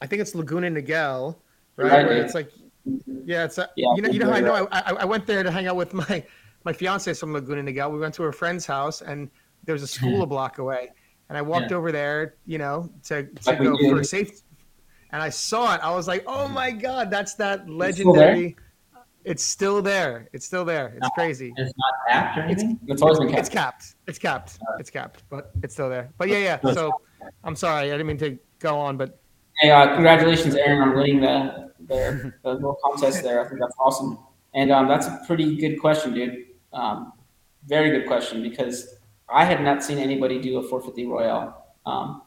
[0.00, 1.36] I think it's Laguna Niguel,
[1.76, 2.06] right?
[2.06, 2.50] Where it's like,
[3.24, 5.50] yeah, it's a, yeah, you know you know I know I, I went there to
[5.50, 6.24] hang out with my
[6.64, 7.92] my fiance from Laguna Niguel.
[7.92, 9.30] We went to a friend's house and
[9.64, 10.90] there was a school a block away.
[11.28, 11.76] And I walked yeah.
[11.76, 14.42] over there, you know, to, to like go for safety
[15.12, 15.80] and I saw it.
[15.82, 18.56] I was like, "Oh my god, that's that legendary."
[19.24, 20.28] It's still there.
[20.32, 20.94] It's still there.
[20.96, 21.52] It's crazy.
[21.56, 22.78] It's not capped or anything.
[22.82, 23.48] It's, it's always been capped.
[23.48, 23.94] It's capped.
[24.06, 24.58] It's capped.
[24.78, 26.10] It's capped, but it's still there.
[26.16, 26.72] But yeah, yeah.
[26.72, 26.92] So
[27.44, 29.20] I'm sorry, I didn't mean to go on, but
[29.58, 33.44] hey, uh, congratulations, Aaron, on winning the the, the little contest there.
[33.44, 34.18] I think that's awesome,
[34.54, 36.46] and um, that's a pretty good question, dude.
[36.72, 37.12] Um,
[37.66, 38.94] very good question because
[39.28, 42.22] I had not seen anybody do a 450 Royale um,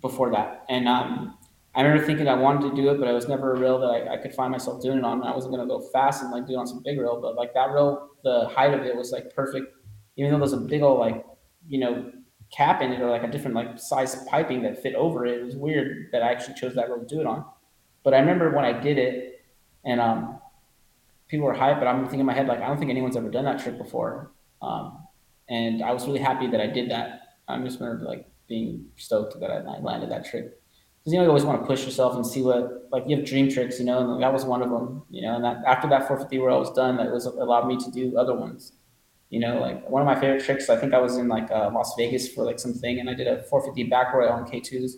[0.00, 1.36] before that, and um,
[1.76, 3.86] I remember thinking I wanted to do it, but it was never a rail that
[3.86, 5.24] I, I could find myself doing it on.
[5.24, 7.34] I wasn't going to go fast and like do it on some big rail, but
[7.34, 9.66] like that rail, the height of it was like perfect.
[10.16, 11.24] Even though there's a big old like,
[11.68, 12.12] you know,
[12.54, 15.40] cap in it or like a different like size of piping that fit over it.
[15.40, 17.44] It was weird that I actually chose that rail to do it on.
[18.04, 19.44] But I remember when I did it
[19.84, 20.38] and um,
[21.26, 23.30] people were hyped, but I'm thinking in my head, like, I don't think anyone's ever
[23.30, 24.30] done that trick before.
[24.62, 25.06] Um,
[25.48, 27.38] and I was really happy that I did that.
[27.48, 30.52] I'm just remember like being stoked that I, I landed that trick
[31.04, 33.26] because you know you always want to push yourself and see what like you have
[33.26, 35.34] dream tricks, you know, and that was one of them, you know.
[35.34, 38.16] And that after that 450 where I was done, that was allowed me to do
[38.16, 38.72] other ones,
[39.28, 39.60] you know.
[39.60, 42.28] Like one of my favorite tricks, I think I was in like uh, Las Vegas
[42.32, 44.92] for like something, and I did a 450 back roll on K2s,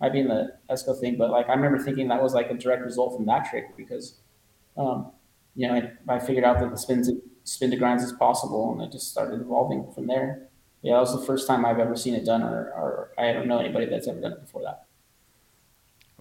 [0.00, 2.54] might be in the Esco thing, but like I remember thinking that was like a
[2.54, 4.18] direct result from that trick because,
[4.76, 5.12] um,
[5.54, 7.08] you know, I, I figured out that the spins
[7.44, 10.48] spin to grinds is possible, and it just started evolving from there.
[10.82, 13.46] Yeah, that was the first time I've ever seen it done, or, or I don't
[13.46, 14.86] know anybody that's ever done it before that.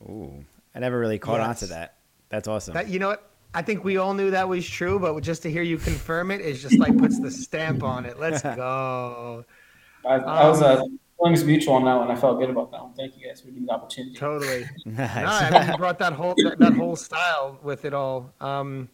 [0.09, 1.47] Ooh, I never really caught yes.
[1.47, 1.95] on to that.
[2.29, 2.73] That's awesome.
[2.73, 3.29] That you know what?
[3.53, 6.39] I think we all knew that was true, but just to hear you confirm it
[6.39, 8.17] is just like puts the stamp on it.
[8.17, 9.43] Let's go.
[10.05, 12.09] I, I was a um, feelings mutual on that one.
[12.09, 12.93] I felt good about that one.
[12.93, 14.15] Thank you guys for giving me the opportunity.
[14.15, 14.65] Totally.
[14.85, 15.15] nice.
[15.15, 18.33] no, I think you brought that whole that, that whole style with it all.
[18.39, 18.89] Um,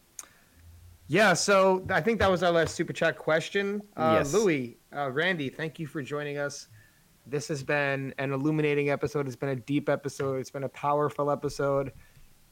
[1.07, 3.81] yeah, so I think that was our last super chat question.
[3.95, 4.33] Uh, yes.
[4.33, 6.67] Louis, uh, Randy, thank you for joining us.
[7.29, 9.27] This has been an illuminating episode.
[9.27, 10.39] It's been a deep episode.
[10.39, 11.91] It's been a powerful episode.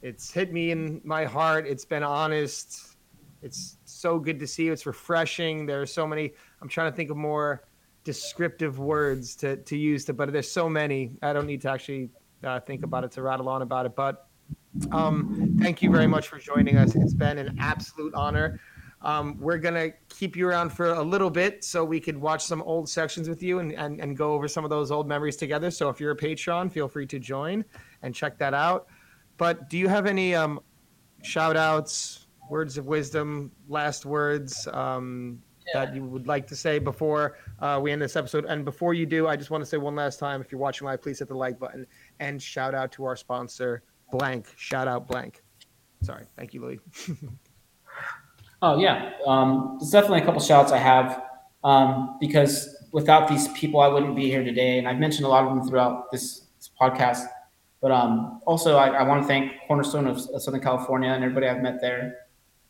[0.01, 1.65] It's hit me in my heart.
[1.65, 2.97] It's been honest.
[3.41, 4.73] It's so good to see you.
[4.73, 5.65] It's refreshing.
[5.65, 6.33] There are so many.
[6.61, 7.63] I'm trying to think of more
[8.03, 11.17] descriptive words to, to use to, but there's so many.
[11.21, 12.09] I don't need to actually
[12.43, 13.95] uh, think about it to rattle on about it.
[13.95, 14.27] But
[14.91, 16.95] um, thank you very much for joining us.
[16.95, 18.59] It's been an absolute honor.
[19.05, 22.43] Um, we're going to keep you around for a little bit so we could watch
[22.43, 25.35] some old sections with you and, and, and go over some of those old memories
[25.35, 25.69] together.
[25.69, 27.63] So if you're a Patreon, feel free to join
[28.01, 28.87] and check that out.
[29.37, 30.59] but do you have any um,
[31.21, 35.39] shout outs, words of wisdom, last words um,
[35.75, 38.45] that you would like to say before uh, we end this episode?
[38.45, 40.87] And before you do, I just want to say one last time if you're watching
[40.87, 41.85] live, please hit the like button
[42.19, 44.47] and shout out to our sponsor, Blank.
[44.57, 45.43] Shout out Blank.
[46.01, 46.25] Sorry.
[46.35, 46.79] Thank you, Louis.
[48.61, 51.23] Oh yeah, um, there's definitely a couple shouts I have
[51.63, 54.79] um, because without these people, I wouldn't be here today.
[54.79, 57.25] And I've mentioned a lot of them throughout this, this podcast.
[57.81, 61.47] But um, also, I, I want to thank Cornerstone of, of, Southern California and everybody
[61.47, 62.19] I've met there.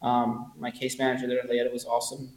[0.01, 2.33] Um, my case manager there, Leetta, was awesome.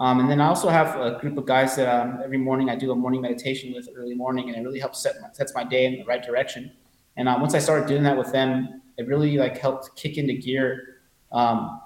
[0.00, 2.74] Um, and then I also have a group of guys that um, every morning I
[2.74, 5.62] do a morning meditation with early morning, and it really helps set my, sets my
[5.62, 6.72] day in the right direction.
[7.16, 10.34] And uh, once I started doing that with them, it really like helped kick into
[10.34, 10.98] gear
[11.30, 11.80] um,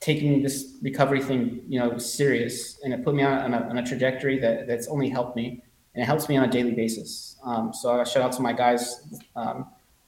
[0.00, 3.86] taking this recovery thing, you know, serious, and it put me on, a, on a,
[3.86, 5.62] trajectory that that's only helped me,
[5.94, 7.36] and it helps me on a daily basis.
[7.44, 9.66] Um, so I shout out to my guys, um,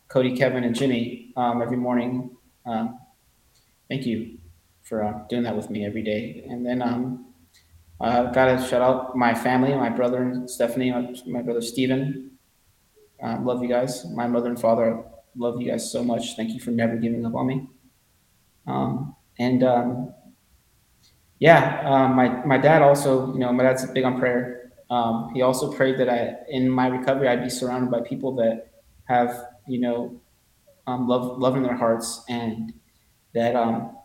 [0.09, 2.37] Cody, Kevin, and Jimmy um, every morning.
[2.67, 2.99] Um,
[3.89, 4.39] thank you
[4.83, 6.45] for uh, doing that with me every day.
[6.49, 7.27] And then um,
[8.01, 10.93] I've got to shout out my family, my brother Stephanie,
[11.27, 12.31] my, brother Steven.
[13.23, 14.05] Um, love you guys.
[14.07, 15.03] My mother and father,
[15.37, 16.37] love you guys so much.
[16.37, 17.69] Thank you for never giving up on me.
[18.67, 20.15] Um, and um,
[21.39, 24.73] yeah, um, my my dad also, you know, my dad's big on prayer.
[24.91, 28.71] Um, he also prayed that I, in my recovery, I'd be surrounded by people that
[29.05, 30.21] have, you know,
[30.87, 32.73] um, love love in their hearts and
[33.35, 33.97] that um,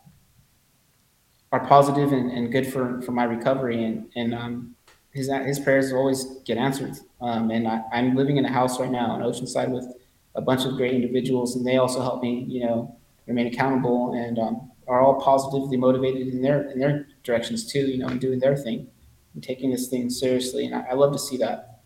[1.52, 3.84] are positive and, and good for, for my recovery.
[3.84, 4.76] And and um,
[5.12, 6.98] his his prayers always get answered.
[7.22, 9.88] Um, and I, I'm living in a house right now in Oceanside with
[10.36, 12.98] a bunch of great individuals, and they also help me, you know,
[13.28, 17.98] remain accountable and um, are all positively motivated in their in their directions too, you
[17.98, 18.88] know, and doing their thing
[19.34, 20.66] and taking this thing seriously.
[20.66, 21.82] And I, I love to see that.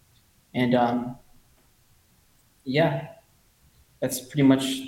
[0.53, 1.17] And um,
[2.63, 3.09] yeah,
[4.01, 4.81] that's pretty much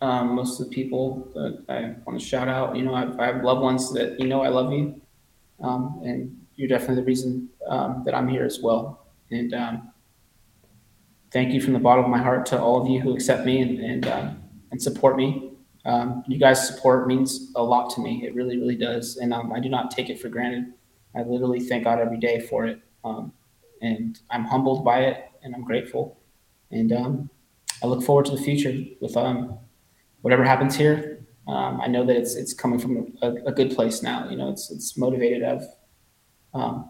[0.00, 2.76] um, most of the people that I want to shout out.
[2.76, 5.00] You know, I, I have loved ones that you know I love you,
[5.60, 9.06] um, and you're definitely the reason um, that I'm here as well.
[9.30, 9.92] And um,
[11.32, 13.60] thank you from the bottom of my heart to all of you who accept me
[13.60, 14.30] and and, uh,
[14.70, 15.52] and support me
[15.88, 18.22] um, you guys' support means a lot to me.
[18.26, 19.16] It really, really does.
[19.16, 20.74] And um, I do not take it for granted.
[21.16, 22.80] I literally thank God every day for it.
[23.04, 23.32] Um,
[23.80, 26.20] and I'm humbled by it and I'm grateful.
[26.70, 27.30] And um,
[27.82, 29.58] I look forward to the future with um,
[30.20, 31.24] whatever happens here.
[31.46, 34.28] Um, I know that it's it's coming from a, a, good place now.
[34.28, 35.64] You know, it's it's motivated of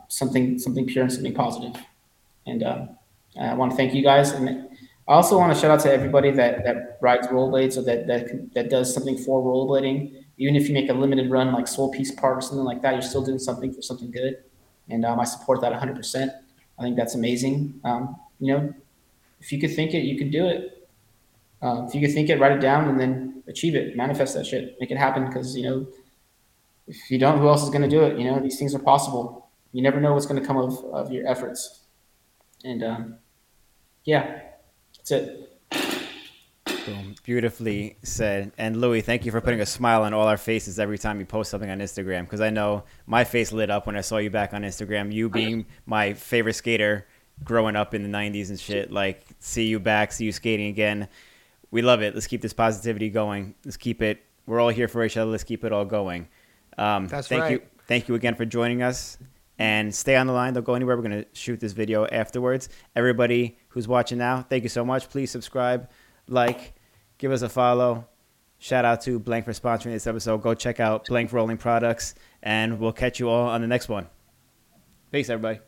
[0.09, 1.81] something something pure and something positive.
[2.44, 4.33] And I want to thank you guys.
[4.33, 4.67] And
[5.08, 8.52] I also want to shout out to everybody that, that rides rollerblades or that, that
[8.54, 10.24] that does something for rollerblading.
[10.36, 12.92] Even if you make a limited run like Soul Peace Park or something like that,
[12.92, 14.36] you're still doing something for something good.
[14.90, 16.30] And um, I support that 100%.
[16.78, 17.80] I think that's amazing.
[17.84, 18.74] Um, you know,
[19.40, 20.88] if you could think it, you could do it.
[21.62, 24.46] Uh, if you could think it, write it down, and then achieve it, manifest that
[24.46, 25.26] shit, make it happen.
[25.26, 25.86] Because you know,
[26.86, 28.18] if you don't, who else is going to do it?
[28.18, 29.48] You know, these things are possible.
[29.72, 31.80] You never know what's going to come of, of your efforts.
[32.62, 33.16] And um,
[34.04, 34.40] yeah,
[35.08, 35.44] that's it.
[36.86, 37.14] Boom.
[37.22, 38.52] Beautifully said.
[38.58, 41.26] And Louis, thank you for putting a smile on all our faces every time you
[41.26, 42.22] post something on Instagram.
[42.22, 45.12] Because I know my face lit up when I saw you back on Instagram.
[45.12, 47.06] You being my favorite skater
[47.44, 48.90] growing up in the 90s and shit.
[48.90, 51.08] Like, see you back, see you skating again.
[51.70, 52.14] We love it.
[52.14, 53.54] Let's keep this positivity going.
[53.64, 54.22] Let's keep it.
[54.46, 55.30] We're all here for each other.
[55.30, 56.28] Let's keep it all going.
[56.78, 57.52] Um, That's thank right.
[57.52, 57.62] you.
[57.86, 59.18] Thank you again for joining us
[59.58, 60.54] and stay on the line.
[60.54, 60.96] Don't go anywhere.
[60.96, 62.68] We're going to shoot this video afterwards.
[62.94, 65.08] Everybody who's watching now, thank you so much.
[65.08, 65.89] Please subscribe,
[66.26, 66.74] like,
[67.16, 68.08] give us a follow.
[68.58, 70.42] Shout out to Blank for sponsoring this episode.
[70.42, 74.08] Go check out Blank Rolling Products, and we'll catch you all on the next one.
[75.12, 75.60] Peace, everybody.